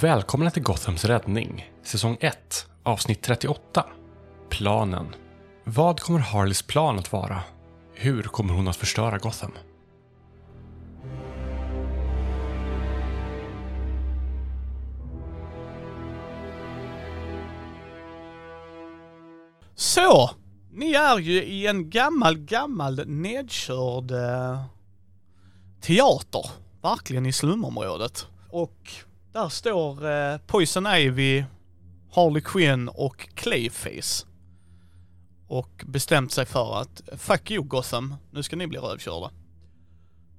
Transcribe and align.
Välkomna 0.00 0.50
till 0.50 0.62
Gothams 0.62 1.04
räddning, 1.04 1.70
säsong 1.82 2.16
1, 2.20 2.66
avsnitt 2.82 3.22
38. 3.22 3.86
Planen. 4.48 5.06
Vad 5.64 6.00
kommer 6.00 6.18
Harleys 6.18 6.62
plan 6.62 6.98
att 6.98 7.12
vara? 7.12 7.42
Hur 7.94 8.22
kommer 8.22 8.54
hon 8.54 8.68
att 8.68 8.76
förstöra 8.76 9.18
Gotham? 9.18 9.52
Så, 19.74 20.30
ni 20.72 20.92
är 20.92 21.18
ju 21.18 21.44
i 21.44 21.66
en 21.66 21.90
gammal, 21.90 22.38
gammal 22.38 23.02
nedkörd 23.06 24.10
eh, 24.10 24.64
teater. 25.80 26.50
Verkligen 26.82 27.26
i 27.26 27.32
slumområdet. 27.32 28.26
Och 28.50 28.92
där 29.32 29.48
står 29.48 30.10
eh, 30.10 30.38
Poison 30.46 30.86
Ivy, 30.86 31.44
Harley 32.12 32.42
Quinn 32.42 32.88
och 32.88 33.28
Clayface. 33.34 34.26
Och 35.48 35.84
bestämt 35.86 36.32
sig 36.32 36.46
för 36.46 36.80
att 36.80 37.02
fuck 37.16 37.50
you 37.50 37.64
Gotham, 37.64 38.14
nu 38.30 38.42
ska 38.42 38.56
ni 38.56 38.66
bli 38.66 38.78
rövkörda. 38.78 39.30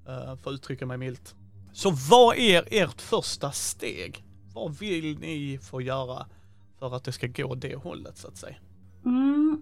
Uh, 0.07 0.35
för 0.35 0.49
att 0.49 0.53
uttrycka 0.53 0.85
mig 0.85 0.97
milt. 0.97 1.35
Så 1.73 1.91
vad 2.09 2.37
är 2.37 2.67
ert 2.71 3.01
första 3.01 3.51
steg? 3.51 4.23
Vad 4.53 4.77
vill 4.77 5.19
ni 5.19 5.59
få 5.61 5.81
göra 5.81 6.25
för 6.79 6.95
att 6.95 7.03
det 7.03 7.11
ska 7.11 7.27
gå 7.27 7.55
det 7.55 7.75
hållet 7.75 8.17
så 8.17 8.27
att 8.27 8.37
säga? 8.37 8.55
Mm. 9.05 9.61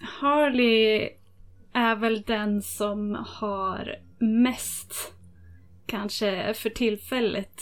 Harley 0.00 1.08
är 1.72 1.96
väl 1.96 2.22
den 2.22 2.62
som 2.62 3.24
har 3.28 3.96
mest, 4.18 5.12
kanske 5.86 6.54
för 6.54 6.70
tillfället, 6.70 7.60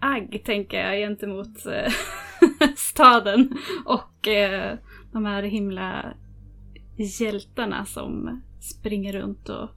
agg 0.00 0.42
tänker 0.44 0.78
jag 0.78 0.98
gentemot 0.98 1.66
eh, 1.66 1.92
staden 2.76 3.58
och 3.84 4.28
eh, 4.28 4.78
de 5.12 5.24
här 5.24 5.42
himla 5.42 6.14
hjältarna 7.20 7.84
som 7.84 8.42
springer 8.60 9.12
runt 9.12 9.48
och 9.48 9.70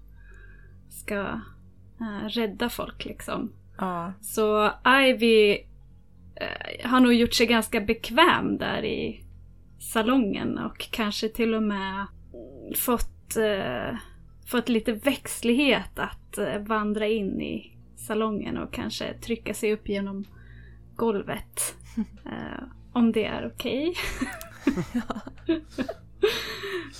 ska 0.90 1.42
rädda 2.30 2.70
folk 2.70 3.06
liksom. 3.06 3.52
Ja. 3.78 4.14
Så 4.22 4.72
Ivy 5.08 5.58
har 6.84 7.00
nog 7.00 7.14
gjort 7.14 7.34
sig 7.34 7.48
ganska 7.48 7.82
bekväm 7.82 8.58
där 8.58 8.86
i 8.86 9.24
salongen 9.84 10.58
och 10.58 10.88
kanske 10.92 11.30
till 11.30 11.54
och 11.54 11.64
med 11.64 12.08
fått, 12.76 13.38
eh, 13.38 13.98
fått 14.48 14.70
lite 14.70 14.92
växtlighet 14.92 16.00
att 16.00 16.38
eh, 16.38 16.60
vandra 16.60 17.08
in 17.08 17.42
i 17.42 17.78
salongen 18.04 18.58
och 18.58 18.74
kanske 18.74 19.14
trycka 19.14 19.54
sig 19.54 19.74
upp 19.74 19.90
genom 19.90 20.26
golvet. 20.96 21.76
eh, 22.26 22.64
om 22.94 23.12
det 23.12 23.26
är 23.26 23.52
okej. 23.54 23.94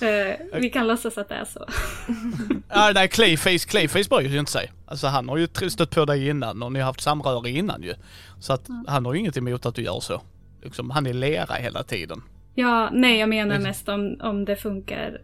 eh, 0.00 0.60
vi 0.60 0.70
kan 0.70 0.86
låtsas 0.86 1.18
att 1.18 1.28
det 1.28 1.34
är 1.34 1.44
så. 1.44 1.66
Ja, 2.68 2.92
nej, 2.94 3.08
Clayface, 3.08 3.68
Clayface 3.68 4.08
bryr 4.08 4.28
ju 4.28 4.38
inte 4.38 4.52
sig. 4.52 4.72
Alltså 4.86 5.06
han 5.06 5.28
har 5.28 5.36
ju 5.36 5.48
stött 5.70 5.90
på 5.90 6.04
dig 6.04 6.28
innan 6.28 6.62
och 6.62 6.72
ni 6.72 6.78
har 6.78 6.86
haft 6.86 7.00
samröre 7.00 7.50
innan 7.50 7.82
ju. 7.82 7.94
Så 8.40 8.52
att 8.52 8.68
mm. 8.68 8.84
han 8.88 9.06
har 9.06 9.14
ju 9.14 9.20
inget 9.20 9.36
emot 9.36 9.66
att 9.66 9.74
du 9.74 9.82
gör 9.82 10.00
så. 10.00 10.22
Liksom, 10.62 10.90
han 10.90 11.06
är 11.06 11.12
lera 11.12 11.54
hela 11.54 11.82
tiden. 11.82 12.22
Ja, 12.54 12.90
nej 12.92 13.18
jag 13.18 13.28
menar 13.28 13.58
mest 13.58 13.88
om, 13.88 14.16
om 14.20 14.44
det 14.44 14.56
funkar. 14.56 15.20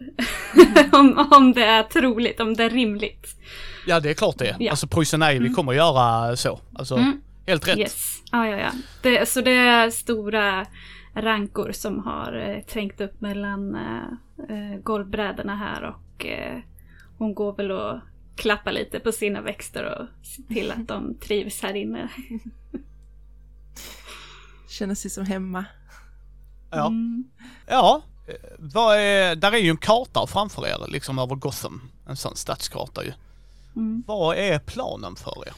om, 0.92 1.28
om 1.30 1.52
det 1.52 1.64
är 1.64 1.82
troligt, 1.82 2.41
om 2.41 2.54
det 2.54 2.64
är 2.64 2.70
rimligt. 2.70 3.26
Ja, 3.86 4.00
det 4.00 4.10
är 4.10 4.14
klart 4.14 4.38
det. 4.38 4.56
Ja. 4.58 4.70
Alltså 4.70 4.86
Poison 4.86 5.22
Ivy 5.22 5.36
mm. 5.36 5.54
kommer 5.54 5.72
göra 5.72 6.36
så. 6.36 6.60
Alltså, 6.74 6.96
mm. 6.96 7.20
helt 7.46 7.68
rätt. 7.68 7.78
Yes. 7.78 8.22
Ja, 8.32 8.48
ja, 8.48 8.56
ja. 8.56 8.70
Det, 9.02 9.28
så 9.28 9.41
det 9.41 9.56
är 9.56 9.91
stora 9.91 10.66
rankor 11.14 11.72
som 11.72 11.98
har 12.04 12.48
eh, 12.48 12.62
trängt 12.62 13.00
upp 13.00 13.20
mellan 13.20 13.74
eh, 13.74 14.02
eh, 14.56 14.80
golvbrädorna 14.82 15.56
här 15.56 15.82
och 15.82 16.26
eh, 16.26 16.58
hon 17.18 17.34
går 17.34 17.56
väl 17.56 17.70
och 17.70 18.00
klappar 18.36 18.72
lite 18.72 19.00
på 19.00 19.12
sina 19.12 19.41
växter 19.41 19.84
och 19.84 20.26
ser 20.26 20.54
till 20.54 20.70
att 20.70 20.88
de 20.88 21.18
trivs 21.20 21.62
här 21.62 21.74
inne. 21.74 22.08
Känner 24.68 24.94
sig 24.94 25.10
som 25.10 25.26
hemma. 25.26 25.64
Ja. 26.70 26.86
Mm. 26.86 27.24
Ja, 27.66 28.02
vad 28.58 28.97
är, 28.97 29.36
där 29.36 29.52
är 29.52 29.58
ju 29.58 29.70
en 29.70 29.76
karta 29.76 30.26
framför 30.26 30.66
er 30.66 30.88
liksom 30.88 31.18
över 31.18 31.34
Gotham. 31.34 31.91
En 32.08 32.16
sån 32.16 32.36
stadskarta 32.36 33.04
ju. 33.04 33.12
Mm. 33.76 34.04
Vad 34.06 34.36
är 34.36 34.58
planen 34.58 35.16
för 35.16 35.48
er? 35.48 35.53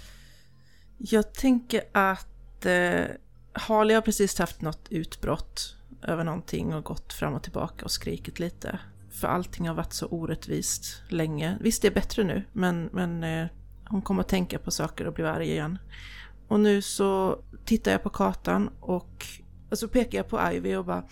Jag 0.99 1.34
tänker 1.34 1.83
att 1.93 2.67
eh, 2.67 3.05
Harley 3.53 3.95
har 3.95 4.03
precis 4.03 4.39
haft 4.39 4.61
något 4.61 4.87
utbrott 4.91 5.77
över 6.03 6.25
någonting 6.25 6.75
och 6.75 6.84
gått 6.84 7.12
fram 7.12 7.34
och 7.34 7.43
tillbaka 7.43 7.84
och 7.84 7.91
skrikit 7.91 8.39
lite. 8.39 8.78
För 9.11 9.28
allting 9.28 9.69
har 9.69 9.75
varit 9.75 9.93
så 9.93 10.06
orättvist 10.06 11.03
länge. 11.09 11.59
Visst, 11.61 11.83
det 11.83 11.89
är 11.89 11.95
bättre 11.95 12.25
nu, 12.25 12.45
men, 12.53 12.89
men 12.93 13.25
eh, 13.25 13.47
hon 13.84 14.03
kommer 14.03 14.21
att 14.21 14.28
tänka 14.28 14.59
på 14.59 14.71
saker 14.71 15.06
och 15.06 15.15
bli 15.15 15.25
arg 15.25 15.51
igen. 15.51 15.78
Och 16.49 16.61
nu 16.61 16.83
så 16.83 17.39
tittar 17.65 17.93
jag 17.93 18.03
på 18.03 18.11
kartan 18.11 18.71
och 18.81 19.27
och 19.72 19.78
så 19.78 19.89
pekar 19.89 20.19
jag 20.19 20.28
på 20.28 20.53
Ivy 20.53 20.77
och 20.77 20.84
bara 20.84 21.05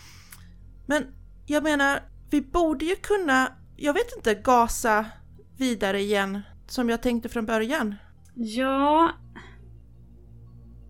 Men 0.87 1.07
jag 1.47 1.63
menar, 1.63 2.03
vi 2.31 2.41
borde 2.41 2.85
ju 2.85 2.97
kunna, 2.97 3.53
jag 3.77 3.95
vet 3.95 4.17
inte, 4.17 4.35
gasa 4.35 5.07
vidare 5.57 6.01
igen 6.01 6.41
som 6.73 6.89
jag 6.89 7.03
tänkte 7.03 7.29
från 7.29 7.47
början. 7.47 7.95
Ja... 8.35 9.11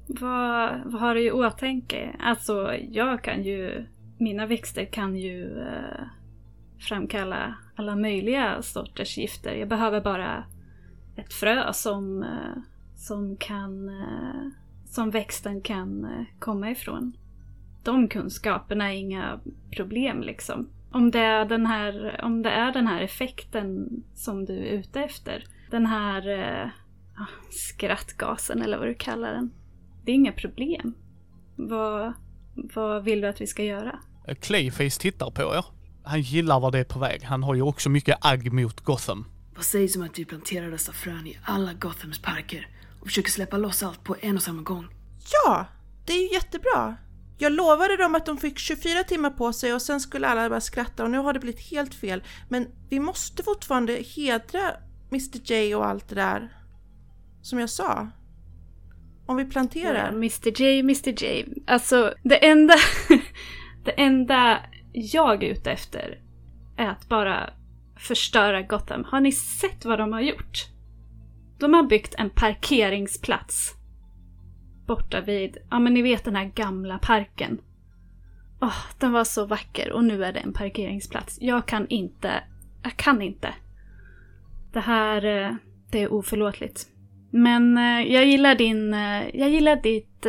Vad, 0.07 0.81
vad 0.85 1.01
har 1.01 1.15
du 1.15 1.23
i 1.23 1.31
åtanke? 1.31 2.17
Alltså, 2.21 2.75
jag 2.75 3.25
kan 3.25 3.43
ju... 3.43 3.87
Mina 4.19 4.47
växter 4.47 4.85
kan 4.85 5.17
ju 5.17 5.61
eh, 5.61 6.05
framkalla 6.79 7.55
alla 7.77 7.97
möjliga 7.97 8.63
sorters 8.63 9.19
gifter. 9.19 9.55
Jag 9.55 9.69
behöver 9.69 10.01
bara 10.01 10.45
ett 11.17 11.33
frö 11.33 11.73
som, 11.73 12.23
eh, 12.23 12.63
som 12.97 13.37
kan... 13.37 13.89
Eh, 13.89 14.49
som 14.87 15.11
växten 15.11 15.61
kan 15.61 16.05
eh, 16.05 16.39
komma 16.39 16.71
ifrån 16.71 17.13
de 17.83 18.09
kunskaperna 18.09 18.93
är 18.93 18.97
inga 18.97 19.41
problem 19.71 20.23
liksom. 20.23 20.69
Om 20.93 21.11
det, 21.11 21.19
är 21.19 21.45
den 21.45 21.67
här, 21.67 22.21
om 22.25 22.43
det 22.43 22.51
är 22.51 22.73
den 22.73 22.87
här 22.87 23.01
effekten 23.01 23.89
som 24.15 24.45
du 24.45 24.59
är 24.59 24.73
ute 24.73 25.01
efter. 25.01 25.45
Den 25.71 25.87
här 25.87 26.29
eh, 26.29 26.69
skrattgasen 27.51 28.63
eller 28.63 28.79
vad 28.79 28.89
du 28.89 28.95
kallar 28.95 29.33
den. 29.33 29.53
Det 30.05 30.13
är 30.13 30.15
inga 30.15 30.33
problem. 30.33 30.95
Vad, 31.57 32.13
vad 32.55 33.05
vill 33.05 33.21
du 33.21 33.29
att 33.29 33.41
vi 33.41 33.47
ska 33.47 33.63
göra? 33.63 33.99
Clayface 34.41 35.01
tittar 35.01 35.31
på 35.31 35.43
er. 35.43 35.65
Han 36.05 36.21
gillar 36.21 36.61
vad 36.61 36.73
det 36.73 36.79
är 36.79 36.85
på 36.85 36.99
väg. 36.99 37.23
Han 37.23 37.43
har 37.43 37.55
ju 37.55 37.63
också 37.63 37.91
mycket 37.91 38.19
agg 38.21 38.53
mot 38.53 38.81
Gotham. 38.81 39.25
Vad 39.55 39.65
sägs 39.65 39.97
om 39.97 40.03
att 40.03 40.19
vi 40.19 40.25
planterar 40.25 40.71
dessa 40.71 40.93
frön 40.93 41.27
i 41.27 41.39
alla 41.45 41.73
Gothams 41.73 42.19
parker 42.19 42.69
och 43.01 43.07
försöker 43.07 43.31
släppa 43.31 43.57
loss 43.57 43.83
allt 43.83 44.05
på 44.05 44.17
en 44.21 44.37
och 44.37 44.43
samma 44.43 44.63
gång? 44.63 44.87
Ja, 45.33 45.67
det 46.07 46.13
är 46.13 46.23
ju 46.23 46.35
jättebra. 46.35 46.97
Jag 47.39 47.53
lovade 47.53 47.97
dem 47.97 48.15
att 48.15 48.27
de 48.27 48.37
fick 48.37 48.59
24 48.59 49.05
timmar 49.05 49.31
på 49.31 49.53
sig 49.53 49.75
och 49.75 49.83
sen 49.83 50.01
skulle 50.01 50.29
alla 50.29 50.49
bara 50.49 50.61
skratta 50.61 51.05
och 51.05 51.11
nu 51.11 51.19
har 51.19 51.33
det 51.33 51.41
blivit 51.41 51.71
helt 51.71 51.95
fel. 51.95 52.23
Men 52.49 52.67
vi 52.89 53.01
måste 53.01 53.43
fortfarande 53.43 53.93
hedra 53.93 54.61
Mr 55.11 55.53
J 55.53 55.75
och 55.75 55.87
allt 55.87 56.09
det 56.09 56.15
där. 56.15 56.57
Som 57.43 57.59
jag 57.59 57.71
sa. 57.71 58.09
Om 59.27 59.37
vi 59.37 59.45
planterar. 59.45 60.07
Ja, 60.07 60.09
Mr 60.09 60.61
J, 60.61 60.81
Mr 60.81 61.23
J. 61.23 61.45
Alltså 61.67 62.15
det 62.23 62.47
enda, 62.47 62.75
det 63.85 63.91
enda 63.91 64.59
jag 64.93 65.45
är 65.45 65.49
ute 65.49 65.71
efter 65.71 66.21
är 66.77 66.87
att 66.87 67.09
bara 67.09 67.51
förstöra 67.97 68.63
Gotham. 68.63 69.05
Har 69.05 69.21
ni 69.21 69.33
sett 69.33 69.85
vad 69.85 69.99
de 69.99 70.13
har 70.13 70.21
gjort? 70.21 70.67
De 71.59 71.75
har 71.75 71.83
byggt 71.83 72.15
en 72.19 72.31
parkeringsplats 72.31 73.81
borta 74.91 75.21
vid, 75.21 75.57
ja 75.71 75.79
men 75.79 75.95
ni 75.95 76.03
vet 76.03 76.25
den 76.25 76.37
här 76.37 76.45
gamla 76.45 76.99
parken. 76.99 77.61
Åh, 78.61 78.69
oh, 78.69 78.83
den 78.99 79.13
var 79.13 79.25
så 79.25 79.47
vacker 79.47 79.93
och 79.93 80.05
nu 80.05 80.25
är 80.25 80.33
det 80.33 80.41
en 80.41 80.53
parkeringsplats. 80.53 81.39
Jag 81.41 81.67
kan 81.67 81.89
inte, 81.89 82.45
jag 82.83 82.97
kan 82.97 83.23
inte. 83.23 83.55
Det 84.73 84.81
här, 84.81 85.25
eh, 85.25 85.55
det 85.91 86.03
är 86.03 86.13
oförlåtligt. 86.13 86.87
Men 87.31 87.79
eh, 87.79 88.13
jag 88.13 88.27
gillar 88.27 88.55
din, 88.55 88.95
eh, 88.95 89.37
jag 89.37 89.51
gillar 89.51 89.77
ditt, 89.77 90.27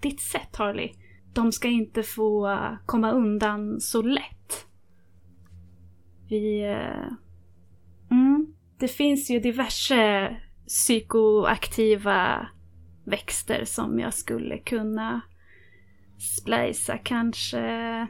ditt 0.00 0.20
sätt 0.20 0.56
Harley. 0.56 0.92
De 1.34 1.52
ska 1.52 1.68
inte 1.68 2.02
få 2.02 2.58
komma 2.86 3.10
undan 3.10 3.80
så 3.80 4.02
lätt. 4.02 4.66
Vi... 6.28 6.62
Mm, 8.10 8.46
det 8.78 8.88
finns 8.88 9.30
ju 9.30 9.40
diverse 9.40 10.36
psykoaktiva 10.66 12.48
växter 13.04 13.64
som 13.64 13.98
jag 13.98 14.14
skulle 14.14 14.58
kunna 14.58 15.20
splicea 16.18 16.98
kanske. 16.98 18.06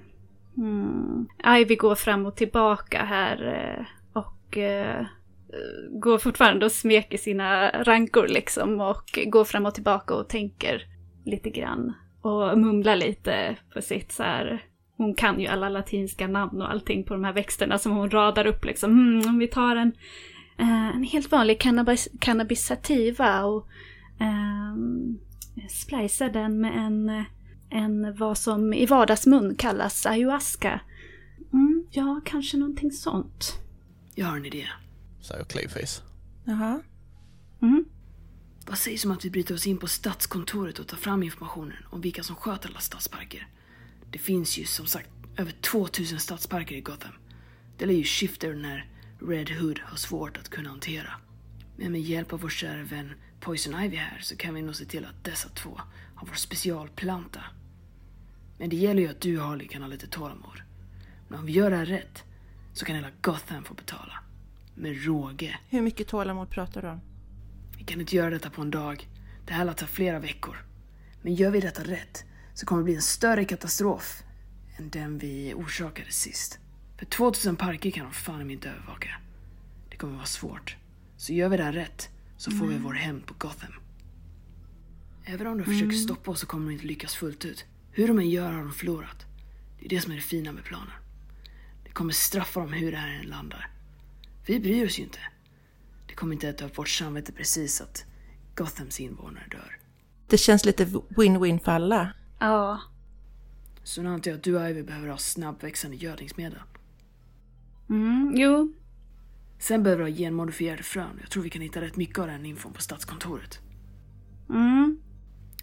Hmm. 0.57 1.29
Ivy 1.47 1.77
går 1.77 1.95
fram 1.95 2.27
och 2.27 2.37
tillbaka 2.37 3.05
här 3.05 3.89
och 4.13 4.59
Eh, 5.53 5.99
går 5.99 6.19
fortfarande 6.19 6.67
och 6.67 6.73
smeker 6.73 7.19
sina 7.19 7.71
rankor 7.71 8.29
liksom 8.29 8.81
och 8.81 9.19
går 9.27 9.45
fram 9.45 9.67
och 9.67 9.75
tillbaka 9.75 10.15
och 10.15 10.29
tänker 10.29 10.83
lite 11.25 11.51
grann. 11.51 11.95
Och 12.23 12.59
mumlar 12.59 12.97
lite 12.97 13.57
på 13.75 13.83
sitt 13.83 14.13
så 14.13 14.23
här. 14.23 14.65
Hon 14.97 15.15
kan 15.15 15.41
ju 15.41 15.47
alla 15.47 15.69
latinska 15.69 16.27
namn 16.27 16.63
och 16.63 16.71
allting 16.71 17.05
på 17.05 17.15
de 17.15 17.25
här 17.25 17.33
växterna 17.33 17.79
som 17.79 17.93
hon 17.93 18.11
radar 18.11 18.47
upp 18.47 18.65
liksom. 18.65 18.91
Mm, 18.91 19.29
om 19.29 19.39
vi 19.39 19.49
tar 19.49 19.77
en, 19.77 19.93
eh, 20.59 20.97
en 20.97 21.03
helt 21.03 21.33
vanlig 21.33 21.61
cannabis, 21.61 22.09
cannabis 22.21 22.67
sativa 22.67 23.45
och 23.45 23.69
ehm, 24.21 24.73
um, 24.75 25.19
splicar 25.69 26.29
den 26.29 26.61
med 26.61 26.77
en, 26.77 27.25
en 27.71 28.17
vad 28.17 28.39
som 28.39 28.75
i 28.75 28.87
vardagsmun 28.87 29.55
kallas 29.55 30.07
ayahuasca. 30.07 30.81
Mm, 31.53 31.87
ja, 31.91 32.21
kanske 32.25 32.57
någonting 32.57 32.91
sånt. 32.91 33.55
Jag 34.15 34.27
har 34.27 34.37
en 34.37 34.47
idé. 34.47 34.67
Säger 35.29 35.45
Clayface. 35.45 36.03
Jaha. 36.45 36.81
Mm. 37.63 37.85
Vad 38.67 38.79
sägs 38.79 39.05
om 39.05 39.11
att 39.11 39.25
vi 39.25 39.31
bryter 39.31 39.55
oss 39.55 39.67
in 39.67 39.79
på 39.79 39.89
stadskontoret 39.89 40.79
och 40.79 40.87
tar 40.87 40.97
fram 40.97 41.23
informationen 41.23 41.77
om 41.91 42.01
vilka 42.01 42.23
som 42.23 42.37
sköter 42.37 42.69
alla 42.69 42.81
stadsparker? 42.81 43.49
Det 44.11 44.19
finns 44.19 44.59
ju 44.59 44.65
som 44.65 44.87
sagt 44.87 45.09
över 45.37 45.53
2000 45.53 46.19
stadsparker 46.19 46.75
i 46.75 46.81
Gotham. 46.81 47.13
Det 47.79 47.87
lär 47.87 47.95
ju 47.95 48.05
Shifter 48.05 48.55
när 48.55 48.91
Red 49.21 49.51
Hood 49.51 49.81
har 49.85 49.97
svårt 49.97 50.37
att 50.37 50.49
kunna 50.49 50.69
hantera. 50.69 51.11
Men 51.77 51.93
med 51.93 52.01
hjälp 52.01 52.33
av 52.33 52.41
vår 52.41 52.49
kära 52.49 52.83
vän 52.83 53.13
Poison 53.41 53.83
Ivy 53.83 53.97
här 53.97 54.19
så 54.23 54.37
kan 54.37 54.55
vi 54.55 54.63
nog 54.63 54.77
se 54.77 54.85
till 54.85 55.05
att 55.05 55.25
dessa 55.25 55.49
två 55.49 55.81
har 56.15 56.27
vår 56.27 56.35
specialplanta. 56.35 57.41
Men 58.59 58.71
det 58.71 58.77
gäller 58.77 59.03
ju 59.03 59.09
att 59.09 59.21
du 59.21 59.41
Harley 59.41 59.69
kan 59.69 59.83
ha 59.83 59.89
lite 59.89 60.07
tålamod. 60.07 60.63
Men 61.29 61.39
om 61.39 61.47
vi 61.47 61.53
gör 61.53 61.71
det 61.71 61.77
här 61.77 61.87
rätt 61.87 62.25
så 62.73 62.85
kan 62.85 62.97
hela 62.97 63.11
Gotham 63.23 63.65
få 63.65 63.75
betala. 63.75 64.23
Med 64.81 65.05
råge. 65.05 65.59
Hur 65.69 65.83
mycket 65.83 66.09
tålamod 66.09 66.51
pratar 66.51 66.83
du 66.83 66.89
om? 66.89 67.01
Vi 67.79 67.85
kan 67.85 68.01
inte 68.01 68.17
göra 68.17 68.31
detta 68.31 68.51
på 68.51 68.63
en 68.63 68.71
dag. 68.71 69.09
Det 69.47 69.53
här 69.53 69.65
lär 69.65 69.73
ta 69.73 69.87
flera 69.87 70.19
veckor. 70.19 70.57
Men 71.23 71.35
gör 71.35 71.51
vi 71.51 71.61
detta 71.61 71.83
rätt 71.83 72.25
så 72.55 72.67
kommer 72.67 72.83
det 72.83 72.85
bli 72.85 72.95
en 72.95 73.03
större 73.03 73.45
katastrof 73.45 74.23
än 74.77 74.91
den 74.91 75.19
vi 75.19 75.55
orsakade 75.57 76.11
sist. 76.11 76.59
För 76.99 77.07
2000 77.07 77.57
parker 77.57 77.91
kan 77.91 78.05
de 78.05 78.13
fan 78.13 78.51
inte 78.51 78.71
övervaka. 78.71 79.09
Det 79.91 79.97
kommer 79.97 80.15
vara 80.15 80.27
svårt. 80.27 80.77
Så 81.17 81.33
gör 81.33 81.49
vi 81.49 81.57
det 81.57 81.65
här 81.65 81.73
rätt 81.73 82.09
så 82.37 82.51
får 82.51 82.67
vi 82.67 82.79
vår 82.79 82.95
hämnd 82.95 83.27
på 83.27 83.35
Gotham. 83.39 83.73
Även 85.25 85.47
om 85.47 85.59
de 85.59 85.65
försöker 85.65 85.97
stoppa 85.97 86.31
oss 86.31 86.41
så 86.41 86.47
kommer 86.47 86.67
de 86.67 86.73
inte 86.73 86.87
lyckas 86.87 87.15
fullt 87.15 87.45
ut. 87.45 87.65
Hur 87.91 88.09
de 88.09 88.19
än 88.19 88.31
gör 88.31 88.53
har 88.53 88.63
de 88.63 88.73
förlorat. 88.73 89.27
Det 89.79 89.85
är 89.85 89.89
det 89.89 90.01
som 90.01 90.13
är 90.13 90.17
det 90.17 90.23
fina 90.23 90.53
med 90.53 90.65
planen. 90.65 90.93
Det 91.85 91.91
kommer 91.91 92.13
straffa 92.13 92.61
dem 92.61 92.73
hur 92.73 92.93
det 92.93 92.99
här 92.99 93.21
än 93.21 93.27
landar. 93.27 93.78
Vi 94.49 94.61
bryr 94.61 94.87
oss 94.87 94.99
ju 94.99 95.03
inte. 95.03 95.19
Det 96.07 96.15
kommer 96.15 96.33
inte 96.33 96.49
äta 96.49 96.65
upp 96.65 96.79
vårt 96.79 96.89
samvete 96.89 97.33
precis 97.33 97.81
att 97.81 98.05
Gothams 98.55 99.01
invånare 99.01 99.45
dör. 99.51 99.79
Det 100.27 100.39
känns 100.39 100.65
lite 100.65 100.85
win-win 100.85 101.59
för 101.59 101.73
alla. 101.73 102.13
Ja. 102.39 102.81
Så 103.83 104.03
nu 104.03 104.09
antar 104.09 104.31
jag 104.31 104.39
att 104.39 104.45
du 104.45 104.57
och 104.57 104.71
Ivy 104.71 104.83
behöver 104.83 105.09
ha 105.09 105.17
snabbväxande 105.19 105.97
gödningsmedel. 105.97 106.59
Mm, 107.89 108.33
jo. 108.37 108.73
Sen 109.59 109.83
behöver 109.83 110.05
du 110.05 110.11
ha 110.11 110.17
genmodifierade 110.17 110.83
frön. 110.83 111.19
Jag 111.21 111.31
tror 111.31 111.43
vi 111.43 111.51
kan 111.51 111.63
hitta 111.63 111.81
rätt 111.81 111.97
mycket 111.97 112.19
av 112.19 112.27
den 112.27 112.47
infon 112.47 112.73
på 112.73 112.81
stadskontoret. 112.83 113.59
Mm, 114.51 114.99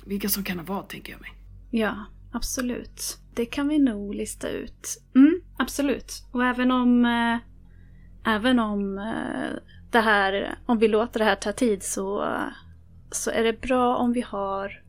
Vilka 0.05 0.29
som 0.29 0.43
kan 0.43 0.59
ha 0.59 0.65
vad, 0.65 0.89
tänker 0.89 1.11
jag 1.11 1.21
mig. 1.21 1.31
ja, 1.71 2.05
absolut. 2.31 3.17
Det 3.33 3.45
kan 3.45 3.67
vi 3.67 3.79
nog 3.79 4.15
lista 4.15 4.49
ut. 4.49 5.01
Mm, 5.15 5.41
absolut. 5.57 6.23
Och 6.31 6.45
även 6.45 6.71
om... 6.71 7.05
Eh, 7.05 7.37
även 8.25 8.59
om 8.59 8.97
eh, 8.97 9.59
det 9.91 9.99
här... 9.99 10.55
Om 10.65 10.77
vi 10.79 10.87
låter 10.87 11.19
det 11.19 11.25
här 11.25 11.35
ta 11.35 11.51
tid 11.51 11.83
så... 11.83 12.27
Så 13.11 13.31
är 13.31 13.43
det 13.43 13.61
bra 13.61 13.95
om 13.95 14.13
vi 14.13 14.21
har 14.21 14.81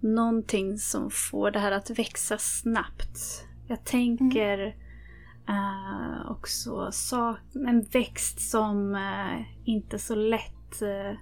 någonting 0.00 0.78
som 0.78 1.10
får 1.10 1.50
det 1.50 1.58
här 1.58 1.72
att 1.72 1.90
växa 1.90 2.38
snabbt. 2.38 3.44
Jag 3.68 3.84
tänker 3.84 4.76
eh, 5.48 6.30
också 6.30 6.88
så, 6.92 7.36
en 7.54 7.82
växt 7.82 8.50
som 8.50 8.94
eh, 8.94 9.46
inte 9.64 9.98
så 9.98 10.14
lätt 10.14 10.82
eh, 10.82 11.18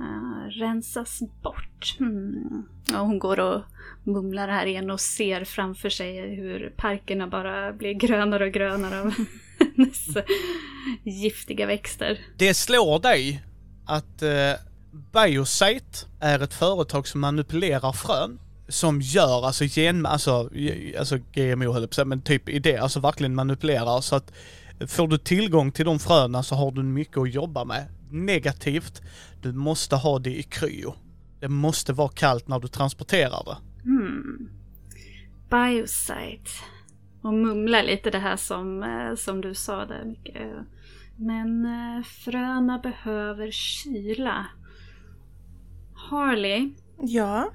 Eh, 0.00 0.50
rensas 0.50 1.20
bort. 1.42 1.96
Mm. 2.00 2.62
Ja, 2.88 2.98
hon 2.98 3.18
går 3.18 3.40
och 3.40 3.62
mumlar 4.04 4.48
här 4.48 4.66
igen 4.66 4.90
och 4.90 5.00
ser 5.00 5.44
framför 5.44 5.88
sig 5.88 6.34
hur 6.34 6.72
parkerna 6.76 7.26
bara 7.26 7.72
blir 7.72 7.92
grönare 7.92 8.44
och 8.44 8.52
grönare 8.52 9.00
av 9.00 9.14
hennes 9.76 10.06
giftiga 11.04 11.66
växter. 11.66 12.18
Det 12.38 12.54
slår 12.54 12.98
dig 12.98 13.42
att 13.86 14.22
eh, 14.22 14.52
Biosite 15.12 16.06
är 16.20 16.42
ett 16.42 16.54
företag 16.54 17.08
som 17.08 17.20
manipulerar 17.20 17.92
frön. 17.92 18.40
Som 18.68 19.00
gör 19.00 19.46
alltså 19.46 19.64
gen, 19.64 20.06
alltså, 20.06 20.50
alltså 20.98 21.18
GMO 21.32 21.72
höll 21.72 21.82
jag 21.82 21.82
på 21.82 21.84
att 21.84 21.94
säga, 21.94 22.04
men 22.04 22.22
typ 22.22 22.48
idé, 22.48 22.76
alltså 22.76 23.00
verkligen 23.00 23.34
manipulerar 23.34 24.00
så 24.00 24.16
att 24.16 24.32
får 24.88 25.08
du 25.08 25.18
tillgång 25.18 25.72
till 25.72 25.84
de 25.84 25.98
fröna 25.98 26.42
så 26.42 26.54
har 26.54 26.72
du 26.72 26.82
mycket 26.82 27.16
att 27.16 27.34
jobba 27.34 27.64
med. 27.64 27.86
Negativt, 28.10 29.02
du 29.42 29.52
måste 29.52 29.96
ha 29.96 30.18
det 30.18 30.38
i 30.38 30.42
kryo. 30.42 30.94
Det 31.40 31.48
måste 31.48 31.92
vara 31.92 32.08
kallt 32.08 32.48
när 32.48 32.60
du 32.60 32.68
transporterar 32.68 33.44
det. 33.44 33.56
Hmm. 33.82 34.50
Biosite. 35.50 36.50
Och 37.22 37.34
mumla 37.34 37.82
lite 37.82 38.10
det 38.10 38.18
här 38.18 38.36
som, 38.36 38.82
eh, 38.82 39.14
som 39.16 39.40
du 39.40 39.54
sa 39.54 39.86
där 39.86 40.04
mycket. 40.04 40.48
Men 41.16 41.64
eh, 41.64 42.02
fröna 42.04 42.78
behöver 42.78 43.50
kyla. 43.50 44.46
Harley, 45.94 46.70
Ja, 47.02 47.52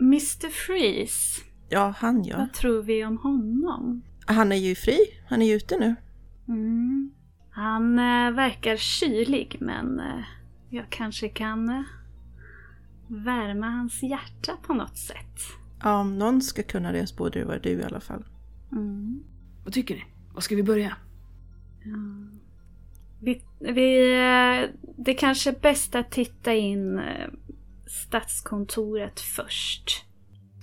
Mr 0.00 0.48
Freeze. 0.50 1.42
ja 1.68 1.94
han 1.98 2.24
ja. 2.24 2.36
Vad 2.38 2.52
tror 2.52 2.82
vi 2.82 3.04
om 3.04 3.18
honom? 3.18 4.02
Han 4.26 4.52
är 4.52 4.56
ju 4.56 4.74
fri, 4.74 4.98
han 5.28 5.42
är 5.42 5.46
ju 5.46 5.54
ute 5.54 5.78
nu. 5.78 5.94
Mm. 6.48 7.10
Han 7.56 7.98
eh, 7.98 8.30
verkar 8.30 8.76
kylig 8.76 9.56
men 9.60 10.00
eh, 10.00 10.24
jag 10.70 10.90
kanske 10.90 11.28
kan 11.28 11.68
eh, 11.68 11.82
värma 13.08 13.66
hans 13.66 14.02
hjärta 14.02 14.56
på 14.62 14.74
något 14.74 14.98
sätt. 14.98 15.40
Ja, 15.82 16.00
om 16.00 16.18
någon 16.18 16.42
ska 16.42 16.62
kunna 16.62 16.92
det 16.92 17.06
så 17.06 17.16
borde 17.16 17.38
det 17.38 17.44
vara 17.44 17.58
du 17.58 17.70
i 17.70 17.82
alla 17.82 18.00
fall. 18.00 18.24
Mm. 18.72 19.24
Vad 19.64 19.74
tycker 19.74 19.94
ni? 19.94 20.04
Var 20.34 20.40
ska 20.40 20.56
vi 20.56 20.62
börja? 20.62 20.96
Vi, 23.20 23.42
vi, 23.58 24.12
eh, 24.12 24.70
det 24.96 25.14
kanske 25.14 25.50
är 25.50 25.60
bäst 25.60 25.94
att 25.94 26.10
titta 26.10 26.54
in 26.54 27.00
stadskontoret 27.86 29.20
först. 29.20 30.04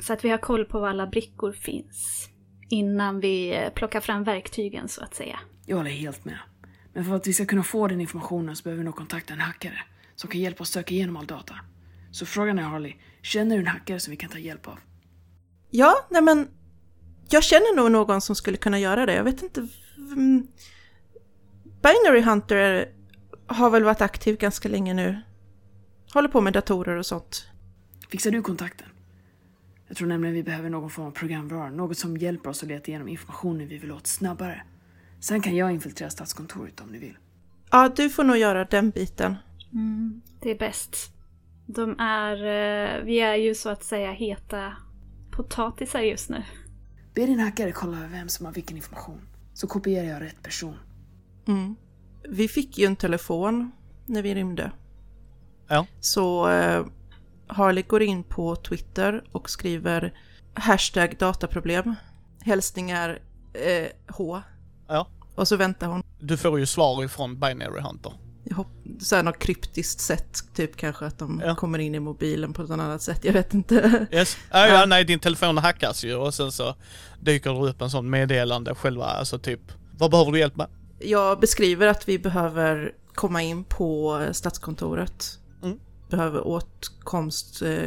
Så 0.01 0.13
att 0.13 0.25
vi 0.25 0.29
har 0.29 0.37
koll 0.37 0.65
på 0.65 0.79
var 0.79 0.89
alla 0.89 1.07
brickor 1.07 1.51
finns. 1.51 2.29
Innan 2.69 3.19
vi 3.19 3.67
plockar 3.75 3.99
fram 3.99 4.23
verktygen 4.23 4.87
så 4.87 5.03
att 5.03 5.15
säga. 5.15 5.39
Jag 5.65 5.77
håller 5.77 5.91
helt 5.91 6.25
med. 6.25 6.39
Men 6.93 7.05
för 7.05 7.15
att 7.15 7.27
vi 7.27 7.33
ska 7.33 7.45
kunna 7.45 7.63
få 7.63 7.87
den 7.87 8.01
informationen 8.01 8.55
så 8.55 8.63
behöver 8.63 8.77
vi 8.77 8.85
nog 8.85 8.95
kontakta 8.95 9.33
en 9.33 9.39
hackare 9.39 9.83
som 10.15 10.29
kan 10.29 10.41
hjälpa 10.41 10.61
oss 10.63 10.69
söka 10.69 10.93
igenom 10.93 11.17
all 11.17 11.25
data. 11.25 11.55
Så 12.11 12.25
frågan 12.25 12.59
är 12.59 12.63
Harley, 12.63 12.93
känner 13.21 13.55
du 13.55 13.61
en 13.61 13.67
hackare 13.67 13.99
som 13.99 14.11
vi 14.11 14.17
kan 14.17 14.29
ta 14.29 14.37
hjälp 14.37 14.67
av? 14.67 14.79
Ja, 15.69 16.07
nej 16.09 16.21
men 16.21 16.47
jag 17.29 17.43
känner 17.43 17.75
nog 17.75 17.91
någon 17.91 18.21
som 18.21 18.35
skulle 18.35 18.57
kunna 18.57 18.79
göra 18.79 19.05
det. 19.05 19.13
Jag 19.13 19.23
vet 19.23 19.43
inte. 19.43 19.67
mm, 19.97 20.47
Binary 21.81 22.21
Hunter 22.21 22.89
har 23.47 23.69
väl 23.69 23.83
varit 23.83 24.01
aktiv 24.01 24.37
ganska 24.37 24.69
länge 24.69 24.93
nu. 24.93 25.21
Håller 26.13 26.29
på 26.29 26.41
med 26.41 26.53
datorer 26.53 26.97
och 26.97 27.05
sånt. 27.05 27.47
Fixar 28.09 28.31
du 28.31 28.41
kontakten? 28.41 28.87
Jag 29.87 29.97
tror 29.97 30.07
nämligen 30.07 30.35
vi 30.35 30.43
behöver 30.43 30.69
någon 30.69 30.89
form 30.89 31.05
av 31.05 31.11
programvara, 31.11 31.69
något 31.69 31.97
som 31.97 32.17
hjälper 32.17 32.49
oss 32.49 32.63
att 32.63 32.69
leta 32.69 32.87
igenom 32.87 33.07
informationen 33.07 33.67
vi 33.67 33.77
vill 33.77 33.91
åt 33.91 34.07
snabbare. 34.07 34.63
Sen 35.23 35.41
kan 35.41 35.55
jag 35.55 35.71
infiltrera 35.71 36.09
stadskontoret 36.09 36.81
om 36.81 36.87
ni 36.87 36.97
vill. 36.97 37.17
Ja, 37.71 37.89
du 37.95 38.09
får 38.09 38.23
nog 38.23 38.37
göra 38.37 38.65
den 38.65 38.89
biten. 38.89 39.35
Det 40.39 40.51
är 40.51 40.59
bäst. 40.59 41.11
De 41.65 41.99
är, 41.99 42.33
eh, 42.33 43.03
vi 43.03 43.19
är 43.19 43.35
ju 43.35 43.55
så 43.55 43.69
att 43.69 43.83
säga 43.83 44.11
heta 44.11 44.73
potatisar 45.31 45.99
just 45.99 46.29
nu. 46.29 46.43
Be 47.13 47.25
din 47.25 47.39
hackare 47.39 47.71
kolla 47.71 47.97
vem 48.11 48.29
som 48.29 48.45
har 48.45 48.53
vilken 48.53 48.77
information. 48.77 49.21
Så 49.53 49.67
kopierar 49.67 50.07
jag 50.07 50.21
rätt 50.21 50.43
person. 50.43 50.75
Mm. 51.47 51.75
Vi 52.29 52.47
fick 52.47 52.77
ju 52.77 52.85
en 52.85 52.95
telefon 52.95 53.71
när 54.05 54.21
vi 54.21 54.35
rymde. 54.35 54.71
Ja. 55.67 55.85
Så 55.99 56.49
eh, 56.49 56.85
Harley 57.47 57.83
går 57.83 58.01
in 58.01 58.23
på 58.23 58.55
Twitter 58.55 59.23
och 59.31 59.49
skriver 59.49 60.13
hashtag 60.53 61.17
dataproblem. 61.19 61.95
Hälsningar 62.41 63.19
eh, 63.53 63.87
H. 64.07 64.41
Ja. 64.93 65.07
Och 65.35 65.47
så 65.47 65.55
väntar 65.55 65.87
hon. 65.87 66.03
Du 66.19 66.37
får 66.37 66.59
ju 66.59 66.65
svar 66.65 67.03
ifrån 67.03 67.39
Binary 67.39 67.81
Hunter. 67.81 68.13
Jag 68.43 68.55
hopp, 68.55 68.67
så 68.99 69.15
här 69.15 69.23
något 69.23 69.39
kryptiskt 69.39 69.99
sätt, 69.99 70.37
typ 70.55 70.75
kanske 70.77 71.05
att 71.05 71.19
de 71.19 71.41
Ja. 71.45 71.55
kommer 71.55 71.79
in 71.79 71.95
i 71.95 71.99
mobilen 71.99 72.53
på 72.53 72.61
något 72.61 72.71
annat 72.71 73.01
sätt. 73.01 73.19
Jag 73.23 73.33
vet 73.33 73.53
inte. 73.53 74.07
Yes. 74.11 74.37
Ja, 74.51 74.67
ja, 74.67 74.85
nej 74.85 75.03
din 75.05 75.19
telefon 75.19 75.57
hackas 75.57 76.03
ju 76.03 76.15
och 76.15 76.33
sen 76.33 76.51
så 76.51 76.75
dyker 77.21 77.53
det 77.53 77.69
upp 77.69 77.81
en 77.81 77.89
sån 77.89 78.09
meddelande 78.09 78.75
själva, 78.75 79.05
alltså 79.05 79.39
typ 79.39 79.59
Vad 79.97 80.11
behöver 80.11 80.31
du 80.31 80.39
hjälp 80.39 80.55
med? 80.55 80.67
Jag 80.99 81.39
beskriver 81.39 81.87
att 81.87 82.07
vi 82.09 82.19
behöver 82.19 82.91
komma 83.13 83.41
in 83.41 83.63
på 83.63 84.21
Stadskontoret. 84.31 85.25
Mm. 85.63 85.77
Behöver 86.09 86.47
åtkomst, 86.47 87.61
eh, 87.61 87.77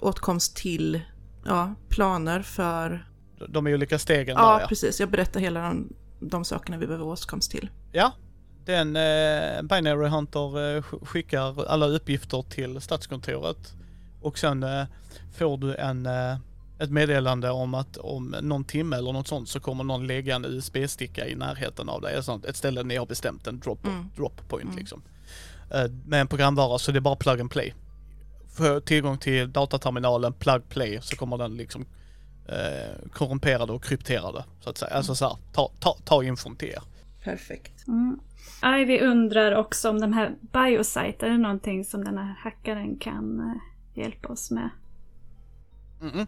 åtkomst 0.00 0.56
till 0.56 1.00
ja, 1.44 1.74
planer 1.88 2.42
för... 2.42 3.08
De 3.48 3.66
olika 3.66 3.98
stegen 3.98 4.36
Ja, 4.38 4.52
där 4.52 4.60
ja. 4.60 4.66
precis. 4.68 5.00
Jag 5.00 5.10
berättar 5.10 5.40
hela 5.40 5.60
de, 5.62 5.92
de 6.20 6.44
sakerna 6.44 6.76
vi 6.78 6.86
behöver 6.86 7.04
åtkomst 7.06 7.50
till. 7.50 7.70
Ja, 7.92 8.12
den 8.64 8.96
eh, 8.96 9.62
Binary 9.62 10.08
Hunter 10.08 10.40
eh, 10.76 10.82
sk- 10.82 11.06
skickar 11.06 11.64
alla 11.68 11.86
uppgifter 11.86 12.42
till 12.42 12.80
Stadskontoret 12.80 13.74
och 14.22 14.38
sen 14.38 14.62
eh, 14.62 14.84
får 15.38 15.58
du 15.58 15.74
en, 15.74 16.06
eh, 16.06 16.36
ett 16.78 16.90
meddelande 16.90 17.50
om 17.50 17.74
att 17.74 17.96
om 17.96 18.34
någon 18.42 18.64
timme 18.64 18.96
eller 18.96 19.12
något 19.12 19.28
sånt 19.28 19.48
så 19.48 19.60
kommer 19.60 19.84
någon 19.84 20.06
lägga 20.06 20.34
en 20.36 20.44
USB-sticka 20.44 21.26
i 21.26 21.34
närheten 21.34 21.88
av 21.88 22.00
dig. 22.00 22.14
Ett, 22.14 22.24
sånt, 22.24 22.44
ett 22.44 22.56
ställe 22.56 22.82
ni 22.82 22.96
har 22.96 23.06
bestämt, 23.06 23.46
en 23.46 23.60
drop, 23.60 23.86
Mm. 23.86 24.10
drop 24.16 24.48
point 24.48 24.64
Mm. 24.64 24.76
liksom. 24.76 25.02
Eh, 25.70 25.90
med 26.06 26.20
en 26.20 26.28
programvara 26.28 26.78
så 26.78 26.92
det 26.92 26.98
är 26.98 27.00
bara 27.00 27.16
plug 27.16 27.40
and 27.40 27.50
play. 27.50 27.74
Får 28.48 28.80
tillgång 28.80 29.18
till 29.18 29.52
dataterminalen, 29.52 30.32
plug 30.32 30.68
play, 30.68 30.98
så 31.02 31.16
kommer 31.16 31.38
den 31.38 31.56
liksom 31.56 31.86
eh, 32.48 33.08
korrumperade 33.12 33.72
och 33.72 33.84
krypterade 33.84 34.44
så 34.60 34.70
att 34.70 34.78
säga. 34.78 34.94
Alltså 34.94 35.14
så 35.14 35.24
här, 35.28 35.36
ta, 35.52 35.70
ta, 35.80 35.96
ta 36.04 36.24
infon 36.24 36.56
till 36.56 36.68
er. 36.68 36.82
Perfekt. 37.24 37.86
Mm. 37.88 38.20
Ivy 38.80 39.00
undrar 39.00 39.54
också 39.54 39.90
om 39.90 40.00
de 40.00 40.12
här 40.12 40.34
biosite, 40.40 41.26
är 41.26 41.30
det 41.30 41.38
någonting 41.38 41.84
som 41.84 42.04
den 42.04 42.18
här 42.18 42.36
hackaren 42.38 42.98
kan 42.98 43.40
eh, 43.40 44.02
hjälpa 44.02 44.28
oss 44.28 44.50
med? 44.50 44.70
Mm. 46.02 46.26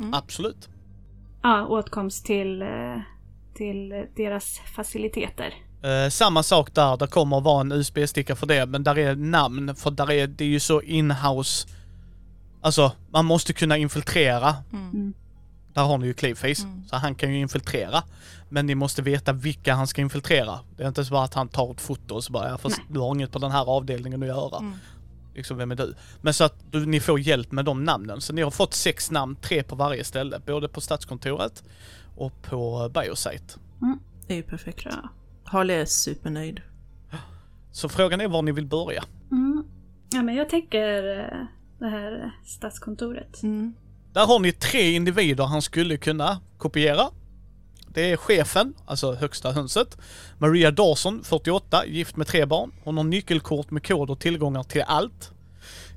Mm. 0.00 0.14
Absolut. 0.14 0.68
Ja, 1.42 1.66
åtkomst 1.66 2.26
till, 2.26 2.62
eh, 2.62 3.00
till 3.54 4.06
deras 4.16 4.58
faciliteter. 4.58 5.54
Eh, 5.82 6.08
samma 6.08 6.42
sak 6.42 6.74
där, 6.74 6.96
det 6.96 7.06
kommer 7.06 7.38
att 7.38 7.44
vara 7.44 7.60
en 7.60 7.72
USB-sticka 7.72 8.36
för 8.36 8.46
det, 8.46 8.66
men 8.66 8.82
där 8.82 8.98
är 8.98 9.16
namn, 9.16 9.74
för 9.76 9.90
där 9.90 10.10
är, 10.10 10.26
det 10.26 10.44
är 10.44 10.48
ju 10.48 10.60
så 10.60 10.82
inhouse. 10.82 11.68
Alltså, 12.60 12.92
man 13.10 13.24
måste 13.24 13.52
kunna 13.52 13.76
infiltrera. 13.76 14.54
Mm. 14.72 15.14
Där 15.74 15.82
har 15.82 15.98
ni 15.98 16.06
ju 16.06 16.14
Clayface, 16.14 16.62
Mm. 16.62 16.84
så 16.84 16.96
han 16.96 17.14
kan 17.14 17.30
ju 17.32 17.38
infiltrera. 17.40 18.02
Men 18.48 18.66
ni 18.66 18.74
måste 18.74 19.02
veta 19.02 19.32
vilka 19.32 19.74
han 19.74 19.86
ska 19.86 20.00
infiltrera. 20.00 20.58
Det 20.76 20.82
är 20.82 20.88
inte 20.88 21.04
så 21.04 21.12
bara 21.12 21.24
att 21.24 21.34
han 21.34 21.48
tar 21.48 21.70
ett 21.72 21.80
foto 21.80 22.14
och 22.14 22.24
så 22.24 22.32
bara, 22.32 22.48
ja, 22.48 22.58
fast 22.58 22.78
Nej. 22.78 22.86
du 22.90 23.00
har 23.00 23.14
inget 23.14 23.32
på 23.32 23.38
den 23.38 23.50
här 23.50 23.64
avdelningen 23.64 24.22
att 24.22 24.28
göra. 24.28 24.58
Mm. 24.58 24.72
Liksom, 25.34 25.56
vem 25.56 25.70
är 25.70 25.76
du? 25.76 25.94
Men 26.20 26.34
så 26.34 26.44
att 26.44 26.54
du, 26.70 26.86
ni 26.86 27.00
får 27.00 27.20
hjälp 27.20 27.52
med 27.52 27.64
de 27.64 27.84
namnen. 27.84 28.20
Så 28.20 28.32
ni 28.32 28.42
har 28.42 28.50
fått 28.50 28.74
sex 28.74 29.10
namn, 29.10 29.36
tre 29.36 29.62
på 29.62 29.76
varje 29.76 30.04
ställe. 30.04 30.40
Både 30.46 30.68
på 30.68 30.80
Stadskontoret 30.80 31.62
och 32.16 32.42
på 32.42 32.90
Biosite. 32.94 33.54
Det 34.26 34.32
är 34.32 34.36
ju 34.36 34.42
perfekt. 34.42 34.84
Bra. 34.84 35.08
Harley 35.44 35.76
är 35.76 35.84
supernöjd. 35.84 36.60
Så 37.72 37.88
frågan 37.88 38.20
är 38.20 38.28
var 38.28 38.42
ni 38.42 38.52
vill 38.52 38.66
börja. 38.66 39.04
Mm. 39.30 39.64
Ja, 40.12 40.22
men 40.22 40.34
jag 40.34 40.48
tänker 40.48 41.18
eh, 41.20 41.46
det 41.78 41.88
här 41.88 42.32
stadskontoret. 42.44 43.42
Mm. 43.42 43.74
Där 44.12 44.26
har 44.26 44.38
ni 44.38 44.52
tre 44.52 44.92
individer 44.92 45.44
han 45.44 45.62
skulle 45.62 45.96
kunna 45.96 46.40
kopiera. 46.58 47.10
Det 47.88 48.12
är 48.12 48.16
chefen, 48.16 48.74
alltså 48.86 49.14
högsta 49.14 49.52
hönset. 49.52 49.98
Maria 50.38 50.70
Dawson, 50.70 51.24
48, 51.24 51.86
gift 51.86 52.16
med 52.16 52.26
tre 52.26 52.46
barn. 52.46 52.72
Hon 52.84 52.96
har 52.96 53.04
nyckelkort 53.04 53.70
med 53.70 53.86
kod 53.86 54.10
och 54.10 54.20
tillgångar 54.20 54.62
till 54.62 54.82
allt. 54.82 55.30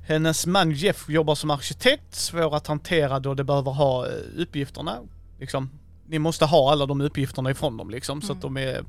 Hennes 0.06 0.46
man 0.46 0.72
Jeff 0.72 1.08
jobbar 1.08 1.34
som 1.34 1.50
arkitekt, 1.50 2.14
svår 2.14 2.56
att 2.56 2.66
hantera 2.66 3.20
då 3.20 3.34
de 3.34 3.44
behöver 3.44 3.70
ha 3.70 4.06
eh, 4.06 4.12
uppgifterna. 4.36 4.98
Liksom, 5.40 5.70
ni 6.06 6.18
måste 6.18 6.44
ha 6.44 6.72
alla 6.72 6.86
de 6.86 7.00
uppgifterna 7.00 7.50
ifrån 7.50 7.76
dem 7.76 7.90
liksom, 7.90 8.22
så 8.22 8.32
att 8.32 8.40
de 8.40 8.56
är... 8.56 8.84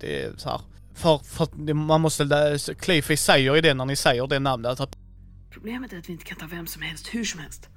Det 0.00 0.22
är 0.22 0.32
så 0.36 0.48
här. 0.48 0.60
För, 0.94 1.18
för 1.18 1.74
man 1.74 2.00
måste... 2.00 2.58
Clayface 2.78 3.16
säger 3.16 3.54
ju 3.54 3.60
det 3.60 3.74
när 3.74 3.84
ni 3.84 3.96
säger 3.96 4.26
det 4.26 4.38
namnet, 4.38 4.80
att 4.80 4.96
Problemet 5.50 5.92
är 5.92 5.98
att 5.98 6.08
vi 6.08 6.12
inte 6.12 6.24
kan 6.24 6.38
ta 6.38 6.46
vem 6.46 6.66
som 6.66 6.82
helst 6.82 7.14
hur 7.14 7.24
som 7.24 7.40
helst. 7.40 7.68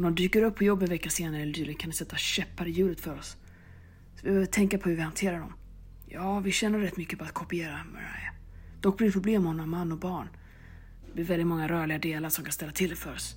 Om 0.00 0.04
de 0.04 0.14
dyker 0.14 0.42
upp 0.42 0.56
på 0.56 0.64
jobb 0.64 0.82
en 0.82 0.88
vecka 0.88 1.10
senare 1.10 1.42
eller 1.42 1.52
dylikt 1.52 1.80
kan 1.80 1.90
det 1.90 1.96
sätta 1.96 2.16
käppar 2.16 2.66
i 2.66 2.70
hjulet 2.70 3.00
för 3.00 3.18
oss. 3.18 3.36
Så 4.14 4.22
vi 4.22 4.28
behöver 4.28 4.46
tänka 4.46 4.78
på 4.78 4.88
hur 4.88 4.96
vi 4.96 5.02
hanterar 5.02 5.38
dem. 5.38 5.52
Ja, 6.06 6.40
vi 6.40 6.52
tjänar 6.52 6.78
rätt 6.78 6.96
mycket 6.96 7.18
på 7.18 7.24
att 7.24 7.32
kopiera 7.32 7.84
Mariah. 7.84 8.34
Dock 8.80 8.96
blir 8.96 9.06
det 9.08 9.12
problem 9.12 9.42
om 9.42 9.46
hon 9.46 9.60
har 9.60 9.66
man 9.66 9.92
och 9.92 9.98
barn. 9.98 10.28
Det 11.06 11.12
blir 11.12 11.24
väldigt 11.24 11.46
många 11.46 11.68
rörliga 11.68 11.98
delar 11.98 12.28
som 12.28 12.44
kan 12.44 12.52
ställa 12.52 12.72
till 12.72 12.90
det 12.90 12.96
för 12.96 13.12
oss. 13.12 13.36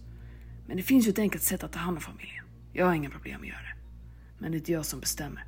Men 0.68 0.78
det 0.78 0.84
finns 0.84 1.08
ju 1.08 1.10
ett 1.10 1.20
enkelt 1.20 1.44
sätt 1.44 1.64
att 1.64 1.72
ta 1.72 1.80
hand 1.80 1.98
om 1.98 2.02
familjen. 2.02 2.46
Jag 2.74 2.86
har 2.86 2.94
inga 2.94 3.10
problem 3.10 3.42
att 3.42 3.48
göra 3.48 3.62
det. 3.62 3.76
Men 4.40 4.52
det 4.52 4.56
är 4.56 4.60
inte 4.60 4.72
jag 4.72 4.86
som 4.86 5.00
bestämmer. 5.00 5.46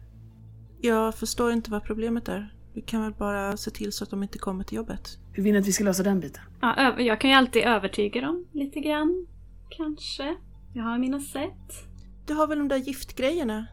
Jag 0.81 1.15
förstår 1.15 1.51
inte 1.51 1.71
vad 1.71 1.83
problemet 1.83 2.27
är. 2.27 2.53
Vi 2.73 2.81
kan 2.81 3.01
väl 3.01 3.13
bara 3.13 3.57
se 3.57 3.71
till 3.71 3.91
så 3.91 4.03
att 4.03 4.09
de 4.09 4.23
inte 4.23 4.37
kommer 4.37 4.63
till 4.63 4.75
jobbet. 4.75 5.17
Hur 5.33 5.43
vill 5.43 5.53
ni 5.53 5.59
att 5.59 5.67
vi 5.67 5.71
ska 5.71 5.83
lösa 5.83 6.03
den 6.03 6.19
biten? 6.19 6.43
Ja, 6.61 6.99
jag 6.99 7.21
kan 7.21 7.29
ju 7.29 7.35
alltid 7.35 7.63
övertyga 7.63 8.21
dem 8.21 8.45
lite 8.51 8.79
grann. 8.79 9.27
Kanske. 9.69 10.35
Jag 10.75 10.83
har 10.83 10.97
mina 10.97 11.19
sätt. 11.19 11.87
Du 12.25 12.33
har 12.33 12.47
väl 12.47 12.57
de 12.57 12.67
där 12.67 12.77
giftgrejerna? 12.77 13.67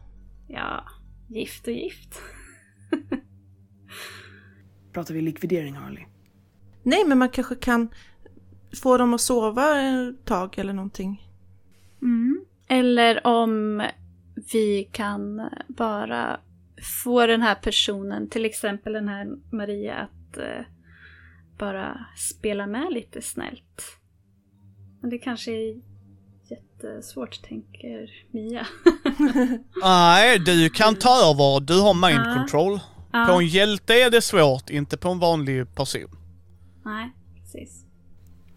Ja, 0.47 0.83
gift 1.29 1.67
och 1.67 1.73
gift. 1.73 2.21
Pratar 4.93 5.13
vi 5.13 5.21
likvidering, 5.21 5.75
Harley? 5.75 6.03
Nej, 6.83 7.03
men 7.07 7.17
man 7.17 7.29
kanske 7.29 7.55
kan 7.55 7.89
få 8.81 8.97
dem 8.97 9.13
att 9.13 9.21
sova 9.21 9.81
ett 9.81 10.25
tag 10.25 10.59
eller 10.59 10.73
någonting. 10.73 11.29
Mm. 12.01 12.45
Eller 12.67 13.27
om 13.27 13.83
vi 14.53 14.89
kan 14.91 15.49
bara 15.67 16.39
få 17.03 17.27
den 17.27 17.41
här 17.41 17.55
personen, 17.55 18.29
till 18.29 18.45
exempel 18.45 18.93
den 18.93 19.07
här 19.07 19.37
Maria, 19.51 19.95
att 19.95 20.37
eh, 20.37 20.65
bara 21.57 22.05
spela 22.17 22.67
med 22.67 22.93
lite 22.93 23.21
snällt. 23.21 23.99
Men 25.01 25.09
det 25.09 25.17
kanske 25.17 25.51
är 25.51 25.92
jättesvårt, 26.87 27.41
tänker 27.43 28.09
Mia. 28.31 28.67
Nej, 29.83 30.39
du 30.39 30.69
kan 30.69 30.95
ta 30.95 31.09
över. 31.09 31.59
Du 31.59 31.79
har 31.81 31.93
mind 31.93 32.27
Ja. 32.27 32.33
control. 32.35 32.79
Ja. 33.11 33.25
På 33.25 33.33
en 33.33 33.47
hjälte 33.47 33.93
är 33.93 34.09
det 34.09 34.21
svårt, 34.21 34.69
inte 34.69 34.97
på 34.97 35.09
en 35.09 35.19
vanlig 35.19 35.75
person. 35.75 36.09
Nej, 36.85 37.11
precis. 37.41 37.85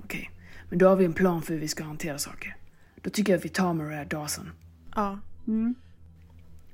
Okej, 0.04 0.30
men 0.68 0.78
då 0.78 0.88
har 0.88 0.96
vi 0.96 1.04
en 1.04 1.12
plan 1.14 1.42
för 1.42 1.52
hur 1.54 1.60
vi 1.60 1.68
ska 1.68 1.84
hantera 1.84 2.18
saker. 2.18 2.56
Då 3.02 3.10
tycker 3.10 3.32
jag 3.32 3.38
att 3.38 3.44
vi 3.44 3.48
tar 3.48 3.74
Mariah 3.74 4.08
Dawson. 4.08 4.50
Ja. 4.94 5.18
Mm. 5.46 5.74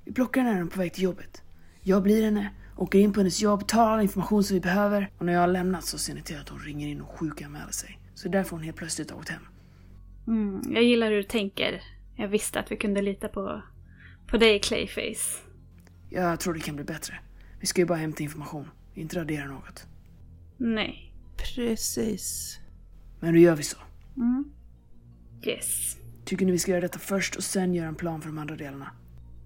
Vi 0.05 0.13
plockar 0.13 0.41
henne 0.41 0.53
när 0.53 0.59
hon 0.61 0.69
är 0.69 0.73
på 0.73 0.79
väg 0.79 0.93
till 0.95 1.03
jobbet. 1.05 1.43
Jag 1.83 2.03
blir 2.03 2.25
henne, 2.25 2.51
åker 2.77 2.99
in 2.99 3.13
på 3.13 3.21
hennes 3.21 3.41
jobb, 3.43 3.67
tar 3.67 3.87
all 3.91 4.01
information 4.01 4.45
som 4.45 4.55
vi 4.55 4.61
behöver 4.61 5.11
och 5.19 5.27
när 5.27 5.33
jag 5.33 5.41
har 5.41 5.47
lämnat 5.49 5.85
så 5.85 5.99
ser 5.99 6.15
ni 6.15 6.23
till 6.23 6.39
att 6.41 6.49
hon 6.49 6.59
ringer 6.59 6.89
in 6.89 7.01
och 7.01 7.19
sjukanmäler 7.19 7.73
sig. 7.73 7.99
Så 8.15 8.29
därför 8.29 8.51
hon 8.57 8.63
helt 8.63 8.77
plötsligt 8.77 9.11
har 9.11 9.19
åkt 9.19 9.29
hem. 9.29 9.43
Mm. 10.27 10.73
Jag 10.75 10.83
gillar 10.83 11.11
hur 11.11 11.17
du 11.17 11.23
tänker. 11.23 11.83
Jag 12.17 12.29
visste 12.29 12.61
att 12.61 12.73
vi 12.73 12.77
kunde 12.77 13.03
lita 13.03 13.29
på, 13.29 13.63
på 14.27 14.37
dig, 14.37 14.61
Clayface. 14.61 15.43
Jag 16.11 16.41
tror 16.41 16.55
det 16.55 16.61
kan 16.61 16.77
bli 16.77 16.85
bättre. 16.85 17.19
Vi 17.61 17.67
ska 17.67 17.81
ju 17.81 17.87
bara 17.87 17.99
hämta 17.99 18.23
information, 18.23 18.71
inte 18.95 19.21
radera 19.21 19.47
något. 19.47 19.87
Nej. 20.57 21.13
Precis. 21.37 22.59
Men 23.21 23.35
då 23.35 23.41
gör 23.41 23.57
vi 23.57 23.63
så. 23.63 23.79
Mm. 24.17 24.45
Yes. 25.43 25.97
Tycker 26.25 26.47
ni 26.47 26.53
vi 26.53 26.59
ska 26.59 26.71
göra 26.71 26.81
detta 26.81 26.99
först 26.99 27.37
och 27.37 27.45
sen 27.45 27.75
göra 27.75 27.89
en 27.89 27.95
plan 27.95 28.21
för 28.21 28.29
de 28.29 28.39
andra 28.39 28.57
delarna? 28.57 28.91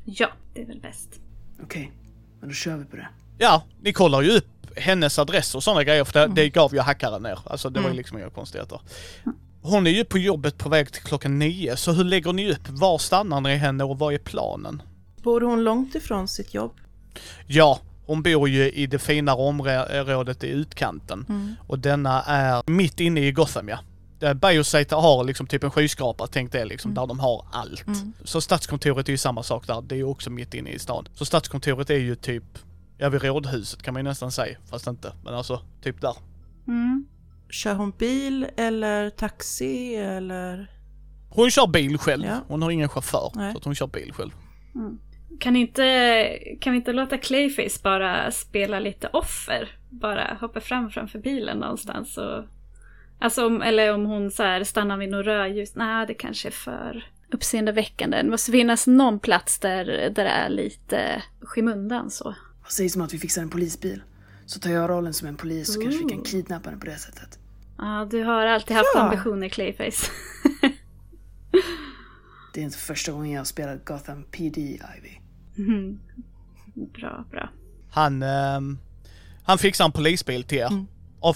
Ja, 0.05 0.29
det 0.55 0.63
är 0.63 0.67
väl 0.67 0.81
bäst. 0.81 1.21
Okej, 1.63 1.93
men 2.41 2.49
då 2.49 2.55
kör 2.55 2.77
vi 2.77 2.85
på 2.85 2.97
det. 2.97 3.09
Ja, 3.39 3.65
ni 3.81 3.93
kollar 3.93 4.23
ju 4.23 4.31
upp 4.31 4.47
hennes 4.77 5.19
adress 5.19 5.55
och 5.55 5.63
sådana 5.63 5.85
grejer 5.85 6.05
för 6.05 6.13
det, 6.13 6.35
det 6.35 6.49
gav 6.49 6.75
ju 6.75 6.81
hackaren 6.81 7.23
ner. 7.23 7.39
Alltså 7.45 7.71
det 7.71 7.81
var 7.81 7.91
ju 7.91 7.97
liksom 7.97 8.19
inga 8.19 8.31
konstigheter. 8.31 8.81
Hon 9.69 9.87
är 9.87 9.91
ju 9.91 10.05
på 10.05 10.19
jobbet 10.19 10.59
på 10.59 10.69
väg 10.69 10.93
till 10.93 11.03
klockan 11.03 11.39
nio, 11.39 11.77
så 11.77 11.93
hur 11.93 12.05
lägger 12.05 12.33
ni 12.33 12.53
upp? 12.53 12.69
Var 12.69 12.99
stannar 12.99 13.41
ni 13.41 13.57
henne 13.57 13.85
och 13.85 13.99
vad 13.99 14.15
är 14.15 14.19
planen? 14.19 14.83
Bor 15.23 15.41
hon 15.41 15.65
långt 15.65 15.95
ifrån 15.95 16.29
sitt 16.29 16.55
jobb? 16.55 16.73
Ja, 17.47 17.81
hon 18.07 18.23
bor 18.23 18.49
ju 18.49 18.71
i 18.71 18.87
det 18.87 18.99
finare 18.99 19.37
området 19.37 20.45
i 20.45 20.49
utkanten. 20.49 21.27
Och 21.67 21.79
denna 21.79 22.23
är 22.23 22.71
mitt 22.71 23.01
inne 23.01 23.21
i 23.21 23.33
Gotham 23.33 23.69
ja. 23.69 23.79
Där 24.19 24.35
Biosite 24.35 24.95
har 24.95 25.25
liksom 25.25 25.47
typ 25.47 25.65
en 25.65 25.71
skyskrapa, 25.71 26.27
tänk 26.27 26.53
det 26.53 26.65
liksom, 26.65 26.95
där 26.95 27.07
de 27.07 27.21
har 27.21 27.45
allt. 27.53 27.85
Så 28.25 28.41
stadskontoret 28.41 29.09
är 29.09 29.13
ju 29.13 29.19
samma 29.19 29.43
sak 29.43 29.67
där, 29.67 29.83
det 29.83 29.95
är 29.95 29.97
ju 29.97 30.05
också 30.05 30.31
mitt 30.31 30.55
inne 30.55 30.71
i 30.71 30.79
stan. 30.79 31.09
Så 31.15 31.25
stadskontoret 31.25 31.91
är 31.91 31.99
ju 31.99 32.15
typ, 32.15 32.45
ja 32.99 33.09
vid 33.09 33.23
rådhuset 33.23 33.83
kan 33.83 33.95
man 33.95 34.01
ju 34.01 34.09
nästan 34.09 34.33
säga, 34.33 34.59
fast 34.71 34.87
inte. 34.87 35.13
Men 35.25 35.35
alltså, 35.35 35.61
typ 35.83 36.01
där. 36.01 36.15
Mm. 36.69 37.07
Kör 37.51 37.75
hon 37.75 37.91
bil 37.91 38.47
eller 38.57 39.11
taxi 39.11 39.95
eller? 39.95 40.71
Hon 41.31 41.51
kör 41.51 41.67
bil 41.67 41.99
själv, 41.99 42.25
Ja. 42.25 42.41
hon 42.49 42.63
har 42.63 42.71
ingen 42.71 42.89
chaufför. 42.89 43.33
Nej. 43.35 43.53
Så 43.53 43.59
att 43.59 43.65
hon 43.65 43.75
kör 43.75 43.87
bil 43.87 44.13
själv. 44.13 44.31
Kan, 45.41 45.57
inte, 45.57 46.39
kan 46.61 46.73
vi 46.73 46.77
inte 46.77 46.93
låta 46.93 47.19
Clayface 47.19 47.81
bara 47.83 48.31
spela 48.31 48.79
lite 48.81 49.09
offer? 49.13 49.69
Bara 49.91 50.37
hoppa 50.41 50.61
fram 50.61 50.91
framför 50.91 51.19
bilen 51.19 51.59
någonstans 51.59 52.19
och... 52.19 52.45
Alltså 53.19 53.47
om, 53.47 53.63
eller 53.63 53.95
om 53.95 54.05
hon 54.07 54.31
så 54.31 54.43
här 54.43 54.65
stannar 54.65 54.97
vid 54.97 55.11
något 55.11 55.27
rödljus. 55.27 55.75
Nej, 55.75 56.07
det 56.07 56.15
kanske 56.15 56.49
är 56.49 56.53
för 56.53 57.11
uppseendeväckande. 57.33 58.23
Det 58.23 58.31
måste 58.31 58.53
finnas 58.53 58.87
någon 58.87 59.19
plats 59.19 59.59
där, 59.59 59.85
där 59.85 60.11
det 60.25 60.31
är 60.31 60.49
lite 60.49 61.23
skymundan 61.41 62.11
så. 62.11 62.35
Vad 62.63 62.71
sägs 62.73 62.97
om 62.97 63.03
att 63.03 63.15
vi 63.15 63.19
fixar 63.19 63.43
en 63.43 63.51
polisbil? 63.51 64.03
Så 64.47 64.61
tar 64.61 64.71
jag 64.71 64.91
rollen 64.91 65.15
som 65.15 65.29
en 65.29 65.37
polis 65.37 65.75
så 65.75 65.81
kanske 65.81 65.99
vi 65.99 66.09
kan 66.11 66.19
Ooh. 66.19 66.25
kidnappa 66.25 66.69
henne 66.71 66.81
på 66.81 66.87
det 66.87 66.99
sättet. 66.99 67.39
Ja, 67.79 68.09
du 68.11 68.25
har 68.25 68.47
alltid 68.47 68.77
haft 68.77 68.89
Ja. 68.95 69.01
ambitioner 69.01 69.49
Clayface. 69.49 70.11
Det 72.55 72.61
är 72.61 72.65
inte 72.65 72.79
första 72.79 73.13
gången 73.13 73.33
jag 73.33 73.47
spelar 73.47 73.81
Gotham 73.85 74.25
PD, 74.31 74.59
Ivy. 74.59 75.19
Mhm. 75.55 76.01
Bra, 76.75 77.25
bra. 77.31 77.49
Han, 77.91 78.23
ehm, 78.23 78.79
han 79.45 79.59
fixar 79.59 79.85
en 79.85 79.93
polisbil 79.93 80.45
till 80.45 80.59
er. 80.59 80.87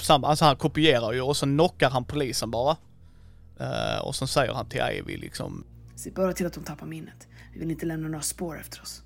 Samma, 0.01 0.27
alltså 0.29 0.45
han 0.45 0.57
kopierar 0.57 1.13
ju 1.13 1.21
och 1.21 1.37
så 1.37 1.47
knockar 1.47 1.91
han 1.91 2.05
polisen 2.05 2.51
bara. 2.51 2.77
Eh, 3.61 4.01
och 4.05 4.15
sen 4.17 4.29
säger 4.29 4.53
han 4.55 4.69
till 4.69 4.81
Ivy 4.99 5.17
liksom, 5.17 5.65
Se 5.97 6.11
bara 6.11 6.33
till 6.33 6.47
att 6.47 6.53
de 6.53 6.65
tappar 6.65 6.87
minnet. 6.87 7.29
Vi 7.53 7.59
vill 7.61 7.71
inte 7.71 7.87
lämna 7.87 8.09
några 8.09 8.23
spår 8.23 8.61
efter 8.61 8.83
oss. 8.83 9.03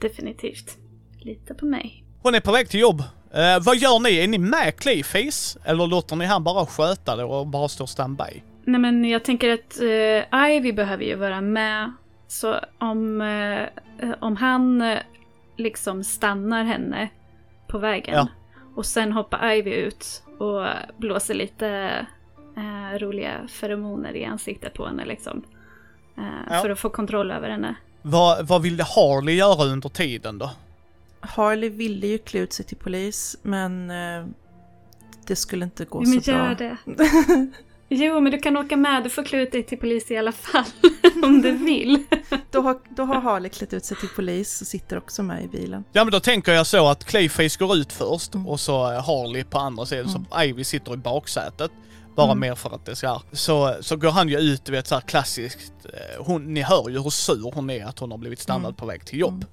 Definitivt. 0.00 0.78
Lita 1.18 1.54
på 1.54 1.66
mig. 1.66 2.04
hon 2.22 2.34
är 2.34 2.40
på 2.40 2.52
väg 2.52 2.68
till 2.68 2.80
jobb. 2.80 3.02
Eh, 3.34 3.60
vad 3.62 3.76
gör 3.76 3.98
ni? 4.00 4.18
Är 4.18 4.28
ni 4.28 4.38
med 4.38 4.76
Clayface? 4.76 5.58
Eller 5.64 5.86
låter 5.86 6.16
ni 6.16 6.24
han 6.24 6.44
bara 6.44 6.66
sköta 6.66 7.16
det 7.16 7.24
och 7.24 7.46
bara 7.46 7.68
stå 7.68 7.86
standby? 7.86 8.42
Nej 8.64 8.80
men 8.80 9.04
jag 9.04 9.24
tänker 9.24 9.52
att 9.52 9.80
eh, 9.80 10.50
Ivy 10.50 10.72
behöver 10.72 11.04
ju 11.04 11.14
vara 11.14 11.40
med. 11.40 11.92
Så 12.28 12.56
om, 12.78 13.20
eh, 13.20 14.08
om 14.20 14.36
han 14.36 14.82
eh, 14.82 14.98
liksom 15.56 16.04
stannar 16.04 16.64
henne 16.64 17.08
på 17.68 17.78
vägen 17.78 18.14
Ja. 18.14 18.28
och 18.76 18.86
sen 18.86 19.12
hoppar 19.12 19.52
Ivy 19.52 19.70
ut 19.70 20.22
och 20.38 20.66
blåser 20.98 21.34
lite 21.34 21.68
eh, 22.56 22.98
roliga 22.98 23.32
feromoner 23.48 24.16
i 24.16 24.24
ansiktet 24.24 24.74
på 24.74 24.86
henne 24.86 25.04
liksom. 25.04 25.42
Eh, 26.18 26.24
Ja. 26.50 26.62
För 26.62 26.70
att 26.70 26.78
få 26.78 26.90
kontroll 26.90 27.30
över 27.30 27.50
henne. 27.50 27.74
Vad, 28.02 28.46
vad 28.48 28.62
ville 28.62 28.82
Harley 28.82 29.34
göra 29.34 29.64
under 29.64 29.88
tiden 29.88 30.38
då? 30.38 30.50
Harley 31.20 31.70
ville 31.70 32.06
ju 32.06 32.18
klä 32.18 32.40
ut 32.40 32.52
sig 32.52 32.66
till 32.66 32.76
polis, 32.76 33.36
men 33.42 33.90
eh, 33.90 34.26
det 35.26 35.36
skulle 35.36 35.64
inte 35.64 35.84
gå 35.84 36.00
Men 36.00 36.22
så 36.22 36.30
gör 36.30 36.54
bra. 36.54 36.76
det. 36.94 37.50
Jo, 37.92 38.20
men 38.20 38.32
du 38.32 38.38
kan 38.38 38.56
åka 38.56 38.76
med. 38.76 39.02
Du 39.04 39.10
får 39.10 39.22
klä 39.24 39.38
ut 39.42 39.52
dig 39.52 39.62
till 39.62 39.78
polis 39.78 40.10
i 40.10 40.16
alla 40.16 40.32
fall. 40.32 40.64
om 41.22 41.42
du 41.42 41.50
vill. 41.52 42.04
Då 42.50 42.60
har, 42.60 42.78
då 42.96 43.02
har 43.02 43.20
Harley 43.20 43.50
klätt 43.50 43.72
ut 43.72 43.84
sig 43.84 43.96
till 43.96 44.08
polis 44.08 44.60
och 44.60 44.66
sitter 44.66 44.98
också 44.98 45.22
med 45.22 45.44
i 45.44 45.48
bilen. 45.48 45.84
Ja 45.92 46.04
men 46.04 46.12
då 46.12 46.20
tänker 46.20 46.52
jag 46.52 46.66
så 46.66 46.88
att 46.88 47.04
Clayface 47.04 47.58
går 47.58 47.76
ut 47.76 47.92
först 47.92 48.32
och 48.46 48.60
så 48.60 48.84
Harley 48.84 49.44
på 49.44 49.58
andra 49.58 49.86
sidan, 49.86 50.08
så 50.08 50.42
Ivy 50.42 50.64
sitter 50.64 50.94
i 50.94 50.96
baksätet. 50.96 51.70
Bara 52.16 52.34
mer 52.34 52.54
för 52.54 52.74
att 52.74 52.84
det 52.86 52.96
ska. 52.96 53.20
Så, 53.32 53.76
så 53.80 53.96
går 53.96 54.10
han 54.10 54.28
ju 54.28 54.38
ut, 54.38 54.64
du 54.64 54.72
vet 54.72 54.86
så 54.86 54.94
här 54.94 55.02
klassiskt. 55.02 55.72
eh, 55.84 56.24
Hon, 56.24 56.54
ni 56.54 56.60
hör 56.62 56.88
ju 56.88 57.02
hur 57.02 57.10
sur 57.10 57.50
hon 57.54 57.70
är 57.70 57.84
att 57.84 57.98
hon 57.98 58.10
har 58.10 58.18
blivit 58.18 58.40
stannad 58.40 58.76
på 58.76 58.86
väg 58.86 59.04
till 59.06 59.18
jobb. 59.18 59.44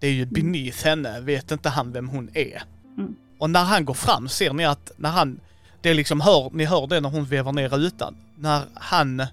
Det 0.00 0.06
är 0.06 0.12
ju 0.12 0.26
beneath 0.26 0.84
henne, 0.84 1.20
vet 1.20 1.50
inte 1.50 1.68
han 1.68 1.92
vem 1.92 2.08
hon 2.08 2.30
är. 2.34 2.62
Mm. 2.98 3.14
Och 3.38 3.50
när 3.50 3.64
han 3.64 3.84
går 3.84 3.94
fram 3.94 4.28
ser 4.28 4.52
ni 4.52 4.64
att 4.64 4.92
när 4.96 5.10
han, 5.10 5.40
det 5.80 5.90
är 5.90 5.94
liksom 5.94 6.20
hör, 6.20 6.50
ni 6.52 6.64
hör 6.64 6.86
det 6.86 7.00
när 7.00 7.08
hon 7.08 7.24
vevar 7.24 7.52
ner 7.52 7.68
rutan. 7.68 8.16
När 8.38 8.62
han 8.74 9.26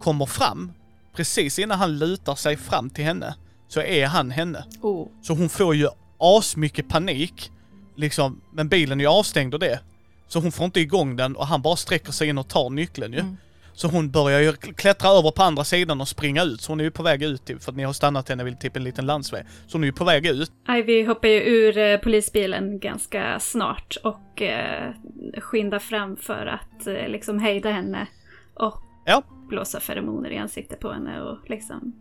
kommer 0.00 0.26
fram, 0.26 0.72
precis 1.14 1.58
innan 1.58 1.78
han 1.78 1.98
lutar 1.98 2.34
sig 2.34 2.56
fram 2.56 2.90
till 2.90 3.04
henne, 3.04 3.34
så 3.68 3.80
är 3.80 4.06
han 4.06 4.30
henne. 4.30 4.64
Oh. 4.82 5.08
Så 5.22 5.34
hon 5.34 5.48
får 5.48 5.74
ju 5.74 5.88
asmycket 6.18 6.88
panik. 6.88 7.50
Liksom, 7.96 8.40
men 8.52 8.68
bilen 8.68 9.00
är 9.00 9.04
ju 9.04 9.10
avstängd 9.10 9.54
och 9.54 9.60
det. 9.60 9.80
Så 10.28 10.40
hon 10.40 10.52
får 10.52 10.64
inte 10.64 10.80
igång 10.80 11.16
den 11.16 11.36
och 11.36 11.46
han 11.46 11.62
bara 11.62 11.76
sträcker 11.76 12.12
sig 12.12 12.28
in 12.28 12.38
och 12.38 12.48
tar 12.48 12.70
nyckeln 12.70 13.12
ju. 13.12 13.18
Mm. 13.18 13.36
Så 13.74 13.88
hon 13.88 14.10
börjar 14.10 14.40
ju 14.40 14.52
klättra 14.52 15.10
över 15.10 15.30
på 15.30 15.42
andra 15.42 15.64
sidan 15.64 16.00
och 16.00 16.08
springa 16.08 16.42
ut. 16.42 16.60
Så 16.60 16.72
hon 16.72 16.80
är 16.80 16.84
ju 16.84 16.90
på 16.90 17.02
väg 17.02 17.22
ut 17.22 17.50
för 17.60 17.70
att 17.70 17.76
ni 17.76 17.82
har 17.82 17.92
stannat 17.92 18.28
henne 18.28 18.44
vid 18.44 18.60
typ 18.60 18.76
en 18.76 18.84
liten 18.84 19.06
landsväg. 19.06 19.44
Så 19.66 19.76
hon 19.76 19.82
är 19.82 19.86
ju 19.86 19.92
på 19.92 20.04
väg 20.04 20.26
ut. 20.26 20.52
Ivy 20.78 21.04
hoppar 21.06 21.28
ju 21.28 21.40
ur 21.40 21.78
eh, 21.78 21.96
polisbilen 21.98 22.78
ganska 22.78 23.40
snart 23.40 23.96
och 24.04 24.42
eh, 24.42 24.92
skyndar 25.38 25.78
fram 25.78 26.16
för 26.16 26.46
att 26.46 26.86
eh, 26.86 27.08
liksom 27.08 27.38
hejda 27.38 27.70
henne 27.70 28.06
och 28.54 28.78
Ja. 29.06 29.22
blåsa 29.48 29.80
feromoner 29.80 30.30
i 30.30 30.38
ansiktet 30.38 30.80
på 30.80 30.92
henne 30.92 31.20
och 31.20 31.50
liksom 31.50 31.92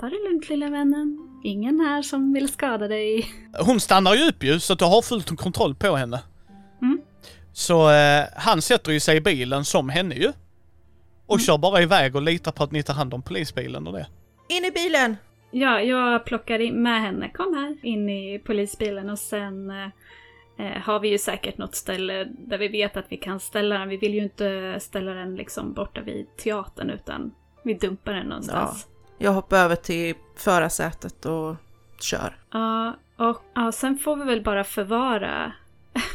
Ta 0.00 0.06
det 0.06 0.30
lugnt 0.30 0.48
lilla 0.48 0.70
vännen. 0.70 1.18
Ingen 1.44 1.80
här 1.80 2.02
som 2.02 2.32
vill 2.32 2.48
skada 2.48 2.88
dig. 2.88 3.26
Hon 3.60 3.80
stannar 3.80 4.14
ju 4.14 4.28
upp 4.28 4.44
ju, 4.44 4.60
så 4.60 4.72
att 4.72 4.78
du 4.78 4.84
har 4.84 5.02
full 5.02 5.22
kontroll 5.22 5.74
på 5.74 5.96
henne. 5.96 6.20
Mm. 6.82 7.00
Så 7.52 7.90
eh, 7.90 8.24
han 8.36 8.62
sätter 8.62 8.92
ju 8.92 9.00
sig 9.00 9.16
i 9.16 9.20
bilen 9.20 9.64
som 9.64 9.88
henne 9.88 10.14
ju. 10.14 10.32
Och 11.30 11.36
Mm. 11.36 11.40
kör 11.44 11.58
bara 11.58 11.82
iväg 11.82 12.16
och 12.16 12.22
litar 12.22 12.52
på 12.52 12.64
att 12.64 12.72
ni 12.72 12.82
tar 12.82 12.94
hand 12.94 13.14
om 13.14 13.22
polisbilen 13.22 13.86
och 13.86 13.92
det. 13.92 14.06
In 14.48 14.64
i 14.64 14.70
bilen! 14.70 15.16
Ja, 15.50 15.80
jag 15.80 16.24
plockar 16.24 16.58
in 16.58 16.82
med 16.82 17.00
henne. 17.00 17.30
Kom 17.30 17.54
här 17.54 17.76
in 17.82 18.08
i 18.08 18.38
polisbilen 18.38 19.10
och 19.10 19.18
sen 19.18 19.70
eh, 19.70 19.86
eh, 20.66 20.82
har 20.82 21.00
vi 21.00 21.08
ju 21.08 21.18
säkert 21.18 21.58
något 21.58 21.74
ställe 21.74 22.24
där 22.38 22.58
vi 22.58 22.68
vet 22.68 22.96
att 22.96 23.04
vi 23.08 23.16
kan 23.16 23.40
ställa 23.40 23.78
den. 23.78 23.88
Vi 23.88 23.96
vill 23.96 24.14
ju 24.14 24.22
inte 24.22 24.76
ställa 24.80 25.14
den 25.14 25.34
liksom 25.36 25.72
borta 25.72 26.00
vid 26.00 26.36
teatern 26.36 26.90
utan 26.90 27.34
vi 27.64 27.74
dumpar 27.74 28.12
den 28.12 28.26
någonstans. 28.26 28.86
Jag 29.18 29.32
hoppar 29.32 29.56
över 29.56 29.76
till 29.76 30.14
förarsätet 30.36 31.26
och 31.26 31.56
kör. 32.00 32.36
Ja, 32.52 32.96
och 33.16 33.42
ja, 33.54 33.72
sen 33.72 33.98
får 33.98 34.16
vi 34.16 34.24
väl 34.24 34.42
bara 34.42 34.64
förvara 34.64 35.52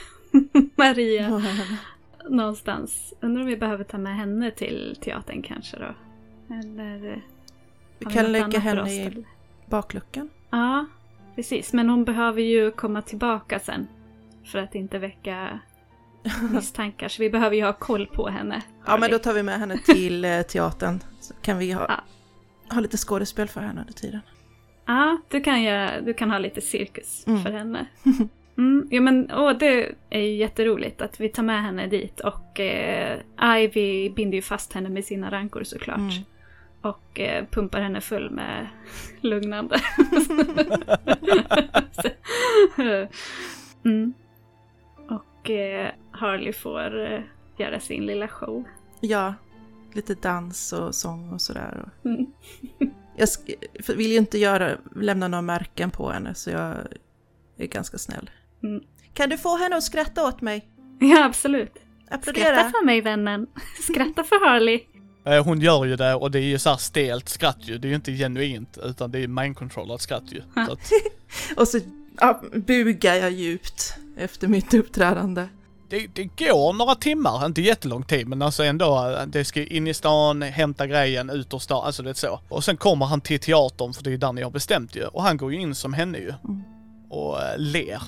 Maria 0.76 1.42
någonstans. 2.30 3.14
Undrar 3.22 3.42
om 3.42 3.48
vi 3.48 3.58
behöver 3.58 3.84
ta 3.84 3.98
med 3.98 4.16
henne 4.16 4.52
till 4.52 4.98
teatern 5.02 5.42
kanske 5.42 5.78
då? 5.78 5.96
Eller... 6.56 7.12
eh, 7.12 7.18
Vi 8.00 8.06
kan 8.06 8.32
lägga 8.32 8.60
henne 8.60 8.92
i 8.94 9.26
bakluckan. 9.66 10.30
Ja, 10.50 10.86
precis. 11.36 11.74
Men 11.74 11.90
hon 11.90 12.04
behöver 12.06 12.42
ju 12.42 12.72
komma 12.72 13.02
tillbaka 13.02 13.60
sen. 13.60 13.88
För 14.46 14.60
att 14.60 14.76
inte 14.76 15.00
väcka 15.00 15.60
misstankar. 16.52 17.08
Så 17.08 17.22
vi 17.22 17.30
behöver 17.30 17.56
ju 17.56 17.64
ha 17.64 17.74
koll 17.74 18.08
på 18.08 18.28
henne. 18.30 18.62
Ja, 18.86 18.98
men 18.98 19.12
då 19.12 19.20
tar 19.20 19.34
vi 19.34 19.44
med 19.44 19.60
henne 19.60 19.78
till 19.78 20.26
eh, 20.26 20.42
teatern. 20.42 21.00
Så 21.20 21.34
kan 21.34 21.58
vi 21.58 21.72
ha, 21.72 21.86
Ja. 21.90 22.04
ha 22.74 22.82
lite 22.82 22.98
skådespel 22.98 23.48
för 23.48 23.62
henne 23.62 23.82
under 23.82 23.94
tiden. 23.94 24.20
Ja, 24.86 25.18
du 25.30 25.42
kan, 25.42 25.64
göra, 25.64 26.02
du 26.02 26.14
kan 26.14 26.32
ha 26.32 26.38
lite 26.40 26.62
cirkus 26.62 27.28
Mm. 27.28 27.44
för 27.44 27.52
henne. 27.52 27.86
Mm, 28.58 28.88
ja 28.92 29.02
men 29.02 29.32
åh, 29.32 29.58
det 29.58 29.96
är 30.10 30.20
ju 30.20 30.36
jätteroligt 30.36 31.02
att 31.02 31.20
vi 31.20 31.30
tar 31.30 31.44
med 31.44 31.64
henne 31.64 31.88
dit 31.88 32.20
och 32.20 32.60
eh, 32.60 33.20
Ivy 33.42 34.10
binder 34.10 34.36
ju 34.36 34.42
fast 34.42 34.74
henne 34.74 34.90
med 34.90 35.06
sina 35.06 35.32
rankor 35.32 35.64
såklart. 35.64 35.98
Mm. 35.98 36.24
Och 36.82 37.20
eh, 37.20 37.46
pumpar 37.52 37.82
henne 37.82 38.02
full 38.02 38.32
med 38.32 38.68
lugnande. 39.22 39.80
mm. 43.86 44.14
Och 45.10 45.50
eh, 45.50 45.92
Harley 46.12 46.54
får 46.54 47.12
eh, 47.14 47.22
göra 47.58 47.80
sin 47.80 48.06
lilla 48.06 48.28
show. 48.28 48.64
Ja, 49.00 49.34
lite 49.94 50.16
dans 50.16 50.74
och 50.74 50.96
sång 50.96 51.34
och 51.34 51.42
sådär. 51.42 51.90
Mm. 52.06 52.26
Jag 53.18 53.28
vill 53.96 54.12
ju 54.12 54.18
inte 54.18 54.38
göra, 54.38 54.78
lämna 54.96 55.28
några 55.28 55.42
märken 55.42 55.92
på 55.92 56.10
henne 56.10 56.36
så 56.36 56.50
jag 56.50 56.76
är 57.58 57.68
ganska 57.68 57.98
snäll. 57.98 58.30
Mm. 58.66 58.84
Kan 59.14 59.30
du 59.30 59.38
få 59.38 59.58
henne 59.58 59.76
att 59.76 59.84
skratta 59.84 60.28
åt 60.28 60.42
mig? 60.42 60.68
Ja, 61.00 61.26
absolut. 61.26 61.72
Skratta 62.06 62.16
Applådera! 62.16 62.70
för 62.70 62.86
mig 62.86 63.02
vännen. 63.02 63.48
Skratta 63.92 64.24
för 64.24 64.50
Harley. 64.50 64.80
Eh, 65.26 65.44
Hon 65.46 65.62
gör 65.62 65.86
ju 65.86 65.96
det 65.96 66.16
och 66.16 66.32
det 66.32 66.40
är 66.40 66.44
ju 66.44 66.60
så 66.60 66.70
här 66.70 66.78
stelt 66.78 67.30
skratt 67.30 67.58
ju. 67.62 67.78
Det 67.78 67.88
är 67.88 67.90
ju 67.90 67.96
inte 67.96 68.12
genuint 68.12 68.78
utan 68.84 69.12
det 69.12 69.20
är 69.20 69.28
mind-controllat 69.28 70.02
skratt 70.02 70.24
ju. 70.32 70.42
Så 70.66 70.72
att, 70.72 70.92
Och 71.58 71.68
så 71.68 71.80
ja, 72.20 72.42
bugar 72.54 73.16
jag 73.16 73.32
djupt 73.32 73.94
efter 74.18 74.48
mitt 74.48 74.74
uppträdande. 74.74 75.48
det, 75.90 76.08
det 76.14 76.24
går 76.46 76.74
några 76.74 76.96
timmar, 76.96 77.46
inte 77.46 77.62
jättelång 77.62 78.04
tid 78.04 78.28
men 78.28 78.42
alltså 78.42 78.64
ändå. 78.64 79.16
eh, 79.20 79.26
Det 79.28 79.46
ska 79.46 79.64
in 79.66 79.88
i 79.88 79.94
stan, 79.94 80.42
hämta 80.42 80.88
grejen, 80.88 81.30
ut 81.30 81.54
ur 81.54 81.60
stan, 81.60 81.86
alltså 81.86 82.04
det 82.04 82.10
är 82.10 82.14
så. 82.14 82.40
Och 82.50 82.64
sen 82.64 82.78
kommer 82.78 83.06
han 83.06 83.22
till 83.22 83.40
teatern 83.40 83.94
för 83.94 84.04
det 84.04 84.14
är 84.14 84.18
där 84.18 84.34
ni 84.34 84.42
har 84.42 84.52
bestämt 84.52 84.96
ju. 84.96 85.06
Och 85.06 85.24
han 85.24 85.38
går 85.38 85.54
ju 85.54 85.60
in 85.62 85.76
som 85.76 85.94
henne 85.94 86.18
ju. 86.18 86.34
Mm. 86.44 86.62
Och 87.10 87.42
eh, 87.44 87.58
ler. 87.58 88.02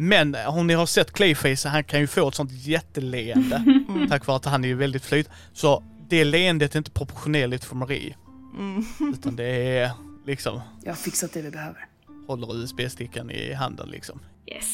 Men 0.00 0.36
om 0.46 0.66
ni 0.66 0.74
har 0.74 0.86
sett 0.86 1.12
Clayface, 1.12 1.68
han 1.68 1.84
kan 1.84 2.00
ju 2.00 2.06
få 2.06 2.28
ett 2.28 2.34
sånt 2.34 2.52
jätteleende. 2.52 3.64
Mm. 3.90 4.08
Tack 4.08 4.26
vare 4.26 4.36
att 4.36 4.44
han 4.44 4.64
är 4.64 4.68
ju 4.68 4.74
väldigt 4.74 5.04
flyt. 5.04 5.28
Så 5.52 5.84
det 6.08 6.24
leendet 6.24 6.74
är 6.74 6.78
inte 6.78 6.90
proportionerligt 6.90 7.64
för 7.64 7.76
Marie. 7.76 8.16
Mm. 8.58 8.84
Utan 9.14 9.36
det 9.36 9.78
är 9.78 9.90
liksom, 10.26 10.60
Jag 10.84 10.90
har 10.90 10.96
fixat 10.96 11.32
det 11.32 11.42
vi 11.42 11.50
behöver. 11.50 11.86
håller 12.26 12.56
USB-stickan 12.62 13.30
i 13.30 13.52
handen 13.52 13.88
liksom. 13.88 14.20
Yes. 14.46 14.66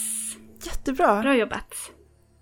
Jättebra! 0.65 1.23
Bra 1.23 1.37
jobbat. 1.37 1.75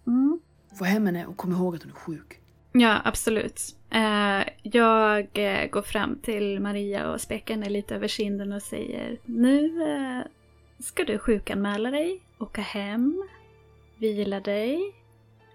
Mm. 0.06 0.40
Få 0.78 0.84
hem 0.84 1.06
henne 1.06 1.26
och 1.26 1.36
kom 1.36 1.52
ihåg 1.52 1.74
att 1.76 1.82
hon 1.82 1.92
är 1.92 1.96
sjuk. 1.96 2.40
Ja, 2.72 3.00
absolut. 3.04 3.60
Eh, 3.90 4.48
jag 4.62 5.28
eh, 5.38 5.66
går 5.70 5.82
fram 5.82 6.18
till 6.22 6.60
Maria 6.60 7.10
och 7.10 7.20
spekar 7.20 7.54
henne 7.54 7.68
lite 7.68 7.94
över 7.94 8.08
kinden 8.08 8.52
och 8.52 8.62
säger 8.62 9.18
Nu 9.24 9.82
eh, 9.82 10.26
ska 10.84 11.04
du 11.04 11.18
sjukanmäla 11.18 11.90
dig, 11.90 12.20
åka 12.44 12.60
hem, 12.60 13.28
vila 13.98 14.40
dig 14.40 14.78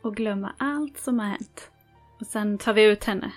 och 0.03 0.15
glömma 0.15 0.53
allt 0.57 0.97
som 0.99 1.19
har 1.19 1.25
hänt. 1.27 1.69
Och 2.19 2.27
sen 2.27 2.57
tar 2.57 2.73
vi 2.73 2.83
ut 2.83 3.03
henne. 3.03 3.31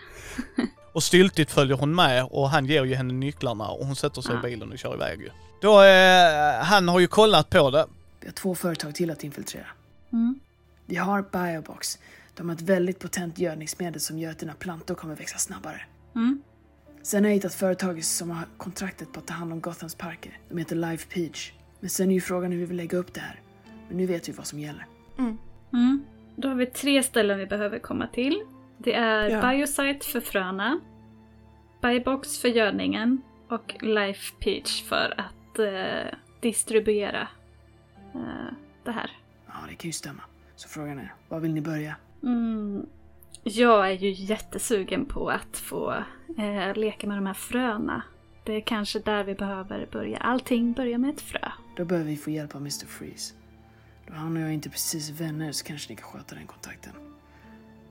Och 0.93 1.03
styltigt 1.03 1.51
följer 1.51 1.77
hon 1.77 1.95
med 1.95 2.25
och 2.31 2.51
han 2.51 2.67
ger 2.67 2.85
ju 2.85 2.95
henne 2.95 3.12
nycklarna 3.12 3.69
och 3.69 3.87
hon 3.87 3.97
sätter 3.97 4.23
sig 4.23 4.35
Ja. 4.35 4.38
i 4.38 4.43
bilen 4.43 4.73
och 4.73 4.79
kör 4.79 4.95
iväg 4.95 5.21
ju. 5.21 5.31
Då, 5.61 5.83
eh, 5.83 6.65
han 6.65 6.88
har 6.88 7.01
ju 7.01 7.07
kollat 7.07 7.51
på 7.51 7.71
det. 7.71 7.87
Vi 8.21 8.27
har 8.27 8.33
två 8.33 8.55
företag 8.55 8.95
till 8.95 9.11
att 9.11 9.25
infiltrera. 9.25 9.67
Mm. 10.12 10.41
Vi 10.87 10.97
har 10.97 11.23
Biobox. 11.33 11.99
De 12.35 12.49
har 12.49 12.57
ett 12.57 12.61
väldigt 12.62 12.99
potent 12.99 13.38
gödningsmedel 13.38 14.01
som 14.01 14.19
gör 14.19 14.31
att 14.31 14.38
dina 14.38 14.55
plantor 14.55 14.95
kommer 14.95 15.15
växa 15.17 15.38
snabbare. 15.38 15.83
Mm. 16.15 16.43
Sen 17.03 17.25
har 17.25 17.31
jag 17.31 17.35
hittat 17.35 17.55
företaget 17.55 18.05
som 18.05 18.31
har 18.31 18.45
kontraktet 18.57 19.12
på 19.12 19.21
att 19.21 19.27
ta 19.27 19.35
hand 19.35 19.53
om 19.53 19.61
Gothams 19.61 19.95
parker. 19.95 20.38
De 20.49 20.59
heter 20.59 20.77
Life 20.77 21.09
Peach. 21.15 21.53
Men 21.83 21.90
sen 21.90 22.11
är 22.11 22.14
ju 22.14 22.21
frågan 22.21 22.53
hur 22.53 22.59
vi 22.59 22.64
vill 22.64 22.77
lägga 22.77 22.99
upp 22.99 23.14
det 23.14 23.21
här. 23.21 23.40
Men 23.88 23.97
nu 23.97 24.07
vet 24.07 24.29
vi 24.29 24.33
vad 24.33 24.47
som 24.47 24.59
gäller. 24.59 24.87
Mm. 25.18 26.05
Då 26.37 26.49
har 26.49 26.55
vi 26.55 26.66
tre 26.66 27.03
ställen 27.03 27.38
vi 27.38 27.47
behöver 27.47 27.79
komma 27.79 28.07
till. 28.07 28.42
Det 28.79 28.95
är 28.95 29.31
Ja. 29.31 29.51
Biosite 29.51 30.07
för 30.07 30.21
fröna, 30.21 30.81
Biobox 31.83 32.38
för 32.38 32.49
gödningen 32.49 33.23
och 33.49 33.75
Life 33.81 34.35
Peach 34.40 34.83
för 34.83 35.14
att 35.16 35.59
eh, 35.59 36.18
distribuera 36.40 37.29
eh, 38.14 38.55
det 38.85 38.92
här. 38.92 39.11
Ja, 39.47 39.53
det 39.68 39.75
kan 39.75 39.88
ju 39.88 39.92
stämma. 39.92 40.23
Så 40.57 40.68
frågan 40.68 40.99
är, 40.99 41.14
var 41.29 41.40
vill 41.40 41.55
ni 41.55 41.61
börja? 41.61 41.97
Mm. 42.23 42.87
Jag 43.42 43.88
är 43.90 43.92
ju 43.92 44.11
jättesugen 44.11 45.05
på 45.07 45.29
att 45.29 45.57
få 45.57 45.95
eh, 46.38 46.75
leka 46.75 47.07
med 47.07 47.16
de 47.16 47.27
här 47.27 47.35
fröna. 47.35 48.03
Det 48.45 48.53
är 48.57 48.61
kanske 48.61 48.99
där 48.99 49.25
vi 49.25 49.35
behöver 49.35 49.87
börja. 49.93 50.19
Allting 50.19 50.73
börjar 50.73 50.99
med 50.99 51.11
ett 51.15 51.21
frö. 51.21 51.49
Då 51.77 51.85
behöver 51.85 52.11
vi 52.11 52.17
få 52.17 52.31
hjälp 52.31 52.55
av 52.55 52.61
Mr. 52.61 52.87
Freeze. 52.87 53.35
Då 54.07 54.13
han 54.15 54.37
och 54.37 54.43
jag 54.43 54.53
inte 54.55 54.71
precis 54.71 55.11
vänner 55.11 55.53
så 55.53 55.65
kanske 55.65 55.91
ni 55.93 55.97
kan 55.97 56.05
sköta 56.09 56.35
den 56.35 56.47
kontakten. 56.47 56.93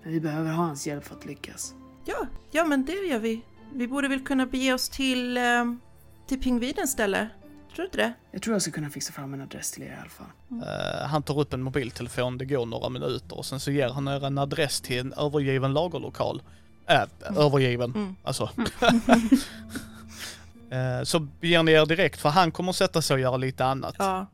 Men 0.03 0.13
vi 0.13 0.19
behöver 0.19 0.51
ha 0.51 0.63
hans 0.65 0.87
hjälp 0.87 1.03
för 1.05 1.15
att 1.15 1.25
lyckas. 1.25 1.73
Ja, 2.05 2.27
ja 2.51 2.65
men 2.65 2.85
det 2.85 2.91
gör 2.93 3.19
vi. 3.19 3.41
Vi 3.73 3.87
borde 3.87 4.07
väl 4.07 4.23
kunna 4.25 4.45
bege 4.45 4.73
oss 4.73 4.89
till, 4.89 5.37
eh, 5.37 5.43
till 6.27 6.39
pingvinens 6.41 6.91
ställe. 6.91 7.29
Tror 7.75 7.77
du 7.77 7.85
inte 7.85 7.97
det? 7.97 8.13
Jag 8.31 8.41
tror 8.41 8.55
jag 8.55 8.61
ska 8.61 8.71
kunna 8.71 8.89
fixa 8.89 9.13
fram 9.13 9.33
en 9.33 9.41
adress 9.41 9.71
till 9.71 9.83
er 9.83 9.87
i 9.87 9.99
alla 10.01 10.09
fall. 10.09 10.27
Eh, 10.49 11.07
han 11.07 11.23
tar 11.23 11.39
upp 11.39 11.53
en 11.53 11.61
mobiltelefon, 11.61 12.37
det 12.37 12.45
går 12.45 12.65
några 12.65 12.89
minuter 12.89 13.37
och 13.37 13.45
sen 13.45 13.59
så 13.59 13.71
ger 13.71 13.89
han 13.89 14.07
er 14.07 14.25
en 14.25 14.37
adress 14.37 14.81
till 14.81 14.99
en 14.99 15.13
övergiven 15.13 15.73
lagerlokal. 15.73 16.41
Äh, 16.87 17.03
övergiven, 17.37 17.91
Mm. 17.95 18.15
alltså. 18.23 18.49
Eh, 20.71 21.03
så 21.03 21.27
ger 21.41 21.63
ni 21.63 21.71
er 21.71 21.85
direkt 21.85 22.19
för 22.19 22.29
han 22.29 22.51
kommer 22.51 22.71
sätta 22.71 23.01
sig 23.01 23.13
och 23.13 23.19
göra 23.19 23.37
lite 23.37 23.65
annat. 23.65 23.95
Ja. 23.99 24.31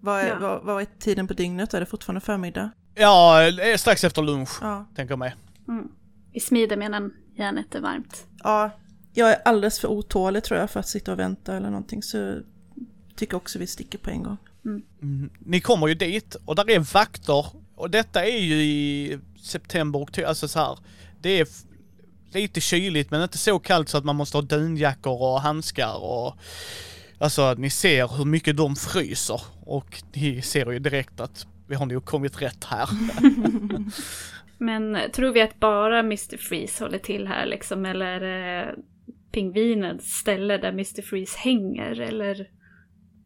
Vad 0.00 0.20
är, 0.20 0.26
Ja. 0.28 0.38
vad, 0.40 0.64
vad 0.64 0.82
är 0.82 0.86
tiden 0.98 1.28
på 1.28 1.34
dygnet? 1.34 1.74
Är 1.74 1.80
det 1.80 1.86
fortfarande 1.86 2.20
förmiddag? 2.20 2.70
Ja, 2.94 3.40
strax 3.76 4.04
efter 4.04 4.22
lunch, 4.22 4.58
Ja. 4.60 4.86
tänker 4.96 5.12
jag 5.12 5.18
mig. 5.18 5.34
Mm. 5.68 5.88
Vi 6.32 6.40
smider 6.40 6.76
medan 6.76 7.12
järnet 7.36 7.74
är 7.74 7.80
varmt. 7.80 8.26
Ja, 8.42 8.70
jag 9.14 9.30
är 9.30 9.36
alldeles 9.44 9.80
för 9.80 9.88
otålig 9.88 10.44
tror 10.44 10.60
jag 10.60 10.70
för 10.70 10.80
att 10.80 10.88
sitta 10.88 11.12
och 11.12 11.18
vänta 11.18 11.56
eller 11.56 11.70
någonting 11.70 12.02
så 12.02 12.38
tycker 13.16 13.36
också 13.36 13.58
vi 13.58 13.66
sticker 13.66 13.98
på 13.98 14.10
en 14.10 14.22
gång. 14.22 14.36
Mm. 14.64 15.30
Ni 15.38 15.60
kommer 15.60 15.86
ju 15.88 15.94
dit 15.94 16.34
och 16.44 16.54
där 16.56 16.70
är 16.70 16.78
vakter 16.94 17.46
och 17.74 17.90
detta 17.90 18.24
är 18.24 18.38
ju 18.38 18.54
i 18.62 19.18
september, 19.42 19.98
oktober, 19.98 20.28
alltså 20.28 20.48
så 20.48 20.58
här. 20.58 20.78
Det 21.20 21.40
är 21.40 21.46
lite 22.32 22.60
kyligt 22.60 23.10
men 23.10 23.22
inte 23.22 23.38
så 23.38 23.58
kallt 23.58 23.88
så 23.88 23.98
att 23.98 24.04
man 24.04 24.16
måste 24.16 24.36
ha 24.36 24.42
dunjackor 24.42 25.22
och 25.22 25.40
handskar 25.40 26.04
och 26.04 26.36
alltså 27.18 27.54
ni 27.54 27.70
ser 27.70 28.16
hur 28.16 28.24
mycket 28.24 28.56
de 28.56 28.76
fryser 28.76 29.40
och 29.60 30.02
ni 30.14 30.42
ser 30.42 30.72
ju 30.72 30.78
direkt 30.78 31.20
att 31.20 31.46
vi 31.68 31.74
har 31.74 31.86
nog 31.86 32.04
kommit 32.04 32.42
rätt 32.42 32.64
här. 32.64 32.88
Men 34.58 34.98
tror 35.12 35.32
vi 35.32 35.40
att 35.40 35.60
bara 35.60 35.98
Mr. 35.98 36.36
Freeze 36.36 36.84
håller 36.84 36.98
till 36.98 37.26
här 37.26 37.46
liksom? 37.46 37.86
Eller 37.86 38.06
är 38.06 38.20
det 38.20 38.74
pingvinens 39.32 40.04
ställe 40.04 40.58
där 40.58 40.68
Mr. 40.68 41.02
Freeze 41.02 41.38
hänger? 41.38 42.00
Eller 42.00 42.46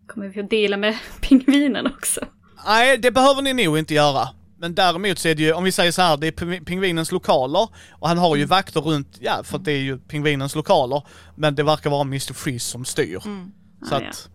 kommer 0.07 0.29
vi 0.29 0.41
att 0.41 0.51
dela 0.51 0.77
med 0.77 0.99
pingvinen 1.21 1.87
också? 1.87 2.21
Nej, 2.67 2.99
det 2.99 3.11
behöver 3.11 3.43
ni 3.43 3.65
nog 3.65 3.79
inte 3.79 3.95
göra. 3.95 4.29
Men 4.61 4.75
däremot 4.75 5.19
så 5.19 5.29
är 5.29 5.35
det 5.35 5.43
ju, 5.43 5.53
om 5.53 5.65
vi 5.65 5.73
säger 5.73 5.93
så 5.93 6.03
här, 6.03 6.17
det 6.17 6.27
är 6.27 6.33
ping- 6.33 6.65
pingvinens 6.65 7.13
lokaler 7.13 7.69
och 7.93 8.09
han 8.09 8.19
har 8.19 8.37
ju 8.37 8.45
vakter 8.45 8.81
runt, 8.81 9.19
ja 9.21 9.43
för 9.45 9.57
att 9.59 9.65
det 9.65 9.73
är 9.73 9.83
ju 9.83 9.99
pingvinens 9.99 10.55
lokaler. 10.55 11.03
Men 11.37 11.55
det 11.55 11.63
verkar 11.63 11.91
vara 11.91 12.03
Mr. 12.03 12.33
Freeze 12.35 12.71
som 12.71 12.85
styr. 12.85 13.23
Mm. 13.27 13.51
Så 13.83 13.95
Ah, 13.95 14.01
ja. 14.03 14.09
att, 14.09 14.31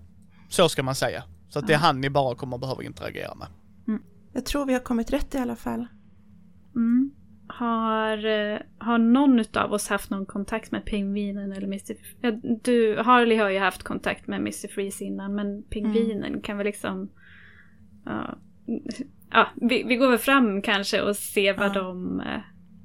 så 0.49 0.69
ska 0.69 0.83
man 0.83 0.95
säga. 0.95 1.23
Så 1.49 1.59
att 1.59 1.67
det 1.67 1.73
är 1.73 1.77
han 1.77 2.01
ni 2.01 2.09
bara 2.09 2.35
kommer 2.35 2.57
behöva 2.57 2.83
interagera 2.83 3.35
med. 3.35 3.47
Jag 4.33 4.45
tror 4.45 4.65
vi 4.65 4.73
har 4.73 4.79
kommit 4.79 5.13
rätt 5.13 5.35
i 5.35 5.37
alla 5.37 5.55
fall. 5.55 5.87
Mm. 6.75 7.11
Har, 7.47 8.25
eh, 8.25 8.57
har 8.77 8.97
någon 8.97 9.43
av 9.53 9.73
oss 9.73 9.87
haft 9.87 10.09
någon 10.09 10.25
kontakt 10.25 10.71
med 10.71 10.85
pingvinen 10.85 11.51
eller 11.51 11.67
Mr. 11.67 11.91
F- 11.91 12.15
ja, 12.21 12.31
du, 12.63 12.97
Harley 13.05 13.37
har 13.37 13.49
ju 13.49 13.59
haft 13.59 13.83
kontakt 13.83 14.27
med 14.27 14.39
Mr. 14.39 14.67
Freeze 14.73 15.03
innan, 15.03 15.35
men 15.35 15.63
pingvinen 15.63 16.41
kan 16.41 16.57
väl 16.57 16.65
liksom... 16.65 17.09
Ja, 18.05 18.37
ja 19.35 19.47
vi, 19.69 19.83
vi 19.83 19.95
går 19.95 20.09
väl 20.09 20.17
fram 20.19 20.61
kanske 20.61 21.01
och 21.01 21.15
ser 21.15 21.57
vad 21.57 21.67
Ja. 21.69 21.73
de... 21.73 22.19
eh, 22.21 22.39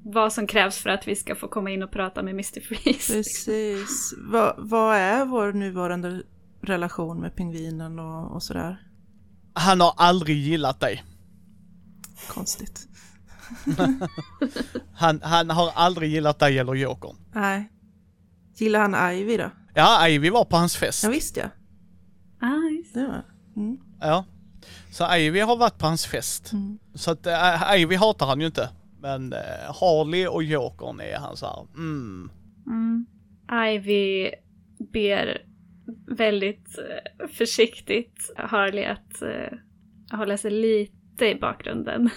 Vad 0.04 0.32
som 0.32 0.46
krävs 0.46 0.78
för 0.78 0.90
att 0.90 1.08
vi 1.08 1.16
ska 1.16 1.34
få 1.34 1.48
komma 1.48 1.70
in 1.70 1.82
och 1.82 1.90
prata 1.90 2.22
med 2.22 2.30
Mr. 2.34 2.60
Freeze. 2.60 3.12
Precis. 3.14 4.14
Vad, 4.30 4.54
vad 4.58 4.96
är 4.96 5.24
vår 5.24 5.52
nuvarande 5.52 6.22
relation 6.62 7.20
med 7.20 7.36
pingvinen 7.36 7.98
och, 7.98 8.32
och 8.34 8.42
sådär? 8.42 8.82
Han 9.54 9.80
har 9.80 9.94
aldrig 9.96 10.36
gillat 10.36 10.80
dig. 10.80 11.04
Konstigt. 12.28 12.86
Han, 14.94 15.20
han 15.22 15.50
har 15.50 15.70
aldrig 15.74 16.10
gillat 16.10 16.38
dig 16.38 16.58
eller 16.58 16.74
Jokern. 16.74 17.16
Nej. 17.34 17.72
Gillar 18.56 18.80
han 18.88 19.12
Ivy 19.14 19.36
då? 19.36 19.50
Ja, 19.74 20.08
Ivy 20.08 20.30
var 20.30 20.44
på 20.44 20.56
hans 20.56 20.76
fest. 20.76 21.04
Ja, 21.04 21.10
visst 21.10 21.36
ja. 21.36 21.44
Ah, 22.40 22.68
just. 22.78 22.94
Det 22.94 23.06
var. 23.06 23.24
Mm. 23.56 23.78
Ja. 24.00 24.24
Så 25.00 25.16
Ivy 25.16 25.40
har 25.40 25.56
varit 25.56 25.78
på 25.78 25.86
hans 25.86 26.06
fest. 26.06 26.52
Mm. 26.52 26.78
Så 26.94 27.10
att 27.10 27.26
äh, 27.26 27.80
Ivy 27.80 27.96
hatar 27.96 28.26
han 28.26 28.40
ju 28.40 28.46
inte. 28.46 28.68
Men 29.00 29.32
äh, 29.32 29.38
Harley 29.80 30.26
och 30.26 30.42
Jokern 30.42 31.00
är 31.00 31.16
han 31.16 31.36
så 31.36 31.46
här, 31.46 31.66
mm. 31.76 32.30
Mm. 32.66 33.06
Ivy 33.68 34.30
ber 34.92 35.42
väldigt 36.16 36.78
eh, 36.78 37.28
försiktigt 37.28 38.32
Harley 38.36 38.84
att 38.84 39.22
eh, 39.22 39.58
hålla 40.18 40.36
sig 40.36 40.50
lite 40.50 41.26
i 41.26 41.34
bakgrunden. 41.34 42.10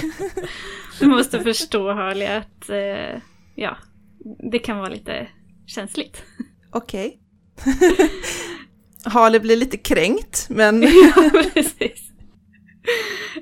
du 1.00 1.06
måste 1.06 1.40
förstå 1.40 1.92
Harley 1.92 2.26
att 2.26 2.68
eh, 2.68 3.20
ja, 3.54 3.76
det 4.50 4.58
kan 4.58 4.78
vara 4.78 4.88
lite 4.88 5.28
känsligt. 5.66 6.22
Okej. 6.70 7.20
Harley 9.04 9.40
blir 9.40 9.56
lite 9.56 9.76
kränkt, 9.76 10.46
men 10.50 10.82
ja, 11.16 11.30
precis. 11.54 12.03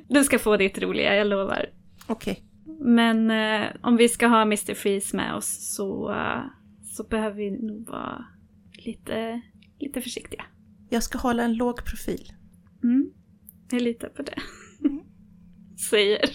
Du 0.08 0.24
ska 0.24 0.38
få 0.38 0.56
ditt 0.56 0.78
roliga, 0.78 1.14
jag 1.16 1.26
lovar. 1.26 1.66
okej. 2.06 2.42
Men 2.80 3.30
eh, 3.30 3.68
om 3.82 3.96
vi 3.96 4.08
ska 4.08 4.26
ha 4.26 4.42
Mr. 4.42 4.74
Freeze 4.74 5.16
med 5.16 5.34
oss 5.34 5.74
så, 5.76 6.12
eh, 6.12 6.42
så 6.96 7.04
behöver 7.04 7.36
vi 7.36 7.50
nog 7.50 7.88
vara 7.88 8.24
lite, 8.72 9.40
lite 9.80 10.00
försiktiga. 10.00 10.44
Jag 10.90 11.02
ska 11.02 11.18
hålla 11.18 11.42
en 11.42 11.54
låg 11.54 11.84
profil. 11.84 12.32
Mm, 12.84 13.10
jag 13.70 13.82
litar 13.82 14.08
på 14.08 14.22
det. 14.22 14.38
Säger 15.90 16.30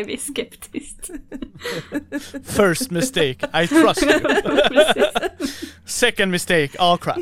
Ivy 0.00 0.16
skeptiskt. 0.16 1.10
First 2.44 2.90
mistake, 2.90 3.62
I 3.62 3.66
trust 3.68 4.02
you. 4.02 4.20
Second 5.84 6.30
mistake, 6.30 6.70
oh 6.78 6.96
crap. 6.96 7.18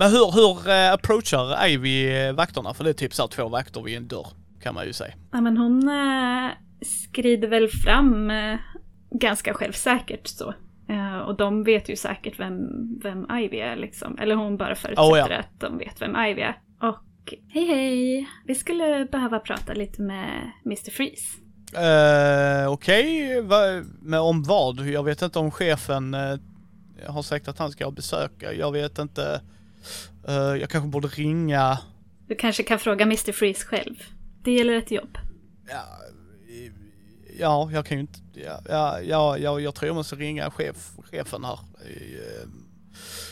Men 0.00 0.10
hur, 0.10 0.30
hur 0.32 0.68
eh, 0.70 0.92
approachar 0.92 1.66
Ivy 1.66 2.16
eh, 2.16 2.32
vakterna? 2.32 2.74
För 2.74 2.84
det 2.84 2.90
är 2.90 2.94
typ 2.94 3.14
så 3.14 3.28
två 3.28 3.48
vakter 3.48 3.82
vid 3.82 3.96
en 3.96 4.08
dörr, 4.08 4.26
kan 4.62 4.74
man 4.74 4.86
ju 4.86 4.92
säga. 4.92 5.14
Ja, 5.32 5.40
men 5.40 5.56
hon 5.56 5.88
eh, 5.88 6.50
skrider 6.82 7.48
väl 7.48 7.68
fram 7.68 8.30
eh, 8.30 8.58
ganska 9.10 9.54
självsäkert 9.54 10.26
så. 10.26 10.54
Eh, 10.88 11.18
och 11.18 11.36
de 11.36 11.64
vet 11.64 11.88
ju 11.88 11.96
säkert 11.96 12.40
vem, 12.40 12.58
vem 13.02 13.26
Ivy 13.38 13.56
är 13.58 13.76
liksom. 13.76 14.18
Eller 14.18 14.34
hon 14.34 14.56
bara 14.56 14.74
förutsätter 14.74 15.12
Oh, 15.12 15.18
ja. 15.18 15.38
att 15.38 15.60
de 15.60 15.78
vet 15.78 16.02
vem 16.02 16.16
Ivy 16.16 16.40
är. 16.40 16.58
Och 16.82 17.34
hej 17.48 17.64
hej, 17.64 18.28
vi 18.46 18.54
skulle 18.54 19.04
behöva 19.12 19.38
prata 19.38 19.72
lite 19.72 20.02
med 20.02 20.50
Mr. 20.66 20.90
Freeze. 20.90 21.36
Uh, 21.76 22.72
Okej, 22.72 23.40
Va- 23.42 23.82
men 24.00 24.20
om 24.20 24.42
vad? 24.42 24.80
Jag 24.80 25.04
vet 25.04 25.22
inte 25.22 25.38
om 25.38 25.50
chefen 25.50 26.14
eh, 26.14 26.36
har 27.06 27.22
sagt 27.22 27.48
att 27.48 27.58
han 27.58 27.70
ska 27.70 27.90
besöka. 27.90 28.52
Jag 28.52 28.72
vet 28.72 28.98
inte. 28.98 29.40
Eh, 30.28 30.34
jag 30.34 30.70
kanske 30.70 30.88
borde 30.88 31.08
ringa. 31.08 31.78
Du 32.28 32.34
kanske 32.34 32.62
kan 32.62 32.78
fråga 32.78 33.02
Mr. 33.02 33.32
Freeze 33.32 33.66
själv. 33.66 33.94
Det 34.44 34.52
gäller 34.52 34.74
ett 34.74 34.90
jobb. 34.90 35.18
Ja, 35.68 35.82
ja 37.38 37.70
jag 37.72 37.86
kan 37.86 37.96
ju 37.96 38.00
inte. 38.00 38.18
Ja, 38.34 38.60
ja, 38.68 39.00
ja, 39.00 39.38
ja, 39.38 39.60
jag 39.60 39.74
tror 39.74 39.86
jag 39.86 39.94
måste 39.94 40.16
ringa 40.16 40.50
chef, 40.50 40.90
chefen 41.10 41.44
här. 41.44 41.58
i, 41.88 42.14
eh, 42.14 42.48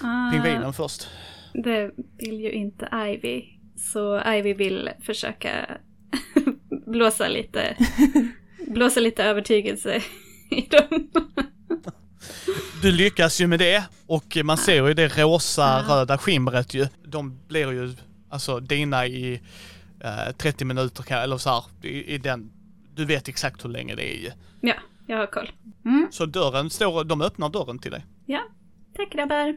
Ah, 0.00 0.30
Pingvinen 0.32 0.72
först. 0.72 1.08
Det 1.52 1.90
vill 2.18 2.40
ju 2.40 2.50
inte 2.52 2.88
Ivy. 3.06 3.44
Så 3.76 4.22
Ivy 4.32 4.54
vill 4.54 4.90
försöka 5.02 5.78
blåsa 6.86 7.28
lite, 7.28 7.76
blåsa 8.66 9.00
lite 9.00 9.24
övertygelse 9.24 10.02
i 10.50 10.60
dem. 10.60 11.10
Du 12.82 12.92
lyckas 12.92 13.40
ju 13.40 13.46
med 13.46 13.58
det 13.58 13.84
och 14.06 14.36
man 14.44 14.56
ser 14.56 14.86
ju 14.88 14.94
det 14.94 15.08
rosa 15.18 15.82
röda 15.82 16.18
skimret 16.18 16.74
ju. 16.74 16.86
De 17.04 17.40
blir 17.48 17.72
ju, 17.72 17.94
alltså 18.30 18.60
dina 18.60 19.06
i 19.06 19.40
eh, 20.00 20.32
30 20.36 20.64
minuter 20.64 21.02
kan- 21.02 21.22
eller 21.22 21.38
så 21.38 21.50
här, 21.50 21.64
i, 21.86 22.14
i 22.14 22.18
den, 22.18 22.50
du 22.94 23.04
vet 23.04 23.28
exakt 23.28 23.64
hur 23.64 23.68
länge 23.70 23.94
det 23.94 24.14
är 24.16 24.20
ju. 24.22 24.30
Ja, 24.60 24.74
jag 25.06 25.16
har 25.16 25.26
koll. 25.26 25.50
Mm. 25.84 26.08
Så 26.12 26.26
dörren 26.26 26.70
står, 26.70 27.04
de 27.04 27.20
öppnar 27.22 27.48
dörren 27.48 27.78
till 27.78 27.90
dig. 27.90 28.06
Ja, 28.26 28.40
tack 28.96 29.12
grabbar. 29.12 29.56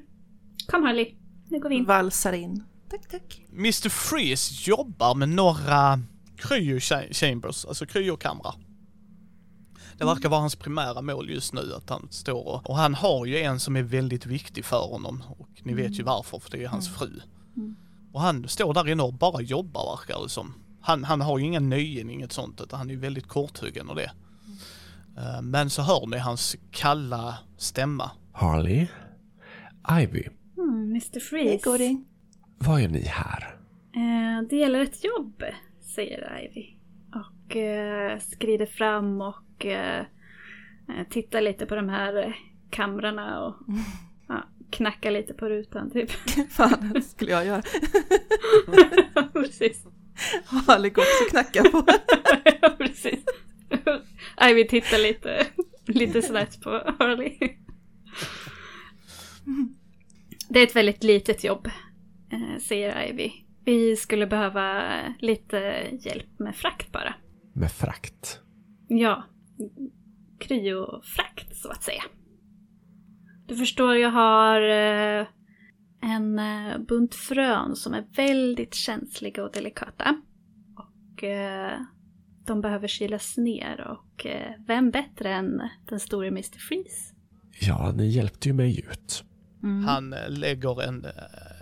Kom 0.67 0.83
Harley, 0.83 1.15
nu 1.49 1.59
går 1.59 1.69
vi 1.69 1.75
in. 1.75 1.85
Valsar 1.85 2.33
in. 2.33 2.63
Tack, 2.89 3.07
tack. 3.11 3.41
Mr 3.53 3.89
Freeze 3.89 4.69
jobbar 4.69 5.15
med 5.15 5.29
några 5.29 5.99
cryo 6.37 6.77
cha- 6.79 7.13
chambers, 7.13 7.65
alltså 7.65 7.85
cryokamrar. 7.85 8.55
Det 10.01 10.05
verkar 10.05 10.29
vara 10.29 10.39
hans 10.41 10.55
primära 10.55 11.01
mål 11.01 11.29
just 11.29 11.53
nu 11.53 11.73
att 11.75 11.89
han 11.89 12.07
står 12.11 12.47
och, 12.47 12.69
och 12.69 12.75
han 12.75 12.93
har 12.93 13.25
ju 13.25 13.37
en 13.37 13.59
som 13.59 13.75
är 13.75 13.81
väldigt 13.83 14.25
viktig 14.25 14.65
för 14.65 14.87
honom 14.87 15.23
och 15.37 15.49
ni 15.63 15.73
vet 15.73 15.99
ju 15.99 16.03
varför 16.03 16.39
för 16.39 16.51
det 16.51 16.63
är 16.63 16.67
hans 16.67 16.97
fru. 16.97 17.19
Och 18.13 18.21
han 18.21 18.47
står 18.47 18.73
där 18.73 18.89
inne 18.89 19.03
och 19.03 19.13
bara 19.13 19.41
jobbar 19.41 19.97
verkar 19.97 20.23
det 20.23 20.29
som. 20.29 20.53
Han, 20.81 21.03
han 21.03 21.21
har 21.21 21.37
ju 21.39 21.45
inga 21.45 21.59
nöjen, 21.59 22.09
inget 22.09 22.31
sånt 22.31 22.61
utan 22.61 22.79
han 22.79 22.89
är 22.89 22.93
ju 22.93 22.99
väldigt 22.99 23.27
korthuggen 23.27 23.89
och 23.89 23.95
det. 23.95 24.11
Eh, 25.17 25.41
Men 25.41 25.69
så 25.69 25.81
hör 25.81 26.07
ni 26.07 26.17
hans 26.17 26.55
kalla 26.71 27.37
stämma. 27.57 28.11
Harley? 28.33 28.87
Ivy? 30.01 30.23
Mm, 30.57 30.89
Mr 30.89 31.19
Freeze. 31.19 31.69
goding. 31.69 32.05
Vad 32.57 32.81
gör 32.81 32.89
ni 32.89 33.01
här? 33.01 33.55
Eh, 33.95 34.47
det 34.49 34.55
gäller 34.55 34.79
ett 34.79 35.03
jobb, 35.03 35.43
säger 35.95 36.47
Ivy. 36.51 36.65
Och 37.15 37.55
eh, 37.55 38.19
skrider 38.19 38.65
fram 38.65 39.21
och 39.21 39.35
eh, 39.65 39.99
eh, 39.99 41.07
tittar 41.09 41.41
lite 41.41 41.65
på 41.65 41.75
de 41.75 41.89
här 41.89 42.15
eh, 42.27 42.33
kamrarna 42.69 43.41
och 43.41 43.55
ja, 44.27 44.43
knackar 44.71 45.11
lite 45.11 45.33
på 45.33 45.49
rutan 45.49 45.91
typ. 45.91 46.11
Fan, 46.49 46.91
det 46.93 47.01
skulle 47.01 47.31
jag 47.31 47.45
göra. 47.45 47.61
Precis. 49.33 49.85
Har 50.45 50.73
aldrig 50.73 50.93
gått 50.93 51.05
så 51.05 51.29
knacka 51.29 51.63
på. 51.63 51.83
ja, 52.61 52.75
precis. 52.77 53.19
Ivy 54.49 54.67
tittar 54.67 54.97
lite, 54.97 55.47
lite 55.85 56.21
snett 56.21 56.61
på 56.61 56.69
Harley. 56.69 57.37
Det 60.49 60.59
är 60.59 60.63
ett 60.63 60.75
väldigt 60.75 61.03
litet 61.03 61.43
jobb, 61.43 61.69
säger 62.59 63.09
Ivy. 63.09 63.31
Vi 63.65 63.95
skulle 63.95 64.27
behöva 64.27 64.83
lite 65.19 65.87
hjälp 65.99 66.39
med 66.39 66.55
frakt 66.55 66.91
bara. 66.91 67.13
Med 67.53 67.71
frakt? 67.71 68.39
Ja, 68.87 69.23
kryofrakt 70.39 71.55
så 71.55 71.69
att 71.69 71.83
säga. 71.83 72.03
Du 73.47 73.55
förstår, 73.55 73.95
jag 73.95 74.11
har 74.11 74.61
eh, 74.61 75.27
en 76.01 76.39
eh, 76.39 76.77
bunt 76.77 77.15
frön 77.15 77.75
som 77.75 77.93
är 77.93 78.05
väldigt 78.15 78.73
känsliga 78.73 79.43
och 79.43 79.51
delikata. 79.51 80.21
Och 80.77 81.23
eh, 81.23 81.79
de 82.45 82.61
behöver 82.61 82.87
kylas 82.87 83.37
ner 83.37 83.87
och 83.87 84.27
vem 84.67 84.91
bättre 84.91 85.33
än 85.33 85.61
den 85.89 85.99
store 85.99 86.27
Mr. 86.27 86.59
Freeze? 86.59 87.15
Ja, 87.61 87.91
ni 87.95 88.07
hjälpte 88.07 88.49
ju 88.49 88.53
mig 88.53 88.79
ut. 88.79 89.23
Mm. 89.63 89.83
Han 89.83 90.15
lägger 90.27 90.81
en, 90.81 91.05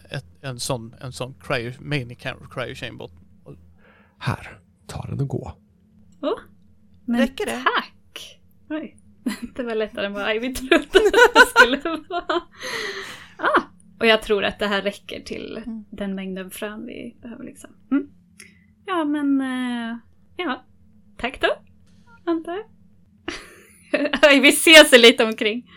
ett, 0.10 0.26
en 0.42 0.60
sån, 0.60 0.96
en 1.02 1.12
sån 1.12 1.34
cryo, 1.40 1.74
mini 1.80 2.16
cryo 2.16 2.76
chamber 2.76 3.10
Här, 4.20 4.60
ta 4.88 5.06
den 5.10 5.22
och 5.22 5.28
gå. 5.28 5.54
Oh, 6.22 6.40
men 7.10 7.22
Räcker 7.22 7.46
det? 7.46 7.64
Tack! 7.64 8.40
Oj, 8.70 8.98
det 9.56 9.64
var 9.64 9.76
lättare 9.76 10.06
än 10.06 10.14
vad 10.14 10.36
Ivy 10.36 10.54
trodde 10.54 10.76
att 10.76 10.94
det 11.34 11.60
skulle 11.60 11.78
vara. 12.10 12.42
Ah, 13.38 13.62
och 14.00 14.06
jag 14.06 14.22
tror 14.22 14.44
att 14.44 14.60
det 14.60 14.68
här 14.68 14.82
räcker 14.82 15.20
till 15.20 15.62
den 15.92 16.16
mängden 16.16 16.52
frön 16.52 16.86
vi 16.86 17.18
behöver 17.22 17.44
liksom. 17.44 17.70
Mm. 17.92 18.08
Ja, 18.86 19.06
men 19.06 19.42
eh, 19.42 19.98
ja, 20.38 20.66
tack 21.18 21.42
då, 21.42 21.48
antar 22.26 22.54
jag. 22.54 24.34
Ivy 24.36 24.52
ser 24.52 24.84
sig 24.84 25.00
lite 25.00 25.26
omkring. 25.26 25.70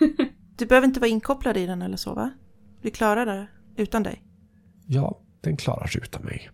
Du 0.56 0.66
behöver 0.66 0.86
inte 0.86 1.00
vara 1.00 1.10
inkopplad 1.10 1.56
i 1.56 1.66
den 1.66 1.82
eller 1.82 1.96
så, 1.96 2.14
va? 2.14 2.30
Vi 2.82 2.90
klarar 2.90 3.26
det 3.26 3.46
utan 3.76 4.02
dig. 4.02 4.22
Ja, 4.86 5.20
den 5.40 5.56
klarar 5.56 5.86
sig 5.86 6.02
utan 6.02 6.24
mig. 6.24 6.50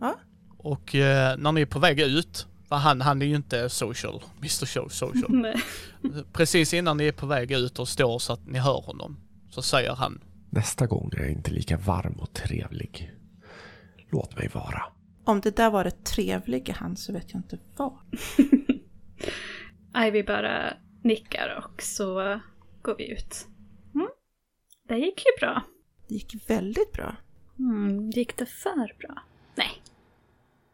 Ja, 0.00 0.14
Och 0.58 0.94
eh, 0.94 1.38
när 1.38 1.52
ni 1.52 1.60
är 1.60 1.66
på 1.66 1.78
väg 1.78 2.00
ut, 2.00 2.46
för 2.72 2.76
han, 2.78 3.00
han 3.00 3.22
är 3.22 3.26
ju 3.26 3.36
inte 3.36 3.68
social, 3.68 4.22
Mr 4.38 4.66
Show 4.66 4.88
social. 4.88 5.26
Nej. 5.28 5.62
Precis 6.32 6.74
innan 6.74 6.96
ni 6.96 7.04
är 7.04 7.12
på 7.12 7.26
väg 7.26 7.52
ut 7.52 7.78
och 7.78 7.88
står 7.88 8.18
så 8.18 8.32
att 8.32 8.46
ni 8.46 8.58
hör 8.58 8.80
honom, 8.80 9.16
så 9.50 9.62
säger 9.62 9.94
han 9.94 10.20
Nästa 10.50 10.86
gång 10.86 11.10
är 11.16 11.20
jag 11.20 11.30
inte 11.30 11.50
lika 11.50 11.76
varm 11.76 12.14
och 12.20 12.32
trevlig. 12.32 13.12
Låt 14.10 14.36
mig 14.36 14.48
vara. 14.54 14.82
om 15.24 15.40
det 15.40 15.56
där 15.56 15.70
var 15.70 15.84
det 15.84 16.04
trevliga 16.04 16.74
han 16.78 16.96
så 16.96 17.12
vet 17.12 17.32
jag 17.32 17.38
inte 17.38 17.58
vad. 17.76 17.98
Ivy 20.06 20.22
bara 20.22 20.74
nickar 21.02 21.64
och 21.64 21.82
så 21.82 22.40
går 22.82 22.94
vi 22.98 23.12
ut. 23.12 23.46
Mm. 23.94 24.08
Det 24.88 24.96
gick 24.96 25.18
ju 25.18 25.40
bra. 25.40 25.62
Det 26.08 26.14
gick 26.14 26.50
väldigt 26.50 26.92
bra. 26.92 27.16
Mm, 27.58 28.10
gick 28.10 28.36
det 28.36 28.46
för 28.46 28.98
bra? 28.98 29.22
Nej. 29.54 29.81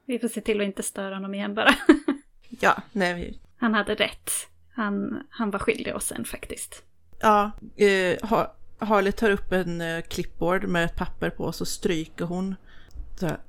Vi 0.09 0.19
får 0.19 0.29
se 0.29 0.41
till 0.41 0.61
att 0.61 0.65
inte 0.67 0.83
störa 0.83 1.15
honom 1.15 1.35
igen 1.35 1.55
bara. 1.55 1.75
Ja, 2.61 2.83
nej, 2.93 3.15
vi- 3.15 3.39
Han 3.57 3.75
hade 3.75 3.95
rätt. 3.95 4.31
Han, 4.75 5.23
han 5.31 5.51
var 5.51 5.59
skyldig 5.59 5.97
oss 5.97 6.13
en 6.13 6.25
faktiskt. 6.25 6.83
ja. 7.21 7.51
Eh, 7.77 8.29
ha, 8.29 8.55
Harley 8.79 9.13
tar 9.13 9.31
upp 9.31 9.53
en 9.53 9.81
eh, 9.81 10.01
clipboard 10.03 10.65
med 10.65 10.85
ett 10.85 10.97
papper 10.97 11.31
på 11.31 11.45
och 11.45 11.55
så 11.55 11.67
stryker 11.67 12.25
hon 12.25 12.55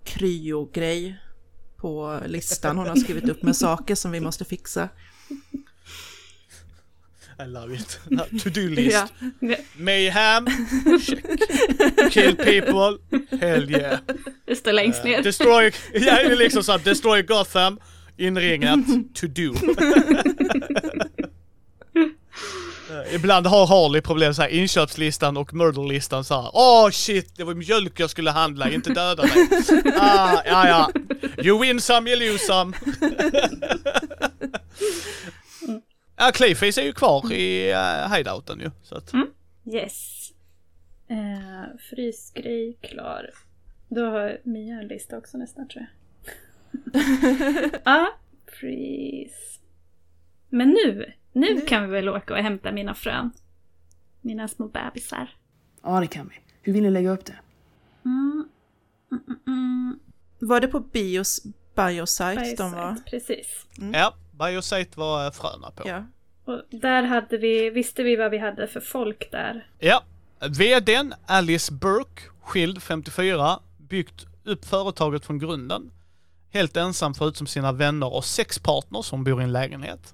kryo-grej 0.03 1.19
på 1.77 2.19
listan 2.25 2.77
hon 2.77 2.87
har 2.87 2.95
skrivit 2.95 3.29
upp 3.29 3.43
med 3.43 3.55
saker 3.55 3.95
som 3.95 4.11
vi 4.11 4.19
måste 4.19 4.45
fixa. 4.45 4.89
I 7.39 7.45
love 7.47 7.73
it. 7.75 7.99
To-do 8.43 8.69
list. 8.75 8.93
Ja. 9.41 9.55
Mayhem, 9.77 10.45
check. 11.01 12.11
Kill 12.11 12.35
people, 12.35 12.97
hell 13.41 13.71
yeah. 13.71 13.99
Det 14.45 14.55
står 14.55 14.71
längst 14.73 15.03
ner. 15.03 15.21
Destroy, 15.23 15.71
ja 15.93 16.15
det 16.15 16.31
är 16.31 16.35
liksom 16.35 16.63
så 16.63 16.71
här, 16.71 16.79
destroy 16.79 17.21
Gotham, 17.21 17.79
inringat, 18.17 18.79
to 19.13 19.27
do. 19.27 19.53
Eh, 22.89 23.15
Ibland 23.15 23.47
har 23.47 23.67
Harley 23.67 24.01
problem 24.01 24.33
så 24.33 24.41
här 24.41 24.49
inköpslistan 24.49 25.37
och 25.37 25.53
murderlistan 25.53 26.23
så 26.23 26.41
här. 26.41 26.51
Åh 26.53 26.89
shit, 26.89 27.33
det 27.37 27.43
var 27.43 27.53
mjölk 27.53 27.99
jag 27.99 28.09
skulle 28.09 28.31
handla, 28.31 28.69
inte 28.71 28.93
döda 28.93 29.23
mig. 29.23 29.49
Ah, 29.99 30.41
ja 30.45 30.67
ja. 30.67 30.91
You 31.43 31.59
win 31.61 31.81
some, 31.81 32.09
you 32.09 32.19
lose 32.31 32.45
some. 32.45 32.73
Ja, 36.19 36.31
Clayface 36.33 36.81
är 36.81 36.85
ju 36.85 36.93
kvar 36.93 37.33
i 37.33 37.73
uh, 37.73 38.13
hideouten 38.15 38.59
ju. 38.59 38.71
Så 38.83 38.95
att, 38.95 39.13
Yes. 39.65 40.29
Eh, 41.07 41.77
frysgrej 41.89 42.77
klar. 42.81 43.29
Då 43.87 44.05
har 44.05 44.37
Mia 44.43 44.75
en 44.75 44.87
lista 44.87 45.17
också 45.17 45.37
nästan 45.37 45.67
tror 45.67 45.85
jag. 45.85 45.89
Ja, 47.85 48.07
frys. 48.59 49.59
Men 50.49 50.69
nu, 50.69 51.13
nu 51.33 51.61
kan 51.61 51.83
vi 51.83 51.91
väl 51.91 52.09
åka 52.09 52.33
och 52.33 52.39
hämta 52.39 52.71
mina 52.71 52.93
frön. 52.93 53.31
Mina 54.21 54.47
små 54.47 54.67
bebisar. 54.67 55.29
Ja, 55.83 55.99
det 55.99 56.07
kan 56.07 56.27
vi. 56.27 56.35
Hur 56.61 56.73
vill 56.73 56.83
ni 56.83 56.89
lägga 56.89 57.11
upp 57.11 57.25
det? 57.25 57.39
Mm. 58.05 58.49
Mm, 59.11 59.23
mm, 59.27 59.39
mm. 59.47 59.99
Var 60.39 60.59
det 60.59 60.67
på 60.67 60.79
bios, 60.79 61.41
biosite 61.75 62.55
de 62.57 62.71
var? 62.71 62.91
Biosite, 62.91 63.09
Precis. 63.09 63.65
ja, 63.93 64.13
Biosite 64.39 64.99
var 64.99 65.31
fröna 65.31 65.71
på. 65.71 65.89
Ja. 65.89 66.03
Och 66.45 66.61
där 66.69 67.03
hade 67.03 67.37
vi, 67.37 67.69
visste 67.69 68.03
vi 68.03 68.15
vad 68.15 68.31
vi 68.31 68.37
hade 68.37 68.67
för 68.67 68.79
folk 68.79 69.31
där. 69.31 69.67
Ja, 69.79 70.03
VDn 70.39 71.13
Alice 71.25 71.73
Burke, 71.73 72.21
skild 72.41 72.83
54, 72.83 73.59
byggt 73.77 74.25
upp 74.43 74.65
företaget 74.65 75.25
från 75.25 75.39
grunden. 75.39 75.91
Helt 76.51 76.77
ensam 76.77 77.13
förutom 77.13 77.47
sina 77.47 77.71
vänner 77.71 78.13
och 78.13 78.25
sex 78.25 78.59
partners 78.59 79.05
som 79.05 79.23
bor 79.23 79.41
i 79.41 79.43
en 79.43 79.51
lägenhet. 79.51 80.13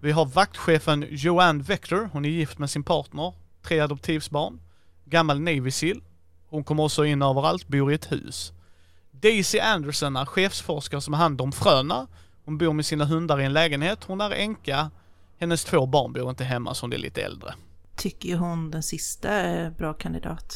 Vi 0.00 0.12
har 0.12 0.26
vaktchefen 0.26 1.06
Joanne 1.10 1.62
Vector, 1.62 2.08
hon 2.12 2.24
är 2.24 2.28
gift 2.28 2.58
med 2.58 2.70
sin 2.70 2.84
partner, 2.84 3.32
tre 3.62 3.80
adoptivsbarn. 3.80 4.60
Gammal 5.04 5.40
Navy 5.40 5.70
Seal. 5.70 6.02
Hon 6.48 6.64
kommer 6.64 6.82
också 6.82 7.04
in 7.04 7.22
överallt, 7.22 7.68
bor 7.68 7.92
i 7.92 7.94
ett 7.94 8.12
hus. 8.12 8.52
Daisy 9.10 9.58
Anderson 9.58 10.16
är 10.16 10.24
chefsforskare 10.24 11.00
som 11.00 11.14
har 11.14 11.20
hand 11.20 11.40
om 11.40 11.52
fröna. 11.52 12.06
Hon 12.44 12.58
bor 12.58 12.72
med 12.72 12.86
sina 12.86 13.04
hundar 13.04 13.40
i 13.40 13.44
en 13.44 13.52
lägenhet. 13.52 14.04
Hon 14.04 14.20
är 14.20 14.30
änka. 14.30 14.90
Hennes 15.38 15.64
två 15.64 15.86
barn 15.86 16.12
bor 16.12 16.30
inte 16.30 16.44
hemma 16.44 16.74
så 16.74 16.84
hon 16.86 16.92
är 16.92 16.98
lite 16.98 17.22
äldre. 17.22 17.50
Tycker 17.96 18.36
hon 18.36 18.70
den 18.70 18.82
sista 18.82 19.28
är 19.30 19.70
bra 19.70 19.94
kandidat. 19.94 20.52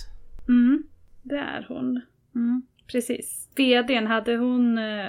Mm, 0.48 0.82
det 1.22 1.36
är 1.38 1.66
hon. 1.68 2.00
Mm, 2.34 2.62
precis. 2.86 3.48
VDn, 3.56 4.06
hade 4.06 4.36
hon 4.36 4.78
eh, 4.78 5.06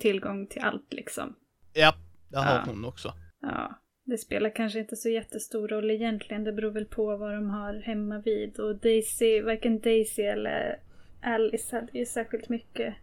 tillgång 0.00 0.46
till 0.46 0.62
allt 0.62 0.92
liksom? 0.92 1.34
Ja, 1.72 1.94
det 2.28 2.38
har 2.38 2.54
Ja. 2.54 2.62
hon 2.66 2.84
också. 2.84 3.12
Ja, 3.42 3.80
det 4.04 4.18
spelar 4.18 4.54
kanske 4.56 4.78
inte 4.78 4.96
så 4.96 5.08
jättestor 5.08 5.68
roll 5.68 5.90
egentligen. 5.90 6.44
Det 6.44 6.52
beror 6.52 6.70
väl 6.70 6.84
på 6.84 7.16
vad 7.16 7.34
de 7.34 7.50
har 7.50 7.74
hemma 7.74 8.18
vid. 8.18 8.58
Och 8.60 8.76
Daisy, 8.76 9.42
varken 9.42 9.80
Daisy 9.80 10.22
eller 10.22 10.80
Alice 11.22 11.76
hade 11.76 11.98
ju 11.98 12.06
särskilt 12.06 12.48
mycket 12.48 12.94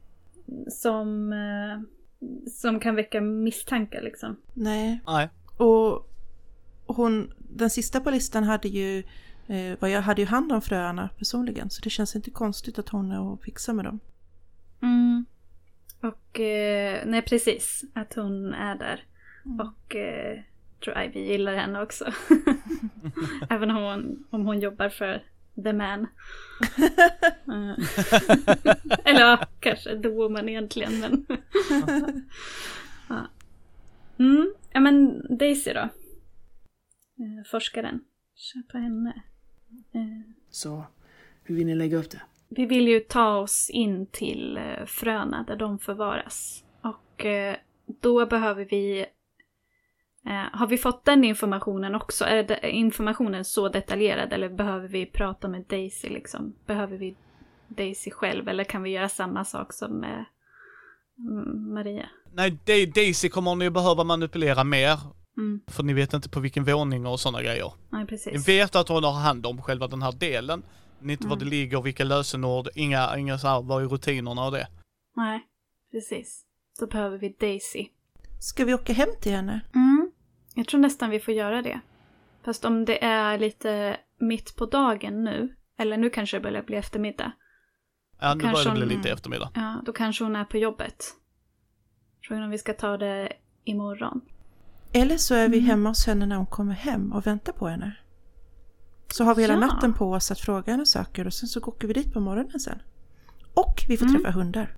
som, 0.69 1.33
eh, 1.33 1.81
som 2.51 2.79
kan 2.79 2.95
väcka 2.95 3.21
misstankar 3.21 4.01
liksom. 4.01 4.35
Nej, 4.53 4.99
Nej. 5.07 5.29
och 5.57 6.09
hon, 6.85 7.33
den 7.37 7.69
sista 7.69 7.99
på 7.99 8.11
listan 8.11 8.43
hade 8.43 8.67
ju, 8.67 9.03
eh, 9.47 9.77
vad 9.79 9.89
jag 9.89 10.01
hade 10.01 10.21
ju 10.21 10.27
hand 10.27 10.51
om 10.51 10.61
fröarna 10.61 11.09
personligen, 11.17 11.69
så 11.69 11.81
det 11.81 11.89
känns 11.89 12.15
inte 12.15 12.31
konstigt 12.31 12.79
att 12.79 12.89
hon 12.89 13.11
är 13.11 13.21
och 13.21 13.43
fixar 13.43 13.73
med 13.73 13.85
dem. 13.85 13.99
Mm. 14.81 15.25
Och, 16.01 16.39
eh, 16.39 17.01
nej 17.05 17.21
precis, 17.21 17.83
att 17.93 18.13
hon 18.13 18.53
är 18.53 18.75
där. 18.75 19.03
Mm. 19.45 19.59
Och 19.59 19.95
eh, 19.95 20.39
tror 20.83 21.03
Ivy 21.03 21.19
gillar 21.19 21.55
henne 21.55 21.81
också. 21.81 22.05
Även 23.49 23.71
om 23.71 23.83
hon, 23.83 24.25
om 24.29 24.45
hon 24.45 24.59
jobbar 24.59 24.89
för 24.89 25.23
the 25.63 25.73
man. 25.73 26.07
Eh, 27.47 27.75
Eller 29.05 29.19
ja, 29.19 29.39
kanske 29.59 30.01
the 30.01 30.09
woman 30.09 30.49
egentligen. 30.49 30.99
Men 30.99 31.25
ja. 33.09 33.27
Mm, 34.19 34.53
ja 34.71 34.79
men 34.79 35.21
Daisy 35.37 35.73
då. 35.73 35.79
Eh, 35.79 35.89
forskaren. 37.51 37.99
Kör 38.35 38.61
på 38.71 38.77
henne. 38.77 39.23
Eh, 39.93 40.33
Så, 40.49 40.83
hur 41.43 41.55
vill 41.55 41.65
ni 41.65 41.75
lägga 41.75 41.97
upp 41.97 42.11
det? 42.11 42.21
vi 42.49 42.65
vill 42.65 42.87
ju 42.87 42.99
ta 42.99 43.37
oss 43.37 43.69
in 43.69 44.05
till 44.05 44.59
fröna 44.85 45.43
där 45.43 45.55
de 45.55 45.79
förvaras. 45.79 46.63
Och 46.81 47.25
eh, 47.25 47.55
då 48.01 48.25
behöver 48.25 48.65
vi... 48.65 49.05
Eh, 50.27 50.57
har 50.59 50.67
vi 50.67 50.77
fått 50.77 51.05
den 51.05 51.23
informationen 51.23 51.95
också? 51.95 52.25
Är 52.25 52.65
informationen 52.65 53.45
så 53.45 53.69
detaljerad 53.69 54.33
eller 54.33 54.49
behöver 54.49 54.87
vi 54.87 55.05
prata 55.05 55.47
med 55.47 55.65
Daisy 55.69 56.09
liksom? 56.09 56.55
Behöver 56.65 56.97
vi 56.97 57.15
Daisy 57.67 58.11
själv 58.11 58.47
eller 58.47 58.63
kan 58.63 58.83
vi 58.83 58.89
göra 58.89 59.09
samma 59.09 59.45
sak 59.45 59.73
som 59.73 59.91
med 59.99 60.25
mm, 61.19 61.73
Maria? 61.73 62.05
Nej, 62.33 62.51
Da- 62.65 62.91
Daisy 62.95 63.29
kommer 63.29 63.55
ni 63.55 63.69
behöva 63.69 64.03
manipulera 64.03 64.63
mer. 64.63 64.97
Mm, 65.37 65.59
För 65.67 65.83
ni 65.83 65.93
vet 65.93 66.13
inte 66.13 66.29
på 66.29 66.39
vilken 66.39 66.63
våning 66.63 67.05
och 67.05 67.19
sådana 67.19 67.41
grejer. 67.43 67.71
nej 67.89 68.01
Ni 68.01 68.07
precis. 68.07 68.47
vet 68.47 68.75
att 68.75 68.87
hon 68.89 69.03
har 69.03 69.11
hand 69.11 69.45
om 69.45 69.61
själva 69.61 69.87
den 69.87 70.01
här 70.01 70.11
delen. 70.11 70.63
Men 70.99 71.09
inte 71.09 71.27
var 71.27 71.35
det 71.35 71.45
ligger, 71.45 71.81
vilka 71.81 72.03
lösenord, 72.03 72.67
inga, 72.75 73.17
inga 73.17 73.37
så 73.37 73.47
här, 73.47 73.61
vad 73.61 73.83
är 73.83 73.87
rutinerna 73.87 74.45
och 74.45 74.51
det. 74.51 74.67
Nej, 75.15 75.47
precis. 75.91 76.43
Då 76.79 76.87
behöver 76.87 77.17
vi 77.17 77.29
Daisy. 77.39 77.87
Ska 78.39 78.65
vi 78.65 78.73
åka 78.73 78.93
hem 78.93 79.09
till 79.21 79.31
henne? 79.31 79.61
Mm. 79.75 79.96
Jag 80.57 80.67
tror 80.67 80.79
nästan 80.79 81.09
vi 81.09 81.19
får 81.19 81.33
göra 81.33 81.61
det. 81.61 81.79
Fast 82.45 82.65
om 82.65 82.85
det 82.85 83.03
är 83.03 83.37
lite 83.37 83.97
mitt 84.19 84.55
på 84.55 84.65
dagen 84.65 85.23
nu, 85.23 85.55
eller 85.77 85.97
nu 85.97 86.09
kanske 86.09 86.37
det 86.37 86.41
börjar 86.41 86.63
bli 86.63 86.75
eftermiddag, 86.75 87.31
Ja, 88.19 88.33
nu 88.33 88.39
Kanske 88.41 88.63
börjar 88.69 88.79
det 88.81 88.85
bli 88.85 88.95
lite 88.97 89.09
eftermiddag. 89.09 89.51
ja, 89.55 89.81
då 89.85 89.93
kanske 89.93 90.23
hon 90.23 90.35
är 90.35 90.45
på 90.45 90.57
jobbet. 90.57 91.03
Frågan 92.23 92.43
om 92.43 92.49
vi 92.49 92.57
ska 92.57 92.73
ta 92.73 92.97
det 92.97 93.33
imorgon. 93.63 94.21
Eller 94.93 95.17
så 95.17 95.35
är 95.35 95.49
vi 95.49 95.59
hemma 95.59 95.89
hos 95.89 96.07
henne 96.07 96.25
när 96.25 96.35
hon 96.35 96.45
kommer 96.45 96.73
hem 96.73 97.11
och 97.13 97.27
väntar 97.27 97.53
på 97.53 97.67
henne. 97.67 97.97
Så 99.07 99.23
har 99.23 99.35
vi 99.35 99.41
hela 99.41 99.53
Ja. 99.53 99.59
natten 99.59 99.93
på 99.93 100.11
oss 100.11 100.31
att 100.31 100.39
fråga 100.39 100.71
henne 100.71 100.85
saker 100.85 101.27
och 101.27 101.33
sen 101.33 101.49
så 101.49 101.59
åker 101.61 101.87
vi 101.87 101.93
dit 101.93 102.13
på 102.13 102.19
morgonen 102.19 102.59
sen. 102.59 102.79
Och 103.53 103.75
vi 103.89 103.97
får 103.97 104.05
träffa 104.05 104.31
hundar. 104.31 104.75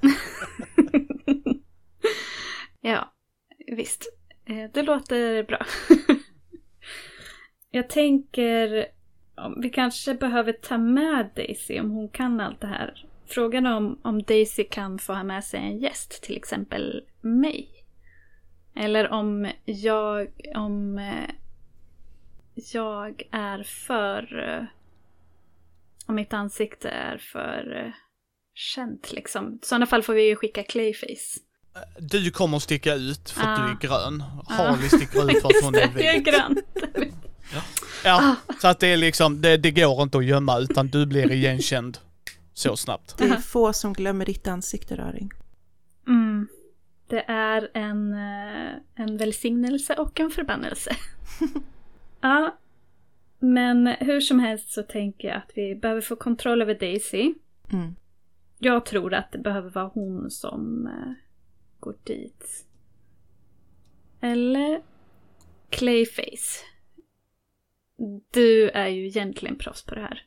Ja, 2.80 3.12
visst. 3.76 4.04
Eh, 4.50 4.70
det 4.72 4.82
låter 4.82 5.42
bra. 5.42 5.66
Jag 7.70 7.88
tänker, 7.88 8.86
vi 9.62 9.70
kanske 9.70 10.14
behöver 10.14 10.52
ta 10.52 10.78
med 10.78 11.30
Daisy 11.36 11.80
om 11.80 11.90
hon 11.90 12.08
kan 12.08 12.40
allt 12.40 12.60
det 12.60 12.66
här. 12.66 13.06
Frågan 13.26 13.66
är 13.66 13.76
om, 13.76 14.00
om 14.02 14.22
Daisy 14.22 14.64
kan 14.64 14.98
få 14.98 15.12
ha 15.12 15.24
med 15.24 15.44
sig 15.44 15.60
en 15.60 15.78
gäst, 15.78 16.22
till 16.22 16.36
exempel 16.36 17.04
mig. 17.20 17.68
Eller 18.76 19.10
om 19.10 19.50
jag, 19.64 20.28
om 20.54 20.98
eh, 20.98 21.30
jag 22.72 23.22
är 23.30 23.62
för, 23.62 24.48
eh, 24.48 24.64
om 26.06 26.14
mitt 26.14 26.32
ansikte 26.32 26.88
är 26.88 27.18
för 27.18 27.92
känt 28.54 29.12
liksom. 29.12 29.58
I 29.62 29.66
sådana 29.66 29.86
fall 29.86 30.02
får 30.02 30.14
vi 30.14 30.28
ju 30.28 30.36
skicka 30.36 30.62
Clayface. 30.62 31.49
Du 31.98 32.30
kommer 32.30 32.56
att 32.56 32.62
sticka 32.62 32.94
ut 32.94 33.30
för 33.30 33.40
att 33.40 33.58
Ah. 33.58 33.62
du 33.66 33.70
är 33.72 33.76
grön. 33.80 34.22
Harley 34.48 34.88
sticker 34.88 35.30
ut 35.30 35.42
för 35.42 35.48
att 35.48 35.64
hon 35.64 35.74
är 35.74 35.80
Jag 35.80 36.04
är 36.04 36.14
vit. 36.14 36.26
grönt. 36.26 36.58
Ja, 38.04 38.36
Ah. 38.48 38.52
så 38.60 38.68
att 38.68 38.80
det 38.80 38.86
är 38.86 38.96
liksom, 38.96 39.40
det, 39.40 39.56
det 39.56 39.70
går 39.70 40.02
inte 40.02 40.18
att 40.18 40.24
gömma 40.24 40.58
utan 40.58 40.88
du 40.88 41.06
blir 41.06 41.32
igenkänd 41.32 41.98
så 42.54 42.76
snabbt. 42.76 43.14
Det 43.18 43.24
är 43.24 43.36
få 43.36 43.72
som 43.72 43.92
glömmer 43.92 44.26
ditt 44.26 44.48
ansikte, 44.48 44.96
Raring. 44.96 45.30
Mm. 46.06 46.48
Det 47.06 47.24
är 47.28 47.70
en, 47.74 48.12
eh, 48.12 48.72
en 48.94 49.16
välsignelse 49.16 49.94
och 49.94 50.20
en 50.20 50.30
förbannelse. 50.30 50.96
ja, 52.20 52.56
men 53.38 53.86
hur 53.86 54.20
som 54.20 54.40
helst 54.40 54.72
så 54.72 54.82
tänker 54.82 55.28
jag 55.28 55.36
att 55.36 55.50
vi 55.54 55.74
behöver 55.74 56.00
få 56.00 56.16
kontroll 56.16 56.62
över 56.62 56.74
Daisy. 56.74 57.34
Mm. 57.72 57.94
Jag 58.58 58.86
tror 58.86 59.14
att 59.14 59.32
det 59.32 59.38
behöver 59.38 59.70
vara 59.70 59.90
hon 59.94 60.30
som 60.30 60.86
eh, 60.86 61.12
går 61.80 61.94
dit. 62.04 62.66
Eller 64.20 64.82
Clayface. 65.70 66.64
Du 68.30 68.70
är 68.70 68.88
ju 68.88 69.06
egentligen 69.06 69.58
proffs 69.58 69.82
på 69.82 69.94
det 69.94 70.00
här. 70.00 70.22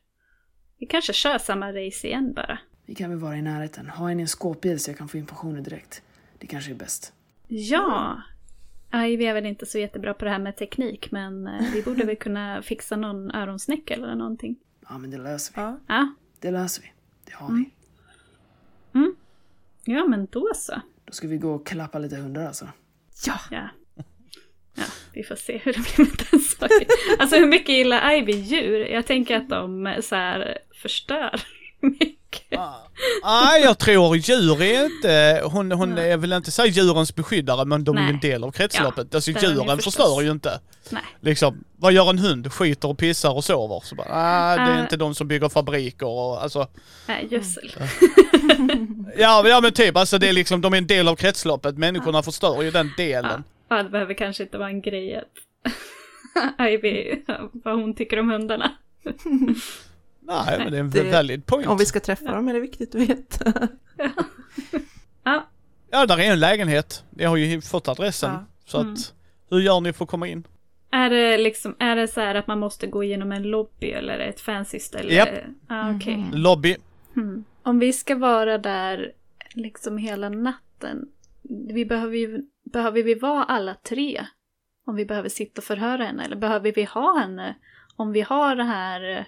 Vi 0.77 0.85
kanske 0.85 1.13
kör 1.13 1.37
samma 1.37 1.71
race 1.71 2.07
igen 2.07 2.33
bara. 2.33 2.59
Vi 2.85 2.95
kan 2.95 3.09
väl 3.09 3.19
vara 3.19 3.37
i 3.37 3.41
närheten. 3.41 3.89
Ha 3.89 4.11
en 4.11 4.19
i 4.19 4.21
en 4.21 4.27
skåpbil 4.27 4.79
så 4.79 4.89
jag 4.89 4.97
kan 4.97 5.07
få 5.07 5.17
informationen 5.17 5.63
direkt. 5.63 6.03
Det 6.37 6.47
kanske 6.47 6.71
är 6.71 6.75
bäst. 6.75 7.13
Ja! 7.47 8.21
Ivy 8.93 9.25
är 9.25 9.33
väl 9.33 9.45
inte 9.45 9.65
så 9.65 9.79
jättebra 9.79 10.13
på 10.13 10.25
det 10.25 10.31
här 10.31 10.39
med 10.39 10.57
teknik 10.57 11.11
men 11.11 11.47
eh, 11.47 11.73
vi 11.73 11.83
borde 11.83 12.05
väl 12.05 12.15
kunna 12.15 12.61
fixa 12.61 12.95
någon 12.95 13.31
öronsnäcka 13.31 13.93
eller 13.93 14.15
någonting. 14.15 14.55
Ja, 14.89 14.97
men 14.97 15.11
det 15.11 15.17
löser 15.17 15.53
vi. 15.55 15.77
Ja. 15.87 16.13
Det 16.39 16.51
löser 16.51 16.81
vi. 16.81 16.91
Det 17.25 17.33
har 17.33 17.53
vi. 17.53 17.71
ja 19.85 20.05
men 20.05 20.27
då 20.31 20.51
så. 20.55 20.81
Då 21.13 21.15
ska 21.15 21.27
vi 21.27 21.37
gå 21.37 21.51
och 21.53 21.67
klappa 21.67 21.99
lite 21.99 22.15
hundar 22.15 22.45
alltså. 22.47 22.69
Ja! 23.25 23.39
Ja. 23.51 23.69
Ja, 24.75 24.83
vi 25.13 25.23
får 25.23 25.35
se 25.35 25.57
hur 25.57 25.73
det 25.73 25.79
blir 25.79 26.05
med 26.05 26.25
den 26.31 26.39
saken. 26.39 26.87
Alltså 27.19 27.37
hur 27.37 27.47
mycket 27.47 27.75
gillar 27.75 28.13
Ivy 28.13 28.31
djur? 28.31 28.79
Jag 28.79 29.05
tänker 29.05 29.37
att 29.37 29.49
de 29.49 29.95
så 30.03 30.15
här 30.15 30.57
förstör 30.81 31.41
mycket. 31.79 32.22
Nej, 33.23 33.61
jag 33.63 33.77
tror 33.79 34.15
djur 34.17 34.61
är 34.61 34.85
inte, 34.85 35.41
hon, 35.45 35.71
hon 35.71 35.97
är 35.97 36.17
väl 36.17 36.33
inte 36.33 36.51
så 36.51 36.65
djurens 36.65 37.15
beskyddare 37.15 37.65
men 37.65 37.83
de 37.83 37.97
är 37.97 38.01
ju 38.01 38.05
Nej. 38.05 38.13
en 38.13 38.19
del 38.19 38.43
av 38.43 38.51
kretsloppet. 38.51 39.07
Ja, 39.11 39.17
alltså 39.17 39.31
djuren 39.31 39.77
förstås. 39.77 39.83
förstör 39.95 40.21
ju 40.21 40.31
inte. 40.31 40.59
Nej. 40.89 41.03
Liksom, 41.21 41.63
vad 41.77 41.93
gör 41.93 42.09
en 42.09 42.19
hund? 42.19 42.53
Skiter 42.53 42.87
och 42.89 42.97
pissar 42.97 43.33
och 43.35 43.43
sover. 43.43 43.81
Så 43.83 43.95
bara, 43.95 44.07
ah, 44.09 44.55
det 44.55 44.61
är 44.71 44.75
Äh. 44.77 44.81
inte 44.81 44.97
de 44.97 45.15
som 45.15 45.27
bygger 45.27 45.49
fabriker 45.49 46.07
och 46.07 46.43
alltså. 46.43 46.67
Nej, 47.07 47.27
gödsel. 47.31 47.71
Ja, 49.17 49.47
ja 49.47 49.59
men 49.61 49.73
typ, 49.73 49.97
alltså 49.97 50.17
det 50.17 50.29
är 50.29 50.33
liksom, 50.33 50.61
de 50.61 50.73
är 50.73 50.77
en 50.77 50.87
del 50.87 51.07
av 51.07 51.15
kretsloppet. 51.15 51.77
Människorna 51.77 52.23
förstör 52.23 52.61
ju 52.63 52.71
den 52.71 52.91
delen. 52.97 53.43
Ja, 53.69 53.83
det 53.83 53.89
behöver 53.89 54.13
kanske 54.13 54.43
inte 54.43 54.57
vara 54.57 54.69
en 54.69 54.81
grej 54.81 55.15
att 55.15 56.59
Ivy, 56.69 57.15
vad 57.51 57.75
hon 57.75 57.95
tycker 57.95 58.19
om 58.19 58.29
hundarna. 58.29 58.71
Nej, 60.25 60.57
men 60.59 60.71
det 60.71 60.77
är 60.77 60.79
en 60.79 60.89
Det- 60.89 61.11
valid 61.11 61.45
point. 61.45 61.67
Om 61.67 61.77
vi 61.77 61.85
ska 61.85 61.99
träffa 61.99 62.31
dem 62.35 62.47
är 62.47 62.53
det 62.53 62.59
viktigt 62.59 62.95
att 62.95 63.01
veta. 63.01 63.67
Ja, 65.23 65.47
Ja, 65.91 66.05
där 66.05 66.19
är 66.19 66.31
en 66.31 66.39
lägenhet. 66.39 67.03
Jag 67.17 67.29
har 67.29 67.37
ju 67.37 67.61
fått 67.61 67.87
adressen. 67.87 68.31
Ja. 68.31 68.45
Så 68.65 68.77
att, 68.77 69.13
hur 69.49 69.59
gör 69.59 69.81
ni 69.81 69.93
för 69.93 70.03
att 70.05 70.09
komma 70.11 70.27
in? 70.27 70.47
är 70.91 71.09
det 71.09 71.37
liksom, 71.37 71.75
är 71.79 71.95
det 71.95 72.07
så 72.07 72.21
här 72.21 72.35
att 72.35 72.47
man 72.47 72.59
måste 72.59 72.87
gå 72.87 73.03
igenom 73.03 73.31
en 73.31 73.43
lobby 73.43 73.87
eller 73.91 74.19
ett 74.19 74.39
fancy 74.41 74.79
ställe? 74.79 75.13
Japp. 75.13 75.29
Ah, 75.67 75.91
okej. 75.95 76.25
Lobby. 76.33 76.75
Hmm. 77.15 77.43
Om 77.63 77.79
vi 77.79 77.93
ska 77.93 78.15
vara 78.15 78.57
där 78.57 79.11
liksom 79.53 79.97
hela 79.97 80.29
natten, 80.29 81.05
vi 81.69 81.85
behöver, 81.85 82.17
ju, 82.17 82.41
behöver 82.73 83.03
vi 83.03 83.13
vara 83.13 83.43
alla 83.43 83.73
tre? 83.75 84.25
Om 84.85 84.95
vi 84.95 85.05
behöver 85.05 85.29
sitta 85.29 85.59
och 85.59 85.65
förhöra 85.65 86.03
henne, 86.05 86.25
eller 86.25 86.35
behöver 86.35 86.71
vi 86.71 86.83
ha 86.83 87.19
henne? 87.19 87.55
Om 87.95 88.11
vi 88.11 88.21
har 88.21 88.55
det 88.55 88.63
här 88.63 89.27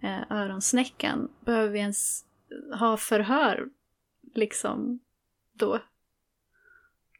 eh, 0.00 0.32
öronsnäckan, 0.32 1.28
behöver 1.44 1.68
vi 1.72 1.78
ens 1.78 2.24
ha 2.78 2.96
förhör 2.96 3.68
liksom 4.34 4.98
då? 5.52 5.78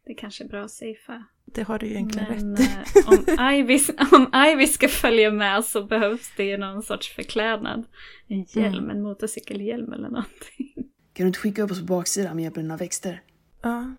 Det 0.05 0.15
kanske 0.15 0.45
är 0.45 0.49
bra 0.49 0.65
att 0.65 0.71
safea. 0.71 1.25
Det 1.45 1.63
har 1.63 1.79
du 1.79 1.87
ju 1.87 1.93
egentligen 1.93 2.29
Men 2.29 2.57
rätt 2.57 2.97
i. 2.97 2.99
eh, 3.01 3.09
om, 3.09 3.53
Ivy, 3.55 3.81
om 4.13 4.45
Ivy 4.47 4.67
ska 4.67 4.89
följa 4.89 5.31
med 5.31 5.65
så 5.65 5.85
behövs 5.85 6.33
det 6.37 6.45
ju 6.45 6.57
någon 6.57 6.83
sorts 6.83 7.15
förklädnad. 7.15 7.85
En 8.27 8.43
hjälm, 8.49 8.91
en 8.91 9.03
motorcykelhjälm 9.03 9.93
eller 9.93 10.09
någonting. 10.09 10.73
Kan 11.13 11.25
du 11.25 11.27
inte 11.27 11.39
skicka 11.39 11.63
upp 11.63 11.71
oss 11.71 11.81
på 11.81 11.87
baksidan 11.87 12.37
med 12.37 12.43
hjälp 12.43 12.57
av 12.57 12.63
dina 12.63 12.77
växter? 12.77 13.23
Ja. 13.63 13.95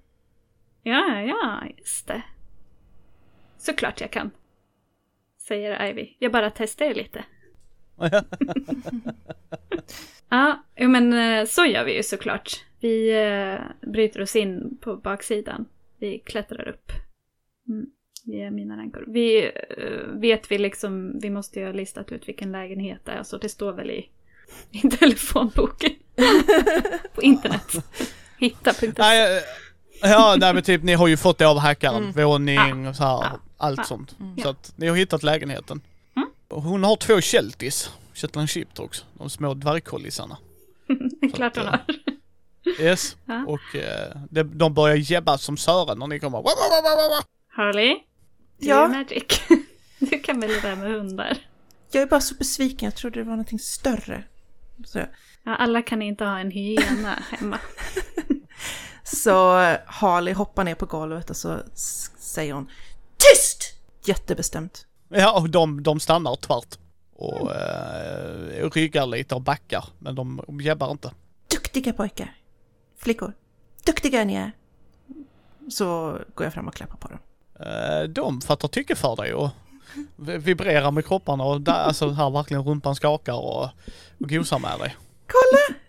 Ja, 0.84 1.22
ja, 1.22 1.64
just 1.78 2.08
det. 2.08 2.24
Såklart 3.58 4.02
jag 4.02 4.12
kan. 4.12 4.32
Säger 5.38 5.86
Ivy. 5.90 6.16
Jag 6.20 6.32
bara 6.32 6.52
testar 6.52 6.94
lite. 6.94 7.26
Ja, 10.30 10.64
men 10.76 11.14
eh, 11.14 11.46
så 11.46 11.66
gör 11.66 11.84
vi 11.86 11.96
ju 11.98 12.04
såklart. 12.04 12.64
Vi 12.80 13.10
eh, 13.26 13.90
bryter 13.92 14.22
oss 14.22 14.36
in 14.36 14.78
på 14.82 14.96
baksidan. 14.96 15.66
Vi 16.00 16.20
klättrar 16.20 16.68
upp. 16.68 16.92
Mm, 17.68 17.86
via 18.26 18.52
mina 18.52 18.78
rankor. 18.78 19.04
Vi 19.08 19.46
eh, 19.46 19.52
vet 20.14 20.52
vi 20.52 20.58
liksom, 20.58 21.20
vi 21.20 21.30
måste 21.30 21.60
ju 21.60 21.66
ha 21.66 21.74
listat 21.74 22.12
ut 22.12 22.28
vilken 22.28 22.52
lägenhet 22.52 23.02
det 23.06 23.12
är, 23.12 23.24
så 23.24 23.38
det 23.38 23.50
står 23.50 23.74
väl 23.74 23.92
i, 23.92 24.10
i 24.72 24.90
telefonboken. 24.90 25.92
på 27.16 27.22
internet. 27.22 27.86
Hitta.se. 28.40 28.92
Nej, 28.98 29.42
ja, 30.02 30.36
nej 30.40 30.54
men 30.54 30.64
typ 30.64 30.84
ni 30.84 30.94
har 30.94 31.08
ju 31.08 31.18
fått 31.18 31.38
det 31.38 31.46
av 31.48 31.58
hackaren. 31.60 32.04
Mm. 32.04 32.12
Våning 32.26 32.88
och 32.88 32.96
så 32.96 33.04
här, 33.04 33.10
Ja. 33.12 33.40
allt 33.58 33.78
Ja. 33.78 33.84
sånt. 33.84 34.16
Mm. 34.20 34.38
Så 34.38 34.50
att 34.50 34.74
ni 34.76 34.88
har 34.88 34.96
hittat 34.96 35.24
lägenheten. 35.24 35.82
Hon 36.50 36.84
har 36.84 36.96
två 36.96 37.22
Shelties, 37.22 37.90
Shetland 38.14 38.50
Sheepdogs, 38.50 39.06
de 39.14 39.30
små 39.30 39.54
dvärgkollisarna. 39.54 40.38
Klart 41.34 41.58
hon 41.58 41.66
har. 41.68 41.86
Yes. 42.80 43.16
Ja. 43.26 43.46
Och 43.48 43.76
eh, 43.76 44.18
de, 44.30 44.44
de 44.58 44.74
börjar 44.74 44.96
jäbbas 44.96 45.44
som 45.44 45.58
Sören 45.58 46.00
när 46.00 46.08
ni 46.08 46.20
kommer. 46.20 46.38
Wa, 46.38 46.44
wa, 46.44 46.50
wa, 46.82 46.90
wa, 46.90 46.96
wa, 46.96 47.16
wa. 47.16 47.24
Harley? 47.50 47.96
Du 48.60 48.68
Ja? 48.68 48.84
är 48.86 48.88
Magic. 48.90 49.24
Du 50.00 50.20
kan 50.20 50.40
väl 50.40 50.50
det 50.50 50.62
där 50.62 50.76
med 50.76 50.92
hundar? 50.92 51.38
Jag 51.92 52.04
är 52.04 52.08
bara 52.08 52.22
så 52.22 52.36
besviken, 52.36 52.86
jag 52.86 52.96
trodde 52.96 53.20
det 53.20 53.24
var 53.24 53.32
någonting 53.32 53.60
större. 53.60 54.24
Så, 54.86 55.00
Ja, 55.44 55.56
alla 55.56 55.82
kan 55.82 56.02
inte 56.02 56.26
ha 56.26 56.40
en 56.40 56.52
hyena 56.52 57.20
hemma. 57.32 57.60
så 59.04 59.60
eh, 59.60 59.78
Harley 59.86 60.34
hoppar 60.34 60.64
ner 60.64 60.76
på 60.76 60.86
golvet 60.86 61.30
och 61.30 61.36
så 61.38 61.60
säger 62.20 62.54
hon 62.54 62.70
Tyst! 63.18 63.74
Jättebestämt. 64.06 64.86
Ja, 65.10 65.40
och 65.40 65.50
de, 65.50 65.84
de 65.84 66.00
stannar 66.00 66.36
tvärt. 66.36 66.78
Och 67.16 67.56
eh, 67.56 68.70
ryggar 68.70 69.06
lite 69.06 69.36
och 69.36 69.42
backar. 69.42 69.86
Men 70.00 70.16
de 70.16 70.42
jäbbar 70.64 70.92
inte. 70.92 71.12
Duktiga 71.52 71.94
pojkar. 71.94 72.36
Flickor. 72.98 73.34
Duktiga 73.86 74.24
ni 74.24 74.34
är. 74.36 74.52
Så 75.70 76.18
går 76.36 76.46
jag 76.46 76.54
fram 76.54 76.68
och 76.68 76.74
klappar 76.76 76.98
på 76.98 77.08
dem. 77.08 77.20
Eh, 77.68 78.04
de 78.04 78.42
fattar 78.42 78.68
tycke 78.68 78.96
för 78.96 79.16
dig 79.16 79.34
och 79.34 79.50
vi- 80.16 80.38
vibrerar 80.38 80.92
med 80.92 81.06
kropparna 81.06 81.44
och 81.44 81.62
där, 81.62 81.74
alltså 81.74 82.10
här 82.10 82.30
verkligen 82.30 82.64
rumpan 82.64 82.96
skakar 82.96 83.34
och, 83.34 83.64
och 83.64 83.70
gosar 84.20 84.60
med 84.60 84.80
dig. 84.80 84.96
Kolla! 85.28 85.80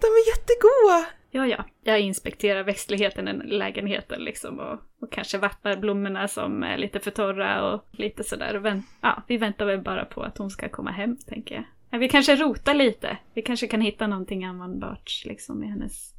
De 0.00 0.06
är 0.06 0.28
jättegoda! 0.28 1.06
Ja, 1.34 1.46
ja. 1.46 1.64
Jag 1.82 2.00
inspekterar 2.00 2.64
växtligheten 2.64 3.28
i 3.28 3.46
lägenheten 3.46 4.24
liksom 4.24 4.58
och, 4.58 4.78
och 5.00 5.12
kanske 5.12 5.38
vattnar 5.38 5.76
blommorna 5.76 6.28
som 6.28 6.62
är 6.62 6.78
lite 6.78 7.00
för 7.00 7.10
torra 7.10 7.72
och 7.72 7.84
lite 7.92 8.24
sådär. 8.24 8.56
Och 8.56 8.64
vänt, 8.64 8.86
ja, 9.00 9.22
vi 9.28 9.36
väntar 9.36 9.66
väl 9.66 9.82
bara 9.82 10.04
på 10.04 10.22
att 10.22 10.38
hon 10.38 10.50
ska 10.50 10.68
komma 10.68 10.90
hem, 10.90 11.16
tänker 11.26 11.54
jag. 11.54 11.64
Ja, 11.90 11.98
vi 11.98 12.08
kanske 12.08 12.36
rotar 12.36 12.74
lite. 12.74 13.18
Vi 13.34 13.42
kanske 13.42 13.66
kan 13.66 13.80
hitta 13.80 14.06
någonting 14.06 14.44
användbart 14.44 15.22
liksom 15.24 15.64
i 15.64 15.66
hennes 15.66 16.14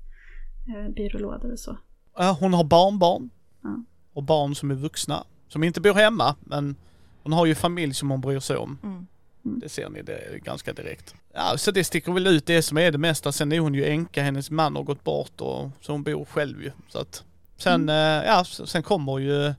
eh, 0.67 0.93
byrålådor 0.93 1.51
och 1.51 1.59
så. 1.59 1.77
Ja, 2.15 2.37
hon 2.39 2.53
har 2.53 2.63
barnbarn. 2.63 3.29
Ja. 3.63 3.83
Och 4.13 4.23
barn 4.23 4.55
som 4.55 4.71
är 4.71 4.75
vuxna. 4.75 5.23
Som 5.47 5.63
inte 5.63 5.81
bor 5.81 5.93
hemma 5.93 6.35
men 6.39 6.75
hon 7.23 7.33
har 7.33 7.45
ju 7.45 7.55
familj 7.55 7.93
som 7.93 8.11
hon 8.11 8.21
bryr 8.21 8.39
sig 8.39 8.57
om. 8.57 8.77
Mm. 8.83 9.07
Det 9.43 9.69
ser 9.69 9.89
ni 9.89 10.01
det 10.01 10.43
ganska 10.43 10.73
direkt. 10.73 11.15
Ja, 11.33 11.57
så 11.57 11.71
det 11.71 11.83
sticker 11.83 12.11
väl 12.11 12.27
ut 12.27 12.45
det 12.45 12.61
som 12.61 12.77
är 12.77 12.91
det 12.91 12.97
mesta. 12.97 13.31
Sen 13.31 13.51
är 13.51 13.59
hon 13.59 13.73
ju 13.73 13.85
änka, 13.85 14.23
hennes 14.23 14.51
man 14.51 14.75
har 14.75 14.83
gått 14.83 15.03
bort 15.03 15.41
och 15.41 15.69
så 15.81 15.91
hon 15.91 16.03
bor 16.03 16.25
själv 16.25 16.63
ju. 16.63 16.71
Så 16.89 16.99
att 16.99 17.23
sen, 17.57 17.89
eh, 17.89 17.95
ja, 17.95 18.43
sen 18.45 18.83
kommer 18.83 19.19
ju, 19.19 19.53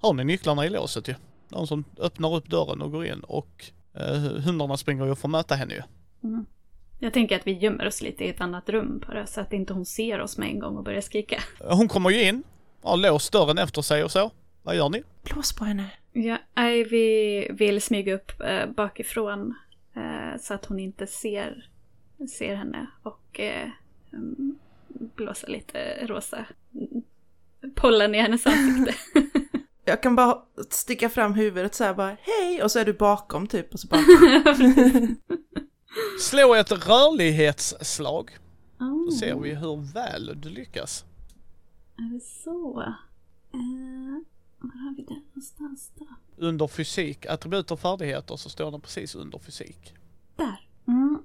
har 0.00 0.12
ni 0.12 0.24
nycklarna 0.24 0.66
i 0.66 0.70
låset 0.70 1.08
ju. 1.08 1.14
Någon 1.48 1.66
som 1.66 1.84
öppnar 1.98 2.36
upp 2.36 2.50
dörren 2.50 2.82
och 2.82 2.92
går 2.92 3.06
in 3.06 3.20
och 3.20 3.64
eh, 3.94 4.16
hundarna 4.18 4.76
springer 4.76 5.04
ju 5.04 5.10
och 5.10 5.18
får 5.18 5.28
möta 5.28 5.54
henne 5.54 5.74
ju. 5.74 5.82
Mm. 6.24 6.46
Jag 6.98 7.12
tänker 7.12 7.36
att 7.36 7.46
vi 7.46 7.52
gömmer 7.52 7.86
oss 7.86 8.02
lite 8.02 8.24
i 8.24 8.30
ett 8.30 8.40
annat 8.40 8.68
rum 8.68 9.02
bara 9.08 9.26
så 9.26 9.40
att 9.40 9.52
inte 9.52 9.72
hon 9.72 9.86
ser 9.86 10.20
oss 10.20 10.38
med 10.38 10.48
en 10.48 10.58
gång 10.58 10.76
och 10.76 10.84
börjar 10.84 11.00
skrika. 11.00 11.42
Hon 11.60 11.88
kommer 11.88 12.10
ju 12.10 12.28
in, 12.28 12.42
har 12.82 12.96
låst 12.96 13.32
dörren 13.32 13.58
efter 13.58 13.82
sig 13.82 14.04
och 14.04 14.10
så. 14.10 14.30
Vad 14.62 14.76
gör 14.76 14.88
ni? 14.88 15.02
Blås 15.22 15.52
på 15.52 15.64
henne. 15.64 15.90
Ja, 16.16 16.38
Ivy 16.58 17.48
vill 17.52 17.82
smyga 17.82 18.14
upp 18.14 18.40
eh, 18.40 18.66
bakifrån 18.66 19.54
eh, 19.94 20.40
så 20.40 20.54
att 20.54 20.66
hon 20.66 20.78
inte 20.78 21.06
ser, 21.06 21.70
ser 22.38 22.54
henne 22.54 22.86
och 23.02 23.40
eh, 23.40 23.68
mm, 24.12 24.58
blåsa 25.16 25.46
lite 25.46 26.06
rosa 26.06 26.46
pollen 27.74 28.14
i 28.14 28.18
hennes 28.20 28.46
ansikte. 28.46 28.94
Jag 29.84 30.02
kan 30.02 30.16
bara 30.16 30.42
sticka 30.70 31.08
fram 31.08 31.34
huvudet 31.34 31.74
så 31.74 31.84
här 31.84 31.94
bara 31.94 32.16
hej 32.20 32.62
och 32.62 32.70
så 32.70 32.78
är 32.78 32.84
du 32.84 32.92
bakom 32.92 33.46
typ 33.46 33.74
och 33.74 33.80
så 33.80 33.88
bara 33.88 34.00
Slå 36.20 36.54
ett 36.54 36.72
rörlighetsslag. 36.72 38.30
oh, 38.80 39.10
Så 39.10 39.16
ser 39.18 39.34
vi 39.34 39.54
hur 39.54 39.92
väl 39.94 40.40
du 40.40 40.48
lyckas. 40.48 41.04
Är 41.96 42.14
det 42.14 42.20
så? 42.20 42.80
Eh, 43.52 43.93
var 44.68 44.84
har 44.84 44.96
vi 44.96 45.02
det 45.02 45.20
någonstans 45.28 45.92
då? 45.98 46.06
Under 46.36 46.66
fysik, 46.66 47.26
attribut 47.26 47.70
och 47.70 47.80
färdigheter 47.80 48.36
så 48.36 48.50
står 48.50 48.70
den 48.70 48.80
precis 48.80 49.14
under 49.14 49.38
fysik. 49.38 49.94
Där. 50.36 50.68
Mm. 50.88 51.22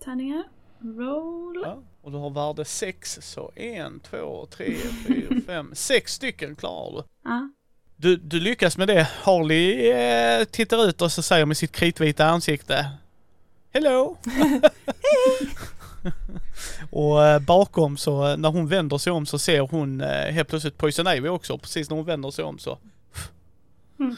Tärningar. 0.00 0.44
Roll. 0.80 1.60
Ja, 1.64 1.82
och 2.02 2.12
du 2.12 2.18
har 2.18 2.30
värde 2.30 2.64
6 2.64 3.18
så 3.22 3.52
1, 3.54 4.02
2, 4.02 4.46
3, 4.46 4.76
4, 5.06 5.40
5, 5.46 5.70
6 5.74 6.12
stycken 6.12 6.56
klarar 6.56 6.92
du. 6.92 7.02
Ja. 7.24 7.50
Du, 7.96 8.16
du 8.16 8.40
lyckas 8.40 8.78
med 8.78 8.88
det. 8.88 9.08
Harley 9.22 9.90
eh, 9.90 10.44
tittar 10.44 10.88
ut 10.88 11.02
och 11.02 11.12
så 11.12 11.22
säger 11.22 11.46
med 11.46 11.56
sitt 11.56 11.72
kritvita 11.72 12.26
ansikte 12.26 12.90
Hello! 13.72 14.16
och 16.90 17.24
eh, 17.24 17.38
bakom 17.40 17.96
så, 17.96 18.36
när 18.36 18.48
hon 18.48 18.66
vänder 18.68 18.98
sig 18.98 19.12
om 19.12 19.26
så 19.26 19.38
ser 19.38 19.60
hon 19.60 20.00
eh, 20.00 20.32
helt 20.32 20.48
plötsligt 20.48 20.78
Poison 20.78 21.06
Ivy 21.08 21.28
också. 21.28 21.58
Precis 21.58 21.90
när 21.90 21.96
hon 21.96 22.06
vänder 22.06 22.30
sig 22.30 22.44
om 22.44 22.58
så. 22.58 22.78
Mm. 24.00 24.16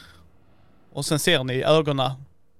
Och 0.93 1.05
sen 1.05 1.19
ser 1.19 1.43
ni 1.43 1.53
i 1.53 1.63
ögonen, 1.63 2.11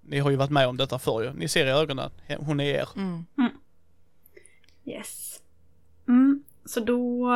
ni 0.02 0.20
har 0.20 0.30
ju 0.30 0.36
varit 0.36 0.52
med 0.52 0.68
om 0.68 0.78
detta 0.78 1.00
förr 1.00 1.24
ju. 1.24 1.34
Ni 1.34 1.48
ser 1.48 1.66
i 1.66 1.70
ögonen, 1.70 2.10
hon 2.40 2.60
är 2.60 2.66
er. 2.66 2.88
mm. 2.96 3.26
Yes. 4.86 5.42
Mm. 6.08 6.44
Så 6.66 6.80
då, 6.80 7.28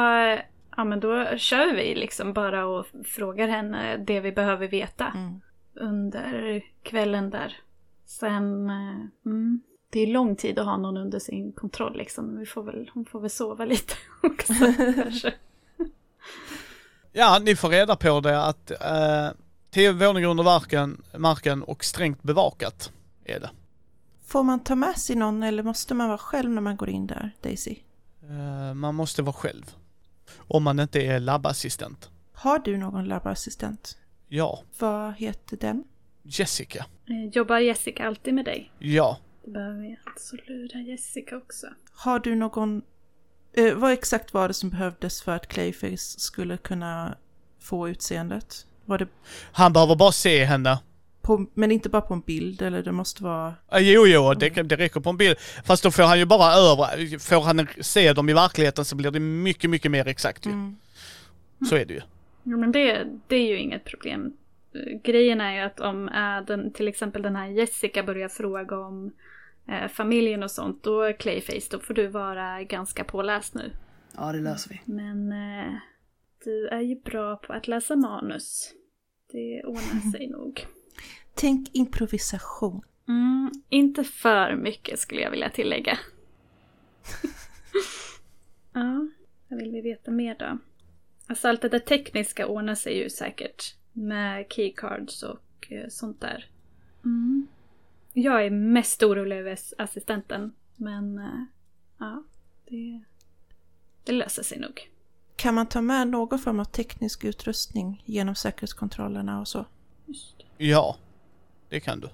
ja 0.78 0.84
men 0.84 0.99
då 0.99 1.38
kör 1.38 1.76
vi 1.76 1.95
liksom 1.95 2.34
bara 2.34 2.65
och 2.65 2.86
frågar 3.05 3.47
henne 3.47 3.97
det 3.97 4.19
vi 4.19 4.32
behöver 4.32 4.67
veta 4.67 5.11
Mm. 5.15 5.41
under 5.73 6.63
kvällen 6.84 7.30
där. 7.30 7.57
Sen, 8.05 8.69
eh, 8.69 9.05
mm, 9.26 9.61
det 9.96 10.00
är 10.02 10.08
lång 10.08 10.36
tid 10.36 10.60
att 10.60 10.66
ha 10.66 10.78
någon 10.78 10.98
under 10.98 11.20
sin 11.20 11.52
kontroll 11.52 11.98
liksom. 11.98 12.26
Men 12.26 12.39
vi 12.39 12.46
får 12.46 12.64
väl, 12.64 12.91
hon 12.93 13.06
får 13.06 13.20
väl 13.20 13.30
sova 13.30 13.66
lite 13.66 13.93
också 14.24 14.54
kanske. 14.96 15.34
Ja, 17.12 17.39
ni 17.43 17.56
får 17.56 17.70
reda 17.70 17.96
på 17.96 18.20
det 18.20 18.43
att 18.43 18.72
eh, 18.72 19.30
tio 19.72 19.91
våningar 19.91 20.28
under 20.30 20.43
marken, 20.43 21.04
marken 21.18 21.64
och 21.64 21.86
strängt 21.86 22.24
bevakat 22.24 22.91
är 23.26 23.39
det. 23.39 23.50
Får 24.26 24.43
man 24.43 24.60
ta 24.60 24.76
med 24.76 24.98
sig 24.98 25.16
någon 25.16 25.43
eller 25.43 25.64
måste 25.64 25.93
man 25.93 26.08
vara 26.08 26.18
själv 26.18 26.50
när 26.52 26.62
man 26.62 26.76
går 26.78 26.89
in 26.89 27.08
där, 27.08 27.32
Daisy? 27.41 27.76
Eh, 28.30 28.74
man 28.74 28.96
måste 28.96 29.22
vara 29.22 29.34
själv. 29.34 29.76
Om 30.38 30.64
man 30.64 30.80
inte 30.80 31.02
är 31.02 31.20
labbassistent. 31.20 32.10
Har 32.34 32.60
du 32.60 32.78
någon 32.78 33.06
labbassistent? 33.06 33.98
Ja, 34.28 34.60
Vad 34.80 35.14
heter 35.14 35.58
den? 35.58 35.84
Jessica. 36.24 36.86
Eh, 37.06 37.26
Jobbar 37.32 37.60
Jessica 37.60 38.08
alltid 38.08 38.34
med 38.34 38.46
dig? 38.46 38.72
Ja, 38.80 39.18
Det 39.46 39.52
behöver 39.52 39.82
vi 39.82 39.98
alltså 40.06 40.36
lura 40.48 40.80
Jessica 40.80 41.38
också. 41.38 41.68
Har 41.91 42.20
du 42.20 42.36
någon... 42.36 42.82
Eh, 43.54 43.74
vad 43.76 43.91
exakt 43.91 44.34
var 44.34 44.48
det 44.48 44.54
som 44.54 44.70
behövdes 44.70 45.22
för 45.22 45.32
att 45.32 45.48
Clayface 45.48 46.20
skulle 46.20 46.58
kunna 46.58 47.18
få 47.60 47.89
utseendet? 47.89 48.66
Var 48.86 48.98
det 48.98 49.08
han 49.52 49.74
behöver 49.74 49.96
bara 49.96 50.12
se 50.12 50.46
henne. 50.46 50.80
på, 51.22 51.46
men 51.54 51.72
inte 51.72 51.89
bara 51.89 52.02
på 52.02 52.14
en 52.14 52.22
bild 52.22 52.62
eller 52.62 52.84
det 52.84 52.91
måste 52.91 53.24
vara... 53.24 53.54
Eh, 53.72 53.80
jo, 53.80 54.08
jo, 54.08 54.34
det, 54.34 54.50
det 54.50 54.76
räcker 54.76 55.00
på 55.00 55.10
en 55.10 55.18
bild. 55.18 55.38
Fast 55.66 55.84
då 55.84 55.91
får 55.91 56.04
han 56.04 56.20
ju 56.20 56.26
bara 56.26 56.54
över, 56.54 57.20
får 57.20 57.41
han 57.41 57.68
se 57.82 58.14
dem 58.14 58.30
i 58.30 58.34
verkligheten 58.34 58.86
så 58.86 58.96
blir 58.96 59.12
det 59.12 59.20
mycket, 59.20 59.70
mycket 59.70 59.91
mer 59.91 60.08
exakt 60.08 60.46
ju. 60.46 60.52
Mm. 60.52 60.76
Så 61.70 61.76
är 61.76 61.86
det 61.86 61.93
ju. 61.93 62.02
Ja, 62.43 62.58
men 62.58 62.72
det, 62.72 63.08
det 63.28 63.36
är 63.36 63.48
ju 63.48 63.60
inget 63.60 63.86
problem. 63.86 64.34
Eh, 64.74 65.00
Grejen 65.04 65.41
är 65.41 65.54
ju 65.54 65.60
att 65.60 65.80
om 65.80 66.10
äh, 66.10 66.46
den, 66.48 66.74
till 66.74 66.88
exempel 66.88 67.22
den 67.22 67.36
här 67.36 67.48
Jessica 67.48 68.04
börjar 68.04 68.30
fråga 68.30 68.80
om 68.80 69.12
eh, 69.68 69.88
familjen 69.88 70.43
och 70.43 70.51
sånt, 70.51 70.84
då 70.84 71.13
Clayface, 71.13 71.68
då 71.72 71.80
får 71.80 71.93
du 71.93 72.07
vara 72.07 72.63
ganska 72.63 73.03
påläst 73.03 73.55
nu. 73.55 73.72
Ja, 74.16 74.32
det 74.32 74.39
löser 74.39 74.70
vi. 74.70 74.93
Men 74.93 75.32
eh, 75.32 75.74
du 76.43 76.68
är 76.68 76.82
ju 76.82 76.95
bra 76.95 77.36
på 77.36 77.53
att 77.53 77.68
läsa 77.68 77.95
manus. 77.95 78.74
Det 79.32 79.63
ordnar 79.63 80.11
sig 80.11 80.28
nog. 80.28 80.66
Tänk 81.34 81.76
improvisation. 81.76 82.82
Mm, 83.07 83.51
inte 83.70 84.03
för 84.03 84.55
mycket 84.55 84.99
skulle 84.99 85.22
jag 85.22 85.32
vilja 85.32 85.49
tillägga. 85.49 85.97
ja, 88.74 89.07
vad 89.47 89.59
vill 89.59 89.72
vi 89.72 89.82
veta 89.82 90.11
mer 90.11 90.36
då? 90.39 90.57
Alltså 91.28 91.47
allt 91.47 91.61
det 91.61 91.70
där 91.70 91.80
tekniska 91.80 92.47
ordnar 92.47 92.76
sig 92.76 92.97
ju 92.97 93.09
säkert. 93.09 93.76
Med 93.93 94.45
keycards 94.49 95.24
och 95.24 95.72
eh, 95.72 95.88
sånt 95.89 96.22
där. 96.22 96.49
Mm. 97.05 97.47
Jag 98.18 98.45
är 98.45 98.49
mest 98.49 99.03
orolig 99.03 99.38
över 99.38 99.59
assistenten. 99.78 100.53
Men 100.76 101.18
eh, 101.18 101.43
ja, 101.97 102.24
det... 102.66 103.01
det 104.03 104.11
löser 104.11 104.43
sig 104.43 104.59
nog. 104.59 104.89
Kan 105.36 105.53
man 105.53 105.68
ta 105.68 105.82
med 105.82 106.07
någon 106.07 106.39
form 106.39 106.59
av 106.59 106.66
teknisk 106.66 107.24
utrustning 107.24 108.03
genom 108.05 108.36
säkerhetskontrollerna 108.36 109.39
och 109.39 109.47
så? 109.47 109.66
Ja, 110.57 110.95
det 111.70 111.80
kan 111.80 111.99
du. 111.99 112.09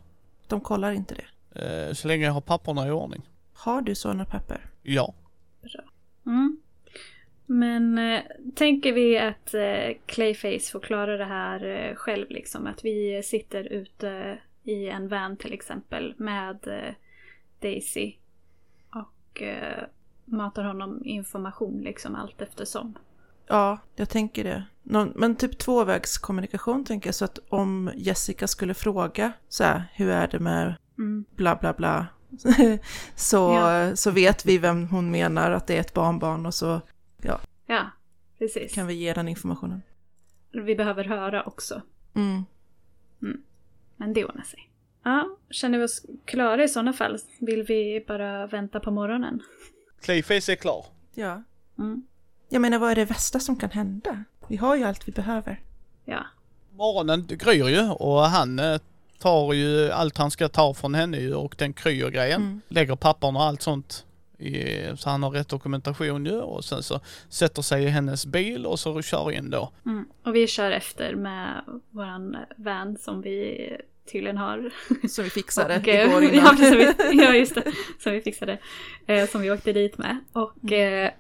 De 0.48 0.62
kollar 0.62 0.92
inte 0.92 1.16
det. 1.16 1.26
Eh, 1.62 1.94
Så 1.94 2.08
länge 2.08 2.26
jag 2.26 2.34
har 2.34 2.42
papperna 2.42 2.88
i 2.88 2.92
ordning. 2.92 3.30
Har 3.54 3.82
du 3.82 3.96
sådana 3.96 4.26
papper? 4.26 4.70
Ja. 4.82 5.14
Mm. 6.26 6.62
Men 7.46 7.98
eh, 7.98 8.22
tänker 8.56 8.94
vi 8.94 9.18
att 9.20 9.54
eh, 9.54 9.98
Clayface 10.06 10.72
får 10.72 10.80
klara 10.80 11.18
det 11.18 11.26
här 11.26 11.66
eh, 11.66 11.96
själv 11.96 12.30
liksom? 12.30 12.68
Att 12.68 12.86
vi 12.86 13.22
sitter 13.24 13.64
ute 13.64 14.38
i 14.64 14.88
en 14.90 15.08
van 15.08 15.38
till 15.38 15.54
exempel 15.54 16.14
med 16.18 16.68
eh, 16.68 16.94
Daisy 17.62 18.14
och 18.90 19.42
eh, 19.42 19.84
matar 20.26 20.64
honom 20.64 21.02
information 21.06 21.82
liksom 21.82 22.16
allt 22.16 22.42
eftersom. 22.42 22.98
Ja, 23.48 23.78
jag 23.96 24.10
tänker 24.10 24.44
det. 24.44 24.64
Någon, 24.84 25.14
men 25.16 25.36
typ 25.36 25.58
tvåvägskommunikation 25.58 26.86
tänker 26.86 27.08
jag, 27.08 27.16
så 27.16 27.26
att 27.26 27.40
om 27.50 27.92
Jessica 27.96 28.48
skulle 28.48 28.74
fråga 28.74 29.32
så 29.50 29.64
här, 29.64 29.84
hur 29.94 30.10
är 30.10 30.28
det 30.28 30.40
med 30.40 30.76
Mm. 30.98 31.26
bla 31.36 31.56
bla 31.56 31.74
bla, 31.74 32.08
så, 33.16 33.38
Ja. 33.38 33.96
så 33.96 34.12
vet 34.12 34.46
vi 34.46 34.58
vem 34.58 34.88
hon 34.88 35.12
menar 35.12 35.52
att 35.52 35.68
det 35.68 35.76
är 35.76 35.80
ett 35.80 35.94
barnbarn 35.94 36.46
och 36.46 36.54
så 36.54 36.82
Ja, 37.22 37.40
precis. 38.40 38.74
kan 38.74 38.88
vi 38.88 38.94
ge 38.94 39.14
den 39.14 39.28
informationen. 39.28 39.82
Vi 40.52 40.76
behöver 40.76 41.04
höra 41.04 41.44
också. 41.44 41.82
Mm. 42.14 42.44
Men 44.02 44.14
det 44.14 44.26
ordnar 44.26 44.44
sig. 44.44 44.70
Ja, 45.04 45.38
känner 45.50 45.78
vi 45.78 45.84
oss 45.86 46.06
klara 46.26 46.64
i 46.64 46.68
sådana 46.68 46.94
fall? 46.94 47.18
Vill 47.40 47.64
vi 47.64 48.06
bara 48.08 48.48
vänta 48.48 48.80
på 48.80 48.92
morgonen? 48.92 49.42
Clayface 50.02 50.52
är 50.52 50.56
klar. 50.56 50.86
Ja. 51.14 51.44
Mm. 51.80 52.04
Jag 52.50 52.62
menar, 52.62 52.80
vad 52.80 52.92
är 52.92 52.96
det 52.96 53.06
värsta 53.06 53.40
som 53.40 53.56
kan 53.56 53.70
hända? 53.70 54.24
Vi 54.48 54.58
har 54.58 54.76
ju 54.76 54.84
allt 54.84 55.08
vi 55.08 55.12
behöver. 55.12 55.60
Ja. 56.06 56.26
Morgonen 56.72 57.28
gryr 57.28 57.68
ju 57.68 57.90
och 57.90 58.22
han 58.22 58.60
eh, 58.60 58.82
tar 59.20 59.54
ju 59.54 59.92
allt 59.92 60.18
han 60.18 60.32
ska 60.32 60.50
ta 60.50 60.74
från 60.74 60.96
henne 60.96 61.18
ju 61.18 61.34
och 61.34 61.56
den 61.58 61.74
kryo-grejen. 61.74 62.42
Mm. 62.42 62.62
Lägger 62.68 62.96
papperna 62.96 63.40
och 63.40 63.46
allt 63.46 63.62
sånt 63.62 64.06
i, 64.38 64.84
så 64.98 65.10
han 65.10 65.24
har 65.24 65.32
rätt 65.32 65.50
dokumentation 65.50 66.26
ju 66.26 66.42
och 66.42 66.66
sen 66.66 66.84
så 66.84 67.00
sätter 67.30 67.62
sig 67.62 67.84
i 67.84 67.88
hennes 67.88 68.26
bil 68.26 68.66
och 68.66 68.80
så 68.80 69.02
kör 69.02 69.32
in 69.32 69.50
då. 69.50 69.72
Mm. 69.86 70.06
Och 70.24 70.36
vi 70.36 70.48
kör 70.48 70.72
efter 70.72 71.16
med 71.16 71.64
våran 71.90 72.38
van 72.56 72.98
som 72.98 73.22
vi 73.22 73.70
tydligen 74.12 74.38
har. 74.38 74.72
Som 75.10 75.24
vi 75.24 75.30
fixade 75.30 75.78
Och, 75.78 75.88
eh, 75.88 76.10
igår 76.10 76.24
ja, 76.24 76.30
innan. 76.32 76.58
som 76.58 76.78
vi, 76.78 76.94
ja, 77.24 77.34
just 77.36 77.56
det. 77.56 77.64
Som 78.00 78.12
vi 78.12 78.22
fixade. 78.22 78.58
Eh, 79.08 79.28
som 79.30 79.42
vi 79.42 79.52
åkte 79.52 79.74
dit 79.74 79.98
med. 79.98 80.18
Och 80.34 80.72
eh, 80.72 81.12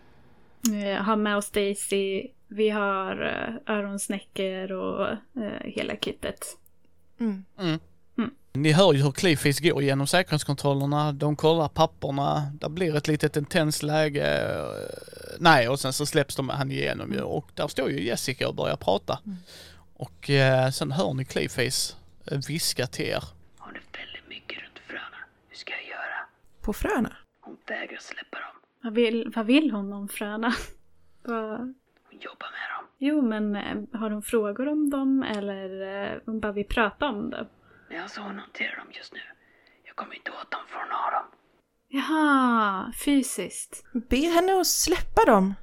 eh, 0.86 1.02
har 1.04 1.16
med 1.16 1.38
oss 1.38 1.50
Daisy. 1.50 2.28
Vi 2.48 2.70
har 2.70 3.22
eh, 3.68 3.76
öronsnäckor 3.76 4.72
och 4.72 5.08
eh, 5.10 5.62
hela 5.64 5.96
kittet. 5.96 6.46
Mm. 7.20 7.80
Ni 8.54 8.72
hör 8.72 8.94
ju 8.94 9.04
hur 9.04 9.12
Clayface 9.12 9.64
går 9.70 9.84
genom 9.84 10.08
säkerhetskontrollerna, 10.08 11.12
de 11.12 11.36
kollar 11.36 11.68
papperna, 11.68 12.52
det 12.62 12.70
blir 12.70 12.96
ett 12.96 13.08
litet 13.08 13.38
intensst 13.38 13.84
läge. 13.84 14.26
eh, 14.52 14.66
Nej, 15.40 15.70
och 15.70 15.80
sen 15.80 15.94
så 15.94 16.06
släpps 16.06 16.36
de 16.36 16.50
han 16.50 16.72
igenom 16.72 17.14
ju 17.14 17.22
och 17.22 17.52
där 17.56 17.68
står 17.68 17.90
ju 17.92 18.04
Jessica 18.06 18.48
och 18.48 18.56
börjar 18.56 18.76
prata. 18.76 19.20
Och 19.94 20.30
eh, 20.30 20.70
sen 20.70 20.92
hör 20.92 21.14
ni 21.14 21.26
Clayface 21.26 21.94
eh, 21.94 22.01
viska 22.38 22.88
till 22.88 23.06
er. 23.06 23.24
Har 23.58 23.72
det 23.74 23.98
väldigt 24.00 24.28
mycket 24.30 24.64
runt 24.64 24.80
fröna. 24.80 25.18
Hur 25.50 25.56
ska 25.58 25.72
jag 25.74 25.86
göra? 25.90 26.20
På 26.62 26.74
fröna? 26.74 27.16
Hon 27.42 27.58
vägrar 27.68 27.98
släppa 28.00 28.38
dem. 28.40 28.56
Vad 28.84 28.94
vill, 28.94 29.32
vad 29.36 29.46
vill 29.46 29.72
hon 29.72 29.94
om 29.94 30.08
fröna? 30.08 30.54
Vad- 31.24 31.60
Hon 32.10 32.20
jobbar 32.20 32.48
med 32.52 32.78
dem. 32.78 32.86
Jo, 32.98 33.22
men 33.22 33.56
eh, 33.56 34.00
har 34.00 34.10
hon 34.12 34.24
frågor 34.24 34.68
om 34.68 34.90
dem 34.90 35.24
eller 35.24 35.82
eh, 36.12 36.18
hon 36.26 36.40
bara 36.40 36.52
vill 36.52 36.68
prata 36.68 37.06
om 37.10 37.30
det? 37.30 37.48
Men 37.90 37.98
jag 37.98 38.10
sa 38.12 38.22
hon 38.22 38.40
hanterar 38.40 38.78
dem 38.78 38.88
just 38.92 39.14
nu. 39.14 39.20
Jag 39.84 39.96
kommer 39.96 40.16
inte 40.16 40.32
åt 40.32 40.52
dem 40.52 40.62
för 40.68 40.80
hon 40.80 40.88
har 40.92 41.12
dem. 41.12 41.26
Jaha, 41.88 42.94
fysiskt. 43.06 43.84
Be 44.10 44.18
henne 44.18 44.62
att 44.62 44.68
släppa 44.68 45.26
dem. 45.26 45.54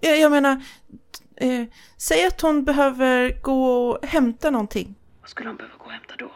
Jag, 0.00 0.18
jag 0.20 0.30
menar, 0.32 0.62
eh, 1.36 1.64
säg 1.98 2.26
att 2.26 2.40
hon 2.40 2.64
behöver 2.64 3.40
gå 3.42 3.88
och 3.90 4.06
hämta 4.06 4.50
någonting. 4.50 4.94
Skulle 5.32 5.48
hon 5.48 5.56
behöva 5.56 5.74
gå 5.78 5.84
och 5.84 5.92
hämta 5.92 6.14
då? 6.18 6.30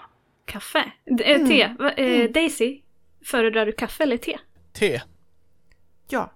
Kaffe? 0.44 0.92
D- 1.04 1.32
eh, 1.32 1.46
te? 1.48 1.74
Va, 1.78 1.90
eh, 1.92 2.30
Daisy? 2.30 2.80
Föredrar 3.24 3.66
du 3.66 3.72
kaffe 3.72 4.02
eller 4.02 4.16
te? 4.16 4.38
Te. 4.72 5.02
Ja, 6.08 6.32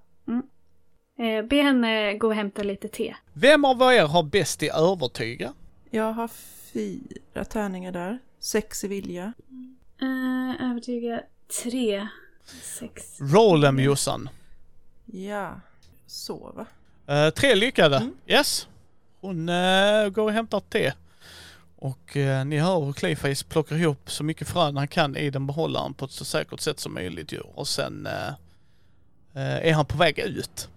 Eh, 1.18 1.44
be 1.44 1.56
henne 1.62 2.14
gå 2.14 2.26
och 2.26 2.34
hämta 2.34 2.62
lite 2.62 2.88
te. 2.88 3.14
Vem 3.32 3.64
av 3.64 3.82
er 3.82 4.06
har 4.06 4.22
bäst 4.22 4.62
i 4.62 4.68
övertyga? 4.68 5.52
jag 5.90 6.12
har 6.12 6.28
fyra 6.72 7.44
tärningar 7.44 7.92
där. 7.92 8.18
Sex 8.38 8.84
i 8.84 8.88
vilja. 8.88 9.32
Eh, 10.00 10.70
övertyga 10.70 11.22
tre, 11.62 12.08
sex. 12.62 13.20
Roll 13.20 13.64
em 13.64 13.78
Jossan. 13.78 14.28
Ja, 15.06 15.60
så 16.06 16.52
va? 16.56 16.66
Eh, 17.14 17.30
tre 17.30 17.54
lyckade. 17.54 17.96
Mm. 17.96 18.12
Yes. 18.26 18.68
Hon 19.20 19.48
eh, 19.48 20.08
går 20.08 20.22
och 20.24 20.32
hämtar 20.32 20.60
te. 20.60 20.92
Och 21.80 22.16
eh, 22.16 22.44
ni 22.44 22.58
hör 22.58 22.80
hur 22.84 22.92
Clayface 22.92 23.44
plockar 23.44 23.76
ihop 23.76 24.10
så 24.10 24.24
mycket 24.24 24.48
frön 24.48 24.76
han 24.76 24.88
kan 24.88 25.16
i 25.16 25.30
den 25.30 25.46
behållaren 25.46 25.94
på 25.94 26.04
ett 26.04 26.10
så 26.10 26.24
säkert 26.24 26.60
sätt 26.60 26.80
som 26.80 26.94
möjligt 26.94 27.32
ju. 27.32 27.40
Och 27.40 27.68
sen 27.68 28.06
eh, 28.06 28.28
eh, 29.34 29.68
är 29.68 29.72
han 29.72 29.86
på 29.86 29.96
väg 29.96 30.18
ut. 30.18 30.68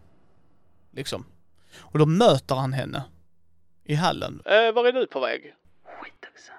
Liksom. 0.92 1.26
Och 1.78 2.00
då 2.00 2.06
möter 2.06 2.56
han 2.56 2.74
henne. 2.74 3.04
I 3.84 3.96
hallen. 3.96 4.42
Eh, 4.46 4.72
var 4.74 4.86
är 4.86 4.92
du 4.94 5.08
på 5.08 5.20
väg? 5.20 5.56
Skit 5.84 6.26
också. 6.34 6.52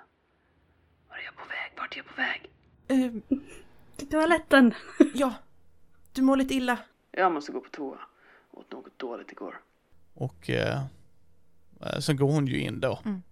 Var 1.09 1.17
är 1.17 1.23
jag 1.25 1.37
på 1.37 1.45
väg? 1.49 1.73
Vart 1.77 1.93
är 1.93 1.97
jag 1.97 2.07
på 2.07 2.15
väg? 2.17 2.51
Eh, 2.89 3.39
Till 3.97 4.09
toaletten. 4.11 4.75
ja, 5.15 5.35
du 6.13 6.23
mår 6.23 6.37
lite 6.37 6.55
illa. 6.55 6.79
Jag 7.11 7.33
måste 7.33 7.53
gå 7.53 7.61
på 7.61 7.71
toa. 7.71 7.99
Åt 8.51 8.73
något 8.73 8.99
dåligt 8.99 9.33
igår. 9.33 9.61
Och 10.15 10.51
eh, 10.51 10.83
eh, 11.81 11.99
sen 11.99 12.17
går 12.17 12.33
hon 12.33 12.47
ju 12.47 12.59
in 12.61 12.81
då. 12.81 12.99
Mm. 13.05 13.23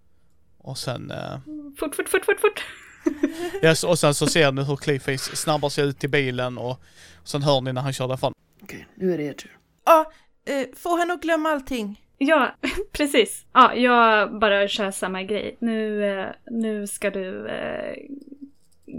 Och 0.63 0.77
sen 0.77 1.11
eh, 1.11 1.39
Fort, 1.79 1.95
fort, 1.95 2.09
fort, 2.09 2.25
fort, 2.25 2.39
fort. 2.39 2.63
Yes, 3.63 3.83
och 3.83 3.99
sen 3.99 4.13
så 4.13 4.27
ser 4.27 4.51
ni 4.51 4.63
hur 4.63 4.75
Clayface 4.75 5.35
snabbar 5.35 5.69
sig 5.69 5.85
ut 5.85 5.99
till 5.99 6.09
bilen 6.09 6.57
och 6.57 6.79
sen 7.23 7.43
hör 7.43 7.61
ni 7.61 7.73
när 7.73 7.81
han 7.81 7.93
kör 7.93 8.07
därifrån. 8.07 8.33
Okej, 8.63 8.87
nu 8.95 9.13
är 9.13 9.17
det 9.17 9.23
er 9.23 9.33
tur. 9.33 9.57
Ja, 9.85 10.11
eh, 10.45 10.67
få 10.75 10.97
henne 10.97 11.13
att 11.13 11.21
glömma 11.21 11.49
allting. 11.49 12.01
Ja, 12.17 12.55
precis. 12.91 13.45
Ja, 13.53 13.75
jag 13.75 14.39
bara 14.39 14.67
kör 14.67 14.91
samma 14.91 15.23
grej. 15.23 15.57
Nu, 15.59 16.05
eh, 16.19 16.27
nu 16.51 16.87
ska 16.87 17.09
du 17.09 17.47
eh, 17.47 17.95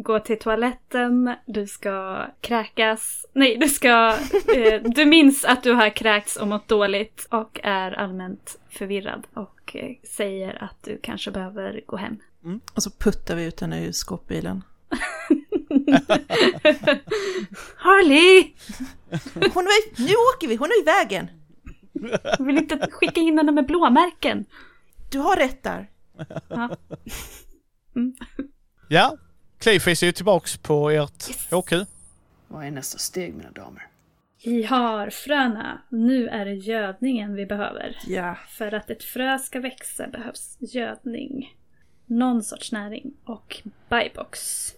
gå 0.03 0.19
till 0.21 0.39
toaletten, 0.39 1.35
du 1.47 1.67
ska 1.67 2.27
kräkas. 2.41 3.27
Nej, 3.33 3.57
du 3.57 3.69
ska... 3.69 4.17
Eh, 4.55 4.83
du 4.83 5.07
minns 5.07 5.45
att 5.45 5.63
du 5.63 5.73
har 5.73 5.91
kräkts 5.91 6.37
och 6.37 6.49
mått 6.49 6.69
dåligt 6.69 7.27
och 7.31 7.61
är 7.63 7.93
allmänt 7.93 8.59
förvirrad 8.71 9.27
och 9.35 9.77
eh, 9.77 9.97
säger 10.05 10.63
att 10.63 10.83
du 10.85 10.99
kanske 11.03 11.31
behöver 11.31 11.81
gå 11.87 11.97
hem. 11.97 12.19
Och 12.75 12.83
så 12.83 12.91
puttar 12.91 13.37
vi 13.37 13.45
ut 13.45 13.61
henne 13.61 13.87
ur 13.87 13.93
skåpbilen. 13.93 14.63
Harley! 17.77 18.53
Hon 19.35 19.65
är, 19.65 20.01
nu 20.07 20.13
åker 20.35 20.49
vi, 20.49 20.57
hon 20.57 20.69
är 20.69 20.81
i 20.83 20.85
vägen. 20.85 21.29
Jag 22.39 22.45
vill 22.45 22.59
inte 22.59 22.89
skicka 22.91 23.21
in 23.21 23.39
henne 23.39 23.53
med 23.53 23.67
blåmärken. 23.67 24.45
Du 25.11 25.19
har 25.19 25.37
rätt 25.37 25.63
där. 25.63 25.91
Ja. 26.49 26.77
Ja, 28.89 29.17
Clayface 29.65 30.05
är 30.05 30.07
ju 30.07 30.13
tillbaks 30.13 30.57
på 30.57 30.91
ert 30.91 31.29
Yes. 31.29 31.51
HQ. 31.51 31.73
Vad 32.49 32.67
är 32.67 32.71
nästa 32.71 32.99
steg 32.99 33.35
mina 33.35 33.51
damer? 33.51 33.87
Vi 34.45 34.65
har 34.65 35.11
fröna. 35.11 35.83
Nu 35.89 36.29
är 36.29 36.45
det 36.45 36.55
gödningen 36.55 37.35
vi 37.35 37.47
behöver. 37.47 37.97
Ja, 38.07 38.39
För 38.49 38.75
att 38.75 38.91
ett 38.91 39.05
frö 39.05 39.39
ska 39.39 39.61
växa 39.61 40.09
behövs 40.09 40.57
gödning. 40.61 41.55
Någon 42.07 42.43
sorts 42.43 42.73
näring. 42.73 43.13
Och 43.25 43.63
Bybox 43.91 44.69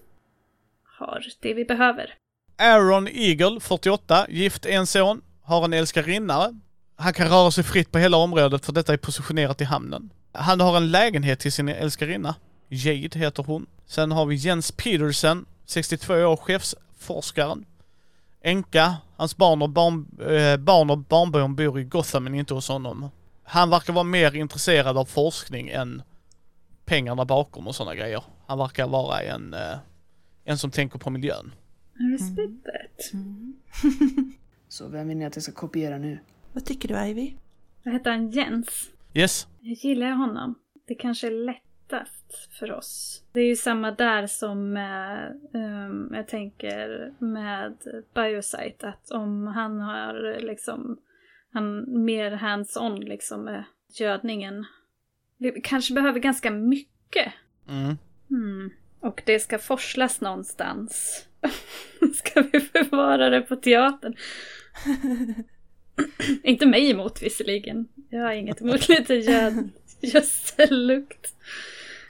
har 0.99 1.27
det 1.41 1.55
vi 1.55 1.65
behöver. 1.65 2.15
Aaron 2.59 3.09
Eagle, 3.09 3.61
48, 3.61 4.27
gift, 4.29 4.67
en 4.67 4.87
son, 4.87 5.23
har 5.43 5.65
en 5.65 5.73
älskarinnare. 5.73 6.61
Han 6.97 7.13
kan 7.13 7.29
röra 7.29 7.51
sig 7.51 7.65
fritt 7.65 7.93
på 7.93 7.99
hela 7.99 8.17
området 8.17 8.67
för 8.67 8.73
detta 8.73 8.93
är 8.93 8.97
positionerat 8.97 9.61
i 9.61 9.65
hamnen. 9.65 10.11
Han 10.33 10.61
har 10.61 10.77
en 10.77 10.91
lägenhet 10.91 11.41
till 11.41 11.53
sin 11.53 11.69
älskarinna. 11.69 12.35
Jade 12.69 13.19
heter 13.19 13.43
hon. 13.43 13.67
Sen 13.87 14.13
har 14.13 14.27
vi 14.27 14.35
Jens 14.35 14.73
Petersen, 14.73 15.47
62 15.65 16.15
år, 16.15 16.37
chefsforskaren. 16.37 17.65
Enka, 18.43 18.97
hans 19.17 19.37
barn 19.37 19.63
och, 19.63 19.71
barn, 19.71 20.07
eh, 20.21 20.57
barn 20.57 20.91
och 20.91 20.99
barnbarn 20.99 21.57
bor 21.57 21.81
i 21.81 21.85
Gotham 21.85 22.25
men 22.25 22.35
inte 22.35 22.55
hos 22.55 22.69
honom. 22.69 23.09
Han 23.45 23.71
verkar 23.71 23.93
vara 23.93 24.05
mer 24.05 24.37
intresserad 24.37 24.99
av 24.99 25.05
forskning 25.05 25.69
än 25.69 26.03
pengarna 26.85 27.25
bakom 27.25 27.67
och 27.67 27.75
sådana 27.75 27.95
grejer. 27.95 28.23
Han 28.47 28.59
verkar 28.59 28.89
vara 28.89 29.21
en, 29.21 29.55
eh, 29.55 29.79
en 30.45 30.59
som 30.59 30.71
tänker 30.71 30.99
på 30.99 31.11
miljön. 31.11 31.53
Respect 32.13 32.65
that. 32.65 33.21
Så 34.69 34.89
vem 34.89 35.09
vill 35.09 35.17
ni 35.17 35.25
att 35.25 35.37
jag 35.37 35.43
ska 35.43 35.53
kopiera 35.53 35.99
nu? 35.99 36.19
Vad 36.53 36.65
tycker 36.65 36.89
du 36.89 37.09
Ivy? 37.09 37.35
Vad 37.85 37.95
heter 37.95 38.11
han? 38.11 38.31
Jens? 38.31 38.69
Yes. 39.15 39.47
Jag 39.61 39.75
gillar 39.75 40.11
honom. 40.11 40.55
Det 40.87 40.95
kanske 40.95 41.27
är 41.27 41.31
lättast 41.91 42.49
för 42.59 42.73
oss. 42.73 43.23
Det 43.33 43.41
är 43.41 43.47
ju 43.47 43.57
samma 43.57 43.91
där 43.91 44.27
som 44.27 44.73
med, 44.73 45.41
ehm, 45.55 46.11
jag 46.15 46.29
tänker 46.29 47.13
med 47.19 47.77
Biosite, 48.15 48.89
att 48.89 49.11
om 49.11 49.47
han 49.47 49.81
har 49.81 50.41
liksom, 50.41 50.99
han 51.53 51.85
mer 52.05 52.31
hands-on 52.31 53.01
liksom 53.01 53.45
med 53.45 53.65
gödningen. 53.99 54.67
Vi 55.39 55.61
kanske 55.65 55.95
behöver 55.95 56.21
ganska 56.21 56.51
mycket. 56.51 57.33
Mm. 57.69 57.99
Hmm. 58.29 58.71
Och 59.01 59.23
det 59.27 59.41
ska 59.41 59.59
forslas 59.59 60.21
någonstans. 60.21 61.27
ska 62.15 62.41
vi 62.41 62.61
förvara 62.61 63.31
det 63.31 63.41
på 63.41 63.57
teatern? 63.57 64.17
Inte 66.43 66.67
mig 66.67 66.91
emot 66.91 67.23
visserligen. 67.23 67.89
Jag 68.11 68.23
har 68.23 68.33
inget 68.33 68.61
emot 68.61 68.89
lite 68.89 69.15
göd, 69.15 69.71
gödsellukt. 70.01 71.35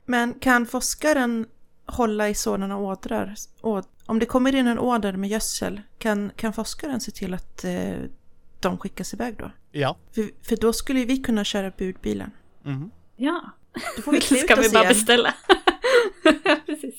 Men 0.06 0.34
kan 0.34 0.66
forskaren 0.66 1.46
hålla 1.86 2.28
i 2.28 2.34
sådana 2.34 2.76
ådrar? 2.78 3.34
Om 4.06 4.18
det 4.18 4.26
kommer 4.26 4.54
in 4.54 4.66
en 4.66 4.78
åder 4.78 5.12
med 5.12 5.30
gödsel, 5.30 5.80
kan, 5.98 6.30
kan 6.36 6.52
forskaren 6.52 7.00
se 7.00 7.10
till 7.10 7.34
att 7.34 7.64
eh, 7.64 7.96
de 8.60 8.78
skickas 8.78 9.14
iväg 9.14 9.36
då? 9.38 9.50
Ja. 9.72 9.96
För, 10.14 10.30
för 10.48 10.56
då 10.56 10.72
skulle 10.72 11.04
vi 11.04 11.16
kunna 11.16 11.44
köra 11.44 11.70
budbilen. 11.78 12.30
Mhm. 12.62 12.90
Ja. 13.16 13.50
Då 13.96 14.02
får 14.02 14.12
vi 14.12 14.20
klä 14.28 14.38
Ska 14.38 14.54
vi 14.54 14.70
bara 14.70 14.82
igen. 14.82 14.94
beställa? 14.94 15.34
Ja, 16.44 16.56
Precis. 16.66 16.94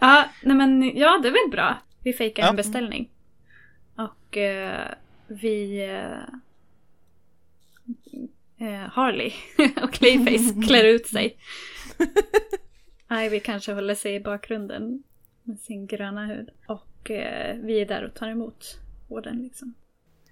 Ja, 0.00 0.24
nej 0.42 0.56
men 0.56 0.82
ja, 0.96 1.18
det 1.22 1.28
är 1.28 1.32
väl 1.32 1.50
bra. 1.50 1.78
Vi 2.02 2.12
fejkar 2.12 2.42
Ja. 2.42 2.48
en 2.50 2.56
beställning. 2.56 3.10
Och 3.96 4.36
eh, 4.36 4.88
vi... 5.26 5.84
Eh, 5.84 6.18
eh, 8.68 8.88
Harley 8.92 9.32
och 9.82 9.92
Clayface 9.92 10.62
klär 10.66 10.84
ut 10.84 11.06
sig. 11.06 11.36
Ivy 13.26 13.40
kanske 13.40 13.72
håller 13.72 13.94
sig 13.94 14.14
i 14.14 14.20
bakgrunden 14.20 15.02
med 15.42 15.60
sin 15.60 15.86
gröna 15.86 16.26
hud. 16.26 16.50
Och 16.68 17.10
eh, 17.10 17.56
vi 17.56 17.80
är 17.80 17.86
där 17.86 18.04
och 18.04 18.14
tar 18.14 18.28
emot 18.28 18.78
orden 19.08 19.42
liksom. 19.42 19.74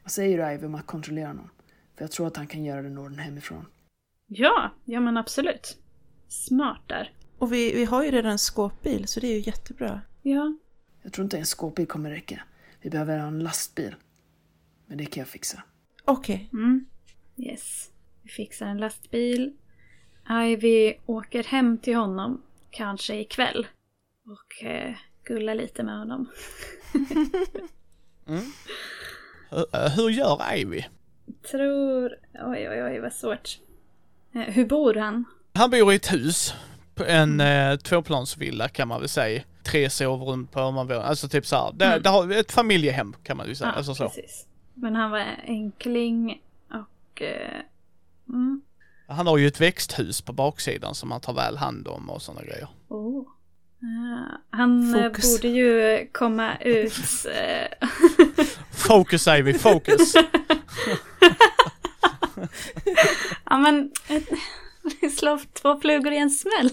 Vad 0.03 0.13
säger 0.13 0.39
du 0.49 0.55
Ivy 0.55 0.67
om 0.67 0.75
att 0.75 0.87
kontrollera 0.87 1.33
någon? 1.33 1.51
För 1.97 2.05
jag 2.05 2.11
tror 2.11 2.27
att 2.27 2.37
han 2.37 2.47
kan 2.47 2.65
göra 2.65 2.83
den 2.83 2.99
orden 2.99 3.19
hemifrån. 3.19 3.67
Ja, 4.27 4.71
ja 4.85 5.01
men 5.01 5.17
absolut. 5.17 5.79
Smart 6.29 6.81
där. 6.87 7.13
Och 7.39 7.53
vi, 7.53 7.75
vi 7.75 7.85
har 7.85 8.05
ju 8.05 8.11
redan 8.11 8.33
en 8.33 8.39
skåpbil, 8.39 9.07
så 9.09 9.21
det 9.21 9.27
är 9.27 9.33
ju 9.35 9.41
jättebra. 9.47 10.01
Ja, 10.23 10.57
Jag 11.03 11.13
tror 11.13 11.25
inte 11.25 11.39
en 11.39 11.47
skåpbil 11.47 11.87
kommer 11.87 12.11
räcka. 12.11 12.43
Vi 12.81 12.91
behöver 12.91 13.19
en 13.19 13.39
lastbil. 13.39 13.95
Men 14.87 14.99
det 14.99 15.05
kan 15.07 15.21
jag 15.21 15.29
fixa. 15.29 15.63
Okej, 16.05 16.49
Mm. 16.53 16.87
Yes. 17.37 17.91
Vi 18.23 18.29
fixar 18.29 18.67
en 18.67 18.79
lastbil. 18.79 19.57
Ivy 20.31 20.95
åker 21.07 21.45
hem 21.45 21.79
till 21.79 21.97
honom, 21.97 22.43
kanske 22.71 23.15
ikväll. 23.15 23.67
Och 24.27 24.65
eh, 24.67 24.95
gullar 25.25 25.55
lite 25.55 25.83
med 25.83 25.99
honom. 25.99 26.29
Hur, 29.51 29.67
eh, 29.73 29.91
hur 29.97 30.11
gör 30.11 30.55
Ivy? 30.57 30.85
Tror... 31.51 32.17
Oj, 32.35 32.69
oj, 32.71 32.83
oj, 32.85 33.01
vad 33.01 33.13
svårt. 33.13 33.59
Eh, 34.35 34.41
hur 34.41 34.67
bor 34.67 34.95
han? 34.95 35.25
Han 35.55 35.71
bor 35.71 35.93
i 35.93 35.97
ett 35.97 36.13
hus. 36.13 36.55
En 37.07 37.41
eh, 37.41 37.77
tvåplansvilla 37.77 38.69
kan 38.69 38.89
man 38.89 39.01
väl 39.01 39.09
säga. 39.09 39.43
Tre 39.63 39.91
sovrum 39.91 40.47
på 40.47 40.61
ovanvåningen. 40.61 41.03
Alltså 41.03 41.29
typ 41.29 41.47
såhär. 41.47 41.73
Det, 41.75 41.85
Mm. 41.87 42.03
det 42.03 42.09
har 42.09 42.31
ett 42.33 42.53
familjehem 42.53 43.15
kan 43.23 43.37
man 43.37 43.49
ju 43.49 43.55
säga. 43.55 43.71
alltså 43.71 43.95
så. 43.95 44.05
precis. 44.05 44.47
Men 44.75 44.97
han 44.97 45.11
var 45.11 45.27
enkling 45.45 46.43
och... 46.71 47.23
Eh, 47.23 47.61
mm. 48.29 48.63
Han 49.09 49.27
har 49.27 49.39
ju 49.39 49.47
ett 49.47 49.61
växthus 49.61 50.23
på 50.23 50.33
baksidan 50.33 50.95
som 50.95 51.11
han 51.11 51.21
tar 51.21 51.33
väl 51.33 51.57
hand 51.57 51.89
om 51.89 52.11
och 52.11 52.23
sådana 52.23 52.43
grejer. 52.43 52.69
Oh. 52.89 53.23
Ah, 53.83 54.57
han 54.57 54.95
eh, 54.95 55.03
Fokus. 55.03 55.37
borde 55.37 55.49
ju 55.49 56.07
komma 56.13 56.57
ut... 56.57 57.27
Eh, 57.35 57.89
Focus 58.71 59.27
Ivy, 59.27 59.55
focus! 59.55 60.15
Ja 63.51 63.59
men, 63.59 63.91
slå 65.19 65.39
två 65.63 65.81
flugor 65.81 66.13
i 66.13 66.19
en 66.19 66.31
smäll. 66.31 66.71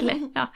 Eller 0.00 0.30
ja. 0.34 0.52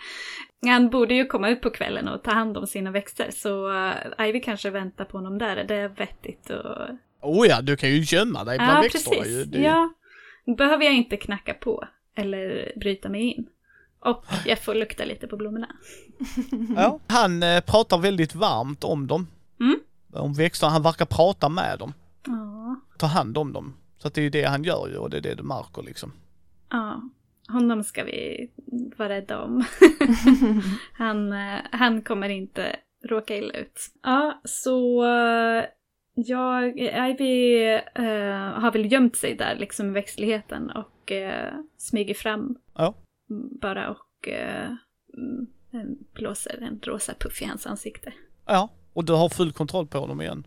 Han 0.67 0.91
borde 0.91 1.15
ju 1.15 1.27
komma 1.27 1.49
ut 1.49 1.61
på 1.61 1.71
kvällen 1.71 2.09
och 2.09 2.25
ta 2.25 2.31
hand 2.31 2.57
om 2.57 2.67
sina 2.67 2.91
växter 2.91 3.31
så 3.31 3.69
uh, 3.71 4.29
Ivy 4.29 4.41
kanske 4.41 4.71
väntar 4.71 5.05
på 5.05 5.19
honom 5.19 5.39
där. 5.39 5.65
Det 5.65 5.75
är 5.75 5.89
vettigt 5.89 6.51
och... 6.51 6.89
oh 7.23 7.47
ja, 7.49 7.61
du 7.61 7.77
kan 7.77 7.91
ju 7.91 8.01
gömma 8.17 8.45
dig 8.45 8.59
bland 8.59 8.79
Ja 8.79 8.81
växterna 8.83 9.17
precis. 9.17 9.33
ju. 9.33 9.45
Det, 9.45 9.59
Ja. 9.59 9.91
Behöver 10.57 10.85
jag 10.85 10.95
inte 10.95 11.17
knacka 11.17 11.55
på 11.55 11.85
eller 12.15 12.73
bryta 12.77 13.09
mig 13.09 13.23
in. 13.23 13.49
Och 14.01 14.25
jag 14.47 14.63
får 14.63 14.75
lukta 14.75 15.05
lite 15.05 15.27
på 15.27 15.37
blommorna. 15.37 15.69
ja. 16.77 17.01
Han 17.07 17.43
eh, 17.43 17.61
pratar 17.61 17.99
väldigt 17.99 18.35
varmt 18.35 18.85
om 18.85 19.07
dem. 19.07 19.27
Mm. 19.61 19.81
Om 20.13 20.35
växterna, 20.35 20.73
han 20.73 20.83
verkar 20.83 21.07
prata 21.07 21.49
med 21.49 21.79
dem. 21.79 21.93
Ja. 22.27 22.81
Ta 22.99 23.07
hand 23.07 23.39
om 23.39 23.53
dem. 23.53 23.75
Så 23.99 24.09
det 24.09 24.21
är 24.21 24.23
ju 24.23 24.31
det 24.31 24.45
han 24.45 24.65
gör 24.65 24.89
ju 24.89 24.97
och 24.97 25.11
det 25.11 25.17
är 25.17 25.21
det 25.21 25.35
du 25.35 25.43
märker 25.43 25.83
liksom. 25.83 26.13
Ja. 26.71 27.03
Honom 27.49 27.85
ska 27.85 28.05
vi 28.05 28.51
vara 28.97 29.09
rädda 29.09 29.43
om. 29.43 29.65
han, 30.93 31.33
eh, 31.33 31.59
han 31.73 32.03
kommer 32.03 32.29
inte 32.29 32.77
råka 33.05 33.37
illa 33.37 33.55
ut. 33.55 33.81
Ja, 34.03 34.41
så 34.45 35.05
jag, 36.27 36.79
Ivy 36.79 37.65
eh, 37.95 38.53
har 38.53 38.73
väl 38.73 38.93
gömt 38.93 39.17
sig 39.17 39.35
där 39.35 39.57
liksom 39.57 39.89
i 39.89 39.93
växtligheten 39.93 40.71
och 40.71 41.13
uh, 41.13 41.61
smyger 41.77 42.15
fram 42.15 42.57
Ja. 42.75 42.95
mm, 43.31 43.59
bara 43.61 43.91
och 43.91 44.29
eh, 44.29 44.71
mm, 45.17 45.97
blåser 46.15 46.63
en 46.63 46.81
rosa 46.83 47.15
puff 47.19 47.43
i 47.43 47.45
hans 47.45 47.67
ansikte. 47.67 48.13
Ja, 48.47 48.69
och 48.93 49.05
du 49.05 49.13
har 49.13 49.29
full 49.29 49.53
kontroll 49.53 49.87
på 49.87 50.07
dem 50.07 50.21
igen. 50.21 50.47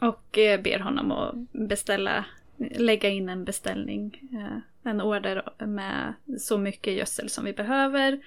Och 0.00 0.38
eh, 0.38 0.60
ber 0.60 0.78
honom 0.78 1.12
att 1.12 1.34
beställa, 1.52 2.24
lägga 2.56 3.08
in 3.08 3.28
en 3.28 3.44
beställning, 3.44 4.20
eh, 4.32 4.90
en 4.90 5.00
order 5.00 5.66
med 5.66 6.14
så 6.38 6.58
mycket 6.58 6.94
gödsel 6.94 7.28
som 7.28 7.44
vi 7.44 7.52
behöver. 7.52 8.20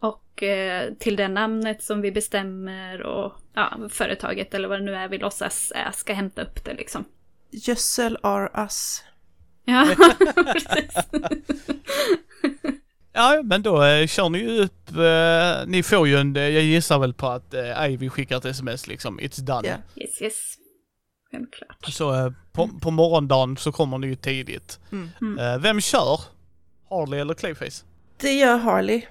Och 0.00 0.42
eh, 0.42 0.92
till 0.94 1.16
det 1.16 1.28
namnet 1.28 1.82
som 1.82 2.00
vi 2.00 2.12
bestämmer 2.12 3.02
och 3.02 3.32
ja, 3.54 3.78
företaget 3.90 4.54
eller 4.54 4.68
vad 4.68 4.80
det 4.80 4.84
nu 4.84 4.94
är 4.94 5.08
vi 5.08 5.18
låtsas 5.18 5.72
är 5.74 5.90
ska 5.90 6.12
hämta 6.12 6.42
upp 6.42 6.64
det 6.64 6.74
liksom. 6.74 7.04
gödsel 7.50 8.18
are 8.22 8.62
us. 8.62 9.04
Ja, 9.64 9.88
precis. 10.52 10.94
Ja, 13.12 13.40
men 13.44 13.62
då 13.62 13.84
eh, 13.84 14.06
kör 14.06 14.28
ni 14.28 14.38
ju 14.38 14.62
upp, 14.62 14.90
eh, 14.90 15.66
ni 15.66 15.82
får 15.82 16.08
ju 16.08 16.16
en, 16.16 16.36
eh, 16.36 16.42
jag 16.42 16.62
gissar 16.62 16.98
väl 16.98 17.14
på 17.14 17.26
att 17.26 17.54
eh, 17.54 17.90
Ivy 17.90 18.08
skickar 18.08 18.36
ett 18.36 18.44
sms 18.44 18.86
liksom, 18.86 19.20
it's 19.20 19.40
done. 19.40 19.68
Ja. 19.68 20.02
Yes, 20.02 20.22
yes. 20.22 20.54
Självklart. 21.30 21.84
Så 21.88 22.14
eh, 22.14 22.32
på, 22.52 22.70
på 22.82 22.90
morgondagen 22.90 23.56
så 23.56 23.72
kommer 23.72 23.98
ni 23.98 24.06
ju 24.06 24.14
tidigt. 24.16 24.80
Mm. 24.92 25.10
Mm. 25.20 25.38
Eh, 25.38 25.58
vem 25.58 25.80
kör? 25.80 26.20
Harley 26.90 27.20
eller 27.20 27.34
Clayface? 27.34 27.84
Det 28.16 28.32
gör 28.32 28.56
Harley. 28.56 29.02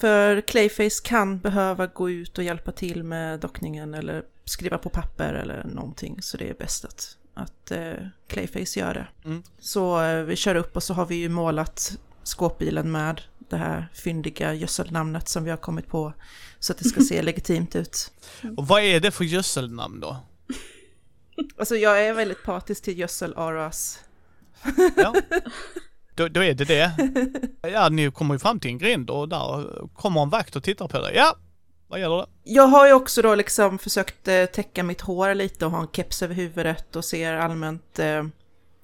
För 0.00 0.40
Clayface 0.40 1.02
kan 1.04 1.38
behöva 1.38 1.86
gå 1.86 2.10
ut 2.10 2.38
och 2.38 2.44
hjälpa 2.44 2.72
till 2.72 3.04
med 3.04 3.40
dockningen 3.40 3.94
eller 3.94 4.24
skriva 4.44 4.78
på 4.78 4.88
papper 4.88 5.34
eller 5.34 5.64
någonting. 5.64 6.22
Så 6.22 6.36
det 6.36 6.50
är 6.50 6.54
bäst 6.54 6.84
att, 6.84 7.16
att 7.34 7.70
eh, 7.70 7.92
Clayface 8.28 8.80
gör 8.80 8.94
det. 8.94 9.06
Mm. 9.24 9.42
Så 9.58 10.02
eh, 10.02 10.22
vi 10.22 10.36
kör 10.36 10.54
upp 10.54 10.76
och 10.76 10.82
så 10.82 10.94
har 10.94 11.06
vi 11.06 11.14
ju 11.14 11.28
målat 11.28 11.98
skåpbilen 12.22 12.92
med 12.92 13.20
det 13.38 13.56
här 13.56 13.88
fyndiga 13.94 14.54
gödselnamnet 14.54 15.28
som 15.28 15.44
vi 15.44 15.50
har 15.50 15.56
kommit 15.56 15.86
på. 15.86 16.12
Så 16.58 16.72
att 16.72 16.78
det 16.78 16.84
ska 16.84 17.00
se 17.00 17.22
legitimt 17.22 17.76
ut. 17.76 18.12
Och 18.56 18.68
vad 18.68 18.82
är 18.82 19.00
det 19.00 19.10
för 19.10 19.24
gödselnamn 19.24 20.00
då? 20.00 20.16
Alltså 21.56 21.76
jag 21.76 22.06
är 22.06 22.14
väldigt 22.14 22.42
patisk 22.42 22.82
till 22.82 22.98
gödsel 22.98 23.34
Aras. 23.36 24.00
Ja. 24.96 25.14
Då, 26.14 26.28
då 26.28 26.44
är 26.44 26.54
det 26.54 26.64
det. 26.64 26.92
Ja, 27.72 27.88
ni 27.88 28.10
kommer 28.10 28.34
ju 28.34 28.38
fram 28.38 28.60
till 28.60 28.70
en 28.70 28.78
grind 28.78 29.10
och 29.10 29.28
där 29.28 29.66
kommer 29.94 30.22
en 30.22 30.30
vakt 30.30 30.56
och 30.56 30.62
tittar 30.62 30.88
på 30.88 30.98
dig. 31.00 31.12
Ja, 31.16 31.36
vad 31.88 32.00
gäller 32.00 32.16
det? 32.16 32.26
Jag 32.44 32.66
har 32.66 32.86
ju 32.86 32.92
också 32.92 33.22
då 33.22 33.34
liksom 33.34 33.78
försökt 33.78 34.28
eh, 34.28 34.44
täcka 34.44 34.82
mitt 34.82 35.00
hår 35.00 35.34
lite 35.34 35.66
och 35.66 35.70
ha 35.70 35.80
en 35.80 35.88
keps 35.92 36.22
över 36.22 36.34
huvudet 36.34 36.96
och 36.96 37.04
ser 37.04 37.34
allmänt 37.34 37.98
eh, 37.98 38.24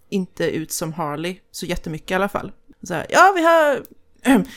inte 0.08 0.44
ut 0.44 0.72
som 0.72 0.92
Harley, 0.92 1.38
så 1.50 1.66
jättemycket 1.66 2.10
i 2.10 2.14
alla 2.14 2.28
fall. 2.28 2.52
Så 2.82 2.94
här, 2.94 3.06
ja, 3.08 3.32
vi 3.36 3.42
har, 3.44 3.82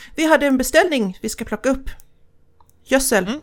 vi 0.15 0.25
hade 0.25 0.47
en 0.47 0.57
beställning 0.57 1.17
vi 1.21 1.29
ska 1.29 1.45
plocka 1.45 1.69
upp. 1.69 1.89
Gödsel. 2.85 3.27
Mm. 3.27 3.41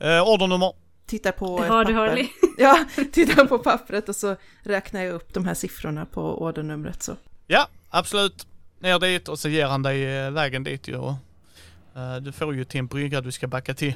Eh, 0.00 0.28
ordernummer. 0.28 0.72
Tittar 1.06 1.32
på 1.32 1.58
Det 1.58 1.64
ett 1.64 1.70
har 1.70 1.84
du 1.84 1.92
papper. 1.94 2.08
Harley. 2.08 2.28
Ja, 2.58 2.84
tittar 3.12 3.44
på 3.44 3.58
pappret 3.58 4.08
och 4.08 4.16
så 4.16 4.36
räknar 4.62 5.02
jag 5.02 5.14
upp 5.14 5.34
de 5.34 5.44
här 5.44 5.54
siffrorna 5.54 6.06
på 6.06 6.42
ordernumret 6.42 7.02
så. 7.02 7.16
Ja, 7.52 7.68
absolut. 7.90 8.46
Ner 8.78 8.98
dit 8.98 9.28
och 9.28 9.38
så 9.38 9.48
ger 9.48 9.66
han 9.66 9.82
dig 9.82 10.16
eh, 10.16 10.30
vägen 10.30 10.64
dit 10.64 10.88
ju. 10.88 10.96
Och, 10.96 11.14
eh, 11.94 12.16
du 12.16 12.32
får 12.32 12.54
ju 12.54 12.64
till 12.64 12.78
en 12.80 12.86
brygga 12.86 13.20
du 13.20 13.32
ska 13.32 13.46
backa 13.46 13.74
till. 13.74 13.94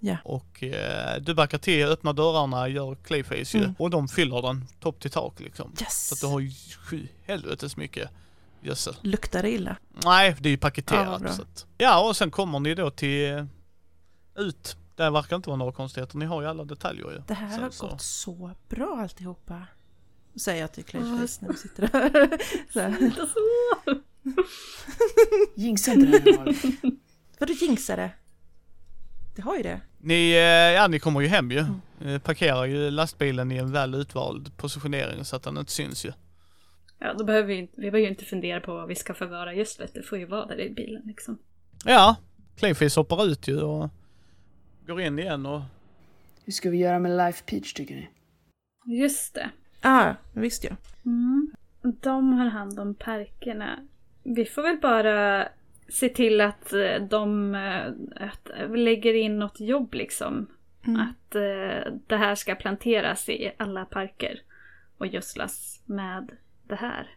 Ja. 0.00 0.16
Och 0.24 0.62
eh, 0.62 1.20
du 1.20 1.34
backar 1.34 1.58
till, 1.58 1.84
öppnar 1.86 2.12
dörrarna, 2.12 2.68
gör 2.68 2.94
clayface 2.94 3.56
ju. 3.58 3.64
Mm. 3.64 3.74
Och 3.78 3.90
de 3.90 4.08
fyller 4.08 4.42
den 4.42 4.66
topp 4.80 5.00
till 5.00 5.10
tak 5.10 5.40
liksom. 5.40 5.72
Yes! 5.80 6.08
Så 6.08 6.14
att 6.14 6.20
du 6.20 6.26
har 6.26 6.40
ju 6.40 6.50
sju 6.78 7.08
helvetes 7.24 7.76
mycket 7.76 8.10
gödsel. 8.62 8.94
Luktar 9.02 9.42
det 9.42 9.50
illa? 9.50 9.76
Nej, 10.04 10.36
det 10.40 10.48
är 10.48 10.50
ju 10.50 10.56
Ja, 10.56 10.60
paketerat. 10.60 11.20
bra. 11.22 11.32
så 11.32 11.42
att, 11.42 11.66
ja, 11.78 12.08
och 12.08 12.16
sen 12.16 12.30
kommer 12.30 12.60
ni 12.60 12.74
då 12.74 12.90
till 12.90 13.46
ut. 14.36 14.76
Det 14.96 15.10
verkar 15.10 15.36
inte 15.36 15.48
vara 15.48 15.56
några 15.58 15.72
konstigheter. 15.72 16.18
Ni 16.18 16.26
har 16.26 16.42
ju 16.42 16.48
alla 16.48 16.64
detaljer 16.64 17.10
ju. 17.10 17.22
Det 17.26 17.34
här 17.34 17.50
Sen 17.50 17.62
har 17.62 17.70
så- 17.70 17.86
gått 17.88 18.02
så 18.02 18.50
bra 18.68 18.98
alltihopa. 19.02 19.62
Säger 20.36 20.60
jag 20.60 20.72
till 20.72 20.84
Clayface 20.84 21.44
när 21.44 21.48
vi 21.48 21.56
sitter 21.56 21.88
där. 21.92 22.38
Så 22.72 22.80
här. 22.80 23.12
Jinxa 25.56 25.92
inte 25.92 26.18
det 26.18 26.38
här. 26.38 26.56
Vadå 27.38 27.52
jinxade? 27.52 28.10
Det 29.36 29.42
har 29.42 29.56
ju 29.56 29.62
det. 29.62 29.80
Ni, 29.98 30.30
eh, 30.30 30.38
ja 30.74 30.88
ni 30.88 30.98
kommer 30.98 31.20
ju 31.20 31.26
hem 31.26 31.50
ju. 31.50 31.58
Mm. 31.58 31.80
Eh, 32.00 32.18
Parkerar 32.20 32.64
ju 32.64 32.90
lastbilen 32.90 33.52
i 33.52 33.56
en 33.56 33.72
väl 33.72 33.94
utvald 33.94 34.56
positionering 34.56 35.24
så 35.24 35.36
att 35.36 35.42
den 35.42 35.58
inte 35.58 35.72
syns 35.72 36.04
ju. 36.04 36.12
Ja, 36.98 37.14
då 37.18 37.24
behöver 37.24 37.48
vi 37.48 37.54
inte, 37.54 37.72
vi 37.76 37.80
behöver 37.80 37.98
ju 37.98 38.08
inte 38.08 38.24
fundera 38.24 38.60
på 38.60 38.74
vad 38.74 38.88
vi 38.88 38.94
ska 38.94 39.14
förvara 39.14 39.54
gödslet. 39.54 39.94
Det 39.94 40.02
får 40.02 40.18
ju 40.18 40.26
vara 40.26 40.46
där 40.46 40.60
i 40.60 40.70
bilen 40.70 41.02
liksom. 41.04 41.38
Ja, 41.84 42.16
Clayface 42.56 43.00
hoppar 43.00 43.26
ut 43.26 43.48
ju 43.48 43.60
och 43.60 43.90
går 44.86 45.00
in 45.00 45.18
igen 45.18 45.46
och 45.46 45.60
Hur 46.44 46.52
ska 46.52 46.70
vi 46.70 46.78
göra 46.78 46.98
med 46.98 47.16
Life 47.16 47.44
Peach 47.46 47.72
tycker 47.72 47.94
ni? 47.94 48.08
Just 49.00 49.34
det. 49.34 49.50
Ah, 49.80 50.14
visst 50.32 50.64
ja. 50.64 50.76
Mm. 51.04 51.50
De 51.82 52.32
har 52.32 52.46
hand 52.46 52.80
om 52.80 52.94
parkerna. 52.94 53.78
Vi 54.22 54.44
får 54.44 54.62
väl 54.62 54.76
bara 54.76 55.48
se 55.88 56.08
till 56.08 56.40
att 56.40 56.72
eh, 56.72 57.02
de 57.10 57.54
eh, 57.54 57.86
att 58.26 58.48
lägger 58.78 59.14
in 59.14 59.38
något 59.38 59.60
jobb 59.60 59.94
liksom. 59.94 60.46
Mm. 60.86 61.00
Att 61.00 61.34
eh, 61.34 61.92
det 62.06 62.16
här 62.16 62.34
ska 62.34 62.54
planteras 62.54 63.28
i 63.28 63.52
alla 63.56 63.84
parker 63.84 64.40
och 64.98 65.06
gödslas 65.06 65.82
med 65.86 66.30
det 66.68 66.74
här. 66.76 67.10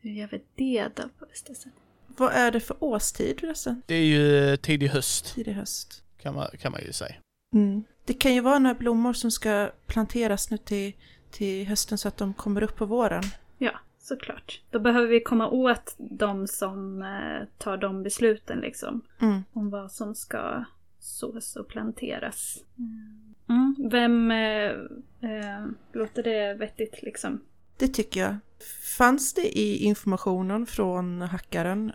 Hur 0.00 0.10
gör 0.10 0.28
vi 0.32 0.42
det 0.54 0.88
då 0.96 1.02
på 1.18 1.26
bästa 1.26 1.54
sätt? 1.54 1.72
Vad 2.06 2.32
är 2.32 2.50
det 2.50 2.60
för 2.60 2.76
årstid 2.84 3.40
förresten? 3.40 3.82
det 3.86 3.94
är 3.94 4.04
ju 4.04 4.56
tidig 4.56 4.88
höst 4.88 5.34
Tidig 5.34 5.52
höst. 5.52 6.04
kan 6.22 6.34
man, 6.34 6.46
kan 6.60 6.72
man 6.72 6.80
ju 6.86 6.92
säga. 6.92 7.14
Mm. 7.54 7.84
Det 8.04 8.14
kan 8.14 8.34
ju 8.34 8.40
vara 8.40 8.58
några 8.58 8.74
blommor 8.74 9.12
som 9.12 9.30
ska 9.30 9.70
planteras 9.86 10.50
nu 10.50 10.56
till, 10.56 10.92
till 11.30 11.66
hösten 11.66 11.98
så 11.98 12.08
att 12.08 12.16
de 12.16 12.34
kommer 12.34 12.62
upp 12.62 12.76
på 12.76 12.86
våren. 12.86 13.22
Ja, 13.58 13.72
såklart. 13.98 14.60
Då 14.70 14.80
behöver 14.80 15.08
vi 15.08 15.20
komma 15.20 15.48
åt 15.48 15.94
de 15.98 16.46
som 16.46 17.02
eh, 17.02 17.48
tar 17.58 17.76
de 17.76 18.02
besluten 18.02 18.58
liksom. 18.58 19.02
Mm. 19.20 19.44
om 19.52 19.70
vad 19.70 19.92
som 19.92 20.14
ska 20.14 20.64
sås 20.98 21.56
och 21.56 21.68
planteras. 21.68 22.58
Mm. 23.48 23.76
Vem 23.90 24.30
eh, 24.30 24.70
eh, 25.30 25.66
låter 25.92 26.22
det 26.22 26.54
vettigt 26.54 27.02
liksom? 27.02 27.40
Det 27.76 27.88
tycker 27.88 28.20
jag. 28.20 28.36
Fanns 28.98 29.34
det 29.34 29.58
i 29.58 29.84
informationen 29.84 30.66
från 30.66 31.22
hackaren 31.22 31.92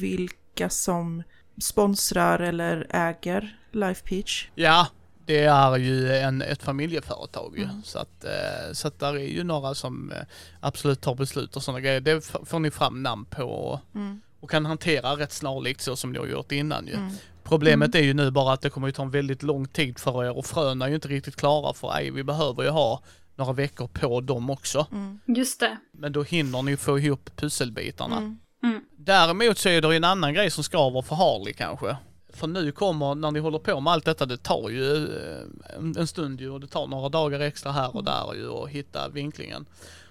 vilka 0.00 0.70
som 0.70 1.22
sponsrar 1.60 2.38
eller 2.38 2.86
äger 2.90 3.58
Life 3.72 4.08
Peach? 4.08 4.50
Ja, 4.54 4.88
det 5.28 5.44
är 5.44 5.76
ju 5.76 6.12
en, 6.16 6.42
ett 6.42 6.62
familjeföretag 6.62 7.54
ju. 7.58 7.64
Mm. 7.64 7.82
Så 7.84 7.98
att, 7.98 8.24
eh, 8.24 8.72
så 8.72 8.88
att 8.88 8.98
där 8.98 9.14
är 9.14 9.28
ju 9.28 9.44
några 9.44 9.74
som 9.74 10.12
eh, 10.12 10.18
absolut 10.60 11.00
tar 11.00 11.14
beslut 11.14 11.56
och 11.56 11.62
sådana 11.62 11.80
grejer. 11.80 12.00
Det 12.00 12.32
får 12.44 12.58
ni 12.58 12.70
fram 12.70 13.02
namn 13.02 13.24
på 13.24 13.44
och, 13.44 13.80
Mm. 13.94 14.20
och 14.40 14.50
kan 14.50 14.66
hantera 14.66 15.16
rätt 15.16 15.32
snarlikt 15.32 15.80
så 15.80 15.96
som 15.96 16.12
ni 16.12 16.18
har 16.18 16.26
gjort 16.26 16.52
innan 16.52 16.86
ju. 16.86 16.94
Mm. 16.94 17.12
Problemet 17.44 17.94
är 17.94 18.02
ju 18.02 18.14
nu 18.14 18.30
bara 18.30 18.52
att 18.52 18.60
det 18.60 18.70
kommer 18.70 18.88
ju 18.88 18.92
ta 18.92 19.02
en 19.02 19.10
väldigt 19.10 19.42
lång 19.42 19.68
tid 19.68 19.98
för 19.98 20.24
er 20.24 20.36
och 20.36 20.46
fröna 20.46 20.84
är 20.84 20.88
ju 20.88 20.94
inte 20.94 21.08
riktigt 21.08 21.36
klara 21.36 21.74
för 21.74 21.96
ej, 21.96 22.10
vi 22.10 22.24
behöver 22.24 22.62
ju 22.62 22.68
ha 22.70 23.02
några 23.36 23.52
veckor 23.52 23.86
på 23.86 24.20
dem 24.20 24.50
också. 24.50 24.86
Mm. 24.92 25.20
Just 25.26 25.60
det. 25.60 25.76
Men 25.92 26.12
då 26.12 26.22
hinner 26.22 26.62
ni 26.62 26.76
få 26.76 26.98
ihop 26.98 27.30
pusselbitarna. 27.36 28.16
Mm. 28.16 28.38
Mm. 28.62 28.80
Däremot 28.98 29.58
så 29.58 29.68
är 29.68 29.80
det 29.80 29.96
en 29.96 30.04
annan 30.04 30.34
grej 30.34 30.50
som 30.50 30.64
skaver 30.64 31.02
för 31.02 31.16
Harley 31.16 31.52
kanske. 31.52 31.96
För 32.32 32.46
nu 32.46 32.72
kommer, 32.72 33.14
när 33.14 33.30
ni 33.30 33.40
håller 33.40 33.58
på 33.58 33.80
med 33.80 33.92
allt 33.92 34.04
detta, 34.04 34.26
det 34.26 34.36
tar 34.36 34.68
ju 34.68 35.04
eh, 35.04 35.76
en 35.78 35.96
en 35.96 36.06
stund 36.06 36.40
ju 36.40 36.50
och 36.50 36.60
det 36.60 36.66
tar 36.66 36.86
några 36.86 37.08
dagar 37.08 37.40
extra 37.40 37.72
här 37.72 37.96
och 37.96 38.04
där 38.04 38.34
ju 38.34 38.48
och 38.48 38.70
hitta 38.70 39.08
vinklingen. 39.08 39.66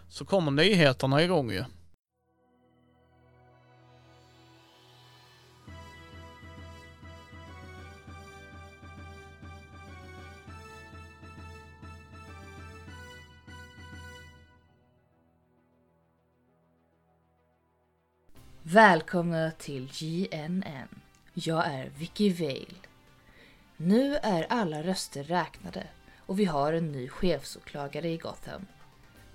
Så 0.10 0.26
kommer 0.26 0.52
nyheterna 0.52 1.24
igång 1.24 1.52
ju. 1.52 1.64
Välkomna 18.64 19.52
till 19.52 19.88
JNN. 19.92 21.07
Jag 21.40 21.66
är 21.66 21.92
Vicky 21.98 22.34
Vale. 22.34 22.76
Nu 23.78 24.16
är 24.16 24.46
alla 24.50 24.84
röster 24.84 25.24
räknade 25.24 25.88
och 26.26 26.40
vi 26.40 26.46
har 26.46 26.74
en 26.74 26.92
ny 26.92 27.10
chefsåklagare 27.10 28.10
i 28.10 28.18
Gotham. 28.18 28.66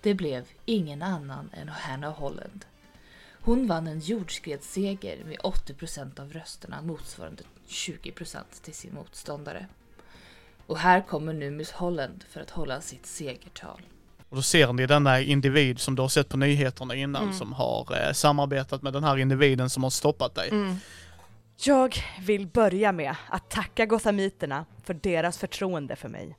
Det 0.00 0.14
blev 0.14 0.44
ingen 0.64 1.02
annan 1.02 1.50
än 1.52 1.68
Hannah 1.68 2.12
Holland. 2.14 2.64
Hon 3.40 3.66
vann 3.66 3.86
en 3.86 4.00
jordskredsseger 4.00 5.24
med 5.24 5.36
80% 5.38 6.20
av 6.20 6.32
rösterna 6.32 6.82
motsvarande 6.82 7.42
20% 7.68 8.38
till 8.62 8.74
sin 8.74 8.94
motståndare. 8.94 9.66
Och 10.66 10.78
här 10.78 11.00
kommer 11.00 11.32
nu 11.32 11.50
Miss 11.50 11.72
Holland 11.72 12.24
för 12.28 12.40
att 12.40 12.50
hålla 12.50 12.80
sitt 12.80 13.06
segertal. 13.06 13.80
Och 14.28 14.36
då 14.36 14.42
ser 14.42 14.72
ni 14.72 14.86
denna 14.86 15.20
individ 15.20 15.78
som 15.80 15.94
du 15.94 16.02
har 16.02 16.08
sett 16.08 16.28
på 16.28 16.36
nyheterna 16.36 16.94
innan 16.94 17.22
Mm. 17.22 17.34
som 17.34 17.52
har 17.52 18.06
eh, 18.06 18.12
samarbetat 18.12 18.82
med 18.82 18.92
den 18.92 19.04
här 19.04 19.16
individen 19.16 19.70
som 19.70 19.82
har 19.82 19.90
stoppat 19.90 20.34
dig. 20.34 20.48
Mm. 20.50 20.76
Jag 21.56 21.96
vill 22.20 22.46
börja 22.46 22.92
med 22.92 23.14
att 23.28 23.50
tacka 23.50 23.86
gothamiterna 23.86 24.66
för 24.84 24.94
deras 24.94 25.38
förtroende 25.38 25.96
för 25.96 26.08
mig. 26.08 26.36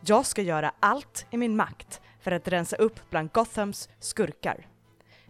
Jag 0.00 0.26
ska 0.26 0.42
göra 0.42 0.72
allt 0.80 1.26
i 1.30 1.36
min 1.36 1.56
makt 1.56 2.00
för 2.20 2.32
att 2.32 2.48
rensa 2.48 2.76
upp 2.76 3.00
bland 3.10 3.32
Gothams 3.32 3.88
skurkar. 4.00 4.66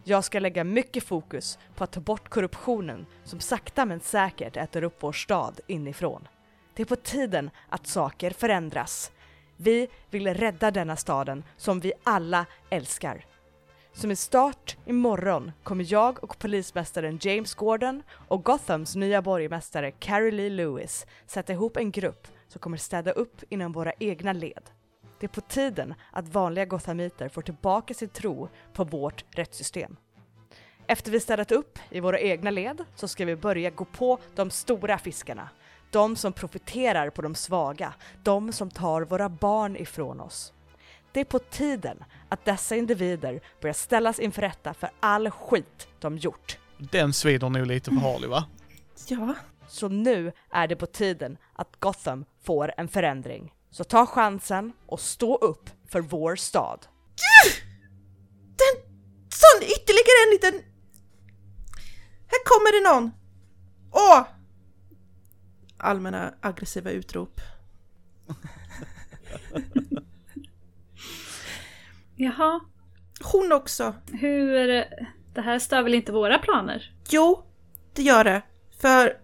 Jag 0.03 0.23
ska 0.23 0.39
lägga 0.39 0.63
mycket 0.63 1.03
fokus 1.03 1.59
på 1.75 1.83
att 1.83 1.91
ta 1.91 1.99
bort 1.99 2.29
korruptionen 2.29 3.05
som 3.23 3.39
sakta 3.39 3.85
men 3.85 3.99
säkert 3.99 4.57
äter 4.57 4.83
upp 4.83 4.97
vår 4.99 5.11
stad 5.11 5.59
inifrån. 5.67 6.27
Det 6.73 6.81
är 6.81 6.85
på 6.85 6.95
tiden 6.95 7.49
att 7.69 7.87
saker 7.87 8.31
förändras. 8.31 9.11
Vi 9.57 9.87
vill 10.09 10.33
rädda 10.33 10.71
denna 10.71 10.95
staden 10.95 11.43
som 11.57 11.79
vi 11.79 11.93
alla 12.03 12.45
älskar. 12.69 13.25
Som 13.95 14.09
en 14.09 14.17
start 14.17 14.77
imorgon 14.85 15.51
kommer 15.63 15.93
jag 15.93 16.23
och 16.23 16.39
polismästaren 16.39 17.19
James 17.21 17.53
Gordon 17.53 18.03
och 18.27 18.43
Gothams 18.43 18.95
nya 18.95 19.21
borgmästare 19.21 19.91
Carrie 19.91 20.31
Lee 20.31 20.49
Lewis 20.49 21.05
sätta 21.25 21.53
ihop 21.53 21.77
en 21.77 21.91
grupp 21.91 22.27
som 22.47 22.59
kommer 22.59 22.77
städa 22.77 23.11
upp 23.11 23.43
inom 23.49 23.71
våra 23.71 23.93
egna 23.99 24.33
led. 24.33 24.69
Det 25.19 25.25
är 25.25 25.29
på 25.29 25.41
tiden 25.41 25.93
att 26.11 26.27
vanliga 26.27 26.65
gothamiter 26.65 27.29
får 27.29 27.41
tillbaka 27.41 27.93
sin 27.93 28.09
tro 28.09 28.49
på 28.73 28.83
vårt 28.83 29.25
rättssystem. 29.31 29.95
Efter 30.87 31.11
vi 31.11 31.19
städat 31.19 31.51
upp 31.51 31.79
i 31.89 31.99
våra 31.99 32.19
egna 32.19 32.49
led 32.49 32.85
så 32.95 33.07
ska 33.07 33.25
vi 33.25 33.35
börja 33.35 33.69
gå 33.69 33.85
på 33.85 34.19
de 34.35 34.49
stora 34.49 34.97
fiskarna. 34.97 35.49
De 35.91 36.15
som 36.15 36.33
profiterar 36.33 37.09
på 37.09 37.21
de 37.21 37.35
svaga, 37.35 37.93
de 38.23 38.53
som 38.53 38.69
tar 38.69 39.01
våra 39.01 39.29
barn 39.29 39.75
ifrån 39.75 40.21
oss. 40.21 40.53
Det 41.13 41.19
är 41.19 41.25
på 41.25 41.39
tiden 41.39 42.03
att 42.33 42.45
dessa 42.45 42.75
individer 42.75 43.41
börjar 43.61 43.73
ställas 43.73 44.19
inför 44.19 44.41
rätta 44.41 44.73
för 44.73 44.89
all 44.99 45.31
skit 45.31 45.87
de 45.99 46.17
gjort. 46.17 46.57
Den 46.77 47.13
svider 47.13 47.49
nog 47.49 47.65
lite 47.67 47.91
för 47.91 47.97
Harley 47.97 48.29
va? 48.29 48.45
Ja. 49.07 49.35
Så 49.67 49.87
nu 49.89 50.31
är 50.49 50.67
det 50.67 50.75
på 50.75 50.85
tiden 50.85 51.37
att 51.53 51.79
Gotham 51.79 52.25
får 52.43 52.73
en 52.77 52.87
förändring. 52.87 53.53
Så 53.71 53.83
ta 53.83 54.05
chansen 54.05 54.73
och 54.85 54.99
stå 54.99 55.35
upp 55.35 55.69
för 55.89 56.01
vår 56.01 56.35
stad. 56.35 56.85
Den, 58.45 58.83
sån 59.29 59.63
ytterligare 59.63 60.23
en 60.27 60.31
liten... 60.31 60.53
Här 62.27 62.43
kommer 62.45 62.71
det 62.81 62.93
någon! 62.93 63.11
Åh! 63.91 64.23
Allmänna 65.77 66.33
aggressiva 66.41 66.91
utrop. 66.91 67.41
Jaha, 72.23 72.59
Hon 73.23 73.51
också. 73.51 73.95
hur... 74.11 74.67
Det 75.33 75.41
här 75.41 75.59
stör 75.59 75.83
väl 75.83 75.93
inte 75.93 76.11
våra 76.11 76.39
planer? 76.39 76.93
Jo, 77.09 77.43
det 77.93 78.01
gör 78.01 78.23
det. 78.23 78.41
För... 78.81 79.17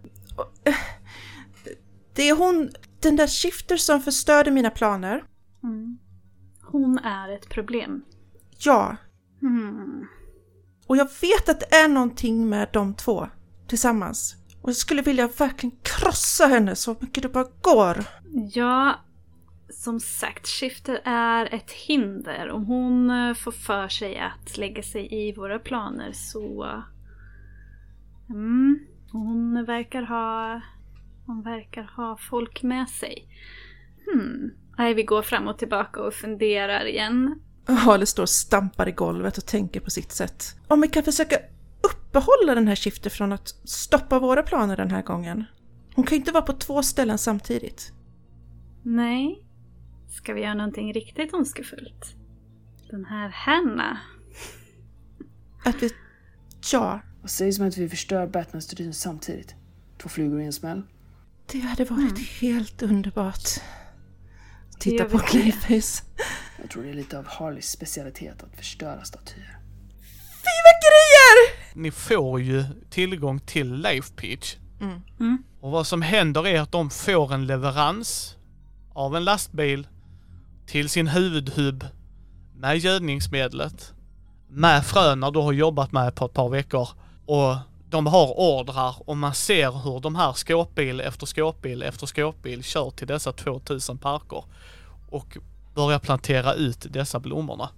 Det 2.16 2.30
är 2.30 2.36
hon, 2.36 2.70
den 3.02 3.16
där 3.16 3.28
Shifter 3.28 3.78
som 3.78 4.02
förstörde 4.02 4.52
mina 4.52 4.70
planer. 4.70 5.24
Mm. 5.64 5.98
Hon 6.62 7.00
är 7.00 7.30
ett 7.30 7.50
problem. 7.50 8.04
Ja. 8.58 8.96
Hmm. 9.42 10.08
Och 10.88 10.98
jag 10.98 11.08
vet 11.22 11.50
att 11.50 11.60
det 11.60 11.76
är 11.76 11.88
någonting 11.88 12.50
med 12.50 12.70
de 12.74 12.94
två 12.94 13.28
tillsammans. 13.68 14.36
Och 14.62 14.70
jag 14.70 14.76
skulle 14.76 15.02
vilja 15.02 15.28
verkligen 15.28 15.78
krossa 15.84 16.46
henne 16.48 16.76
så 16.76 16.96
mycket 17.00 17.24
det 17.24 17.30
bara 17.30 17.48
går. 17.62 18.06
Ja, 18.54 18.96
som 19.80 20.00
sagt, 20.00 20.48
skifter 20.48 21.02
är 21.04 21.54
ett 21.54 21.72
hinder. 21.72 22.50
Om 22.50 22.66
hon 22.66 23.10
eh, 23.10 23.34
får 23.34 23.52
för 23.52 23.88
sig 23.88 24.18
att 24.18 24.58
lägga 24.58 24.84
sig 24.84 25.08
i 25.12 25.34
våra 25.34 25.60
planer 25.60 26.12
så... 26.12 26.84
Mm, 28.30 28.80
hon 29.12 29.66
verkar 29.66 30.02
ha... 30.02 30.62
Hon 31.26 31.42
verkar 31.44 31.84
ha 31.84 32.18
folk 32.30 32.64
med 32.64 32.90
sig. 32.90 33.28
Hmm. 34.06 34.52
Nej, 34.78 34.94
vi 34.94 35.04
går 35.04 35.22
fram 35.22 35.48
och 35.48 35.58
tillbaka 35.58 36.02
och 36.02 36.14
funderar 36.14 36.86
igen. 36.86 37.40
Harley 37.68 38.06
står 38.06 38.24
och 38.24 38.30
stampar 38.30 38.90
i 38.90 38.92
golvet 38.92 39.38
och 39.38 39.46
tänker 39.46 39.80
på 39.80 39.90
sitt 39.90 40.12
sätt. 40.12 40.44
Om 40.68 40.82
vi 40.82 40.88
kan 40.88 41.04
försöka 41.04 41.36
uppehålla 41.82 42.56
den 42.56 42.68
här 42.68 42.76
Shifter 42.76 43.10
från 43.10 43.32
att 43.32 43.48
stoppa 43.70 44.20
våra 44.20 44.44
planer 44.44 44.78
den 44.78 44.92
här 44.92 45.02
gången. 45.02 45.46
Hon 45.96 46.06
kan 46.06 46.16
ju 46.16 46.20
inte 46.20 46.32
vara 46.32 46.44
på 46.44 46.54
två 46.54 46.84
ställen 46.84 47.18
samtidigt. 47.18 47.94
Nej. 48.84 49.46
Ska 50.10 50.34
vi 50.34 50.42
göra 50.42 50.54
någonting 50.54 50.94
riktigt 50.94 51.34
ondskefullt? 51.34 52.16
Den 52.90 53.06
här 53.06 53.30
Hanna. 53.30 54.00
Att 55.66 55.84
vi... 55.84 55.90
Ja, 56.72 57.02
Vad 57.22 57.32
sägs 57.32 57.60
om 57.60 57.68
att 57.68 57.78
vi 57.78 57.90
förstör 57.90 58.28
Batman-studien 58.28 58.94
samtidigt? 58.94 59.56
Två 60.02 60.10
flugor 60.10 60.42
i 60.42 60.46
en 60.46 60.54
smäll. 60.54 60.82
det 61.52 61.60
hade 61.60 61.86
varit 61.86 62.20
helt 62.42 62.82
underbart. 62.82 63.50
Titta 64.80 65.06
på. 65.06 65.20
Clayface. 65.20 66.04
Jag 66.62 66.70
tror 66.70 66.84
det 66.84 66.90
är 66.90 66.94
lite 66.94 67.20
av 67.20 67.26
Harleys 67.28 67.72
specialitet 67.72 68.44
att 68.44 68.56
förstöra 68.56 69.04
statyer. 69.04 69.58
Fyrverkerier! 70.20 71.76
Ni 71.76 71.92
får 71.92 72.42
ju 72.42 72.64
tillgång 72.90 73.40
till 73.40 73.74
Life 73.76 74.14
Pitch. 74.16 74.56
Mm. 74.82 75.02
Mm. 75.20 75.44
Och 75.60 75.72
vad 75.72 75.88
som 75.88 76.02
händer 76.02 76.48
är 76.48 76.62
att 76.62 76.72
de 76.72 76.90
får 76.90 77.34
en 77.34 77.48
leverans 77.48 78.36
av 78.94 79.16
en 79.16 79.24
lastbil 79.24 79.88
till 80.70 80.90
sin 80.90 81.08
huvudhubb 81.08 81.86
med 82.56 82.78
gödningsmedlet, 82.78 83.94
med 84.48 84.86
fröna 84.86 85.32
du 85.32 85.40
har 85.40 85.52
jobbat 85.52 85.92
med 85.92 86.16
på 86.16 86.26
ett 86.26 86.34
par 86.34 86.50
veckor 86.50 86.90
och 87.26 87.56
de 87.90 88.08
har 88.08 88.40
ordrar 88.40 88.96
och 89.10 89.18
man 89.18 89.34
ser 89.34 89.72
hur 89.72 90.00
de 90.00 90.16
här 90.16 90.34
skåpbil 90.34 91.02
efter 91.02 91.26
skåpbil 91.26 91.84
efter 91.84 92.08
skåpbil 92.08 92.64
kör 92.64 92.90
till 92.90 93.08
dessa 93.08 93.32
2000 93.32 93.98
parker 93.98 94.44
och 95.10 95.38
börjar 95.76 96.00
plantera 96.00 96.54
ut 96.54 96.86
dessa 96.90 97.20
blommorna. 97.20 97.70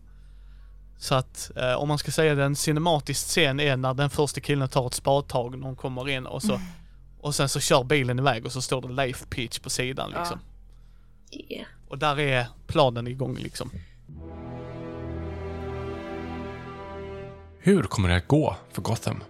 Så 0.98 1.16
att 1.16 1.52
eh, 1.56 1.74
om 1.74 1.88
man 1.88 1.98
ska 1.98 2.12
säga 2.12 2.36
den 2.36 2.56
cinematisk 2.56 3.28
scen 3.28 3.60
är 3.60 3.78
när 3.78 3.94
den 3.94 4.10
första 4.10 4.42
killen 4.42 4.70
tar 4.70 4.88
ett 4.88 4.94
spadtag 4.94 5.58
när 5.58 5.66
hon 5.66 5.76
kommer 5.76 6.10
in 6.10 6.26
och 6.26 6.44
så 6.44 6.60
och 7.22 7.36
sen 7.36 7.50
så 7.50 7.60
kör 7.60 7.84
bilen 7.84 8.20
iväg 8.20 8.46
och 8.46 8.52
så 8.52 8.62
står 8.62 8.82
det 8.82 9.06
Life 9.06 9.26
Pitch 9.30 9.60
på 9.60 9.70
sidan 9.70 10.12
liksom. 10.18 10.40
Yeah. 11.50 11.68
Och 11.92 11.98
där 11.98 12.20
är 12.20 12.48
planen 12.68 13.08
igång 13.08 13.38
liksom. 13.38 13.72
Hur 17.60 17.84
kommer 17.84 18.10
det 18.10 18.16
att 18.16 18.28
gå 18.28 18.56
för 18.72 18.82
Gotham? 18.82 19.24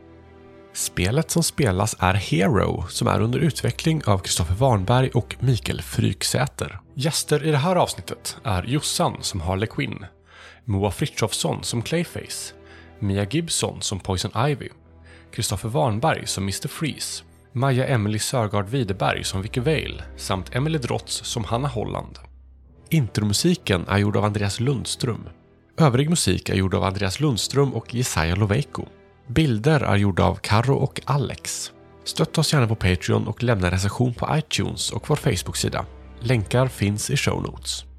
Spelet 0.74 1.32
som 1.32 1.44
spelas 1.44 1.96
är 2.00 2.14
Hero 2.14 2.88
som 2.88 3.08
är 3.08 3.22
under 3.22 3.40
utveckling 3.40 4.02
av 4.06 4.20
Kristoffer 4.20 4.56
Warnberg 4.56 5.10
och 5.10 5.36
Mikael 5.40 5.82
Fryksäter. 5.82 6.80
Gäster 6.96 7.44
i 7.44 7.52
det 7.52 7.58
här 7.58 7.76
avsnittet 7.76 8.38
är 8.44 8.64
Jossan 8.64 9.18
som 9.22 9.42
Harley 9.42 9.68
Quinn, 9.68 10.06
Moa 10.66 10.92
Frithiofsson 10.92 11.64
som 11.64 11.82
Clayface, 11.82 12.54
Mia 13.00 13.24
Gibson 13.24 13.82
som 13.82 14.00
Poison 14.00 14.48
Ivy, 14.50 14.70
Kristoffer 15.32 15.70
Warnberg 15.70 16.28
som 16.28 16.44
Mr. 16.44 16.68
Freeze, 16.68 17.24
Maja 17.54 17.88
Emily 17.88 18.20
Sörgard 18.20 18.70
Widerberg 18.70 19.24
som 19.24 19.42
Vicky 19.42 19.60
Vale 19.60 20.04
samt 20.18 20.56
Emily 20.56 20.78
Drotz 20.78 21.26
som 21.26 21.44
Hanna 21.44 21.68
Holland. 21.68 22.31
Intromusiken 22.94 23.88
är 23.88 23.98
gjord 23.98 24.18
av 24.18 24.26
Andreas 24.26 24.60
Lundström. 24.60 25.30
Övrig 25.78 26.10
musik 26.10 26.50
är 26.50 26.56
gjord 26.56 26.76
av 26.76 26.84
Andreas 26.84 27.20
Lundström 27.20 27.74
och 27.74 27.96
Jesaja 27.96 28.36
Loveiko. 28.36 28.86
Bilder 29.28 29.80
är 29.80 29.96
gjorda 29.96 30.24
av 30.24 30.36
Karo 30.36 30.76
och 30.76 31.02
Alex. 31.06 31.72
Stötta 32.04 32.42
oss 32.42 32.54
gärna 32.54 32.68
på 32.68 32.76
Patreon 32.76 33.28
och 33.28 33.44
lämna 33.44 33.72
recension 33.72 34.14
på 34.14 34.30
iTunes 34.38 34.92
och 34.92 35.10
vår 35.10 35.16
Facebook-sida. 35.16 35.86
Länkar 36.20 36.68
finns 36.68 37.10
i 37.10 37.18
show 37.18 37.44
notes. 37.44 37.91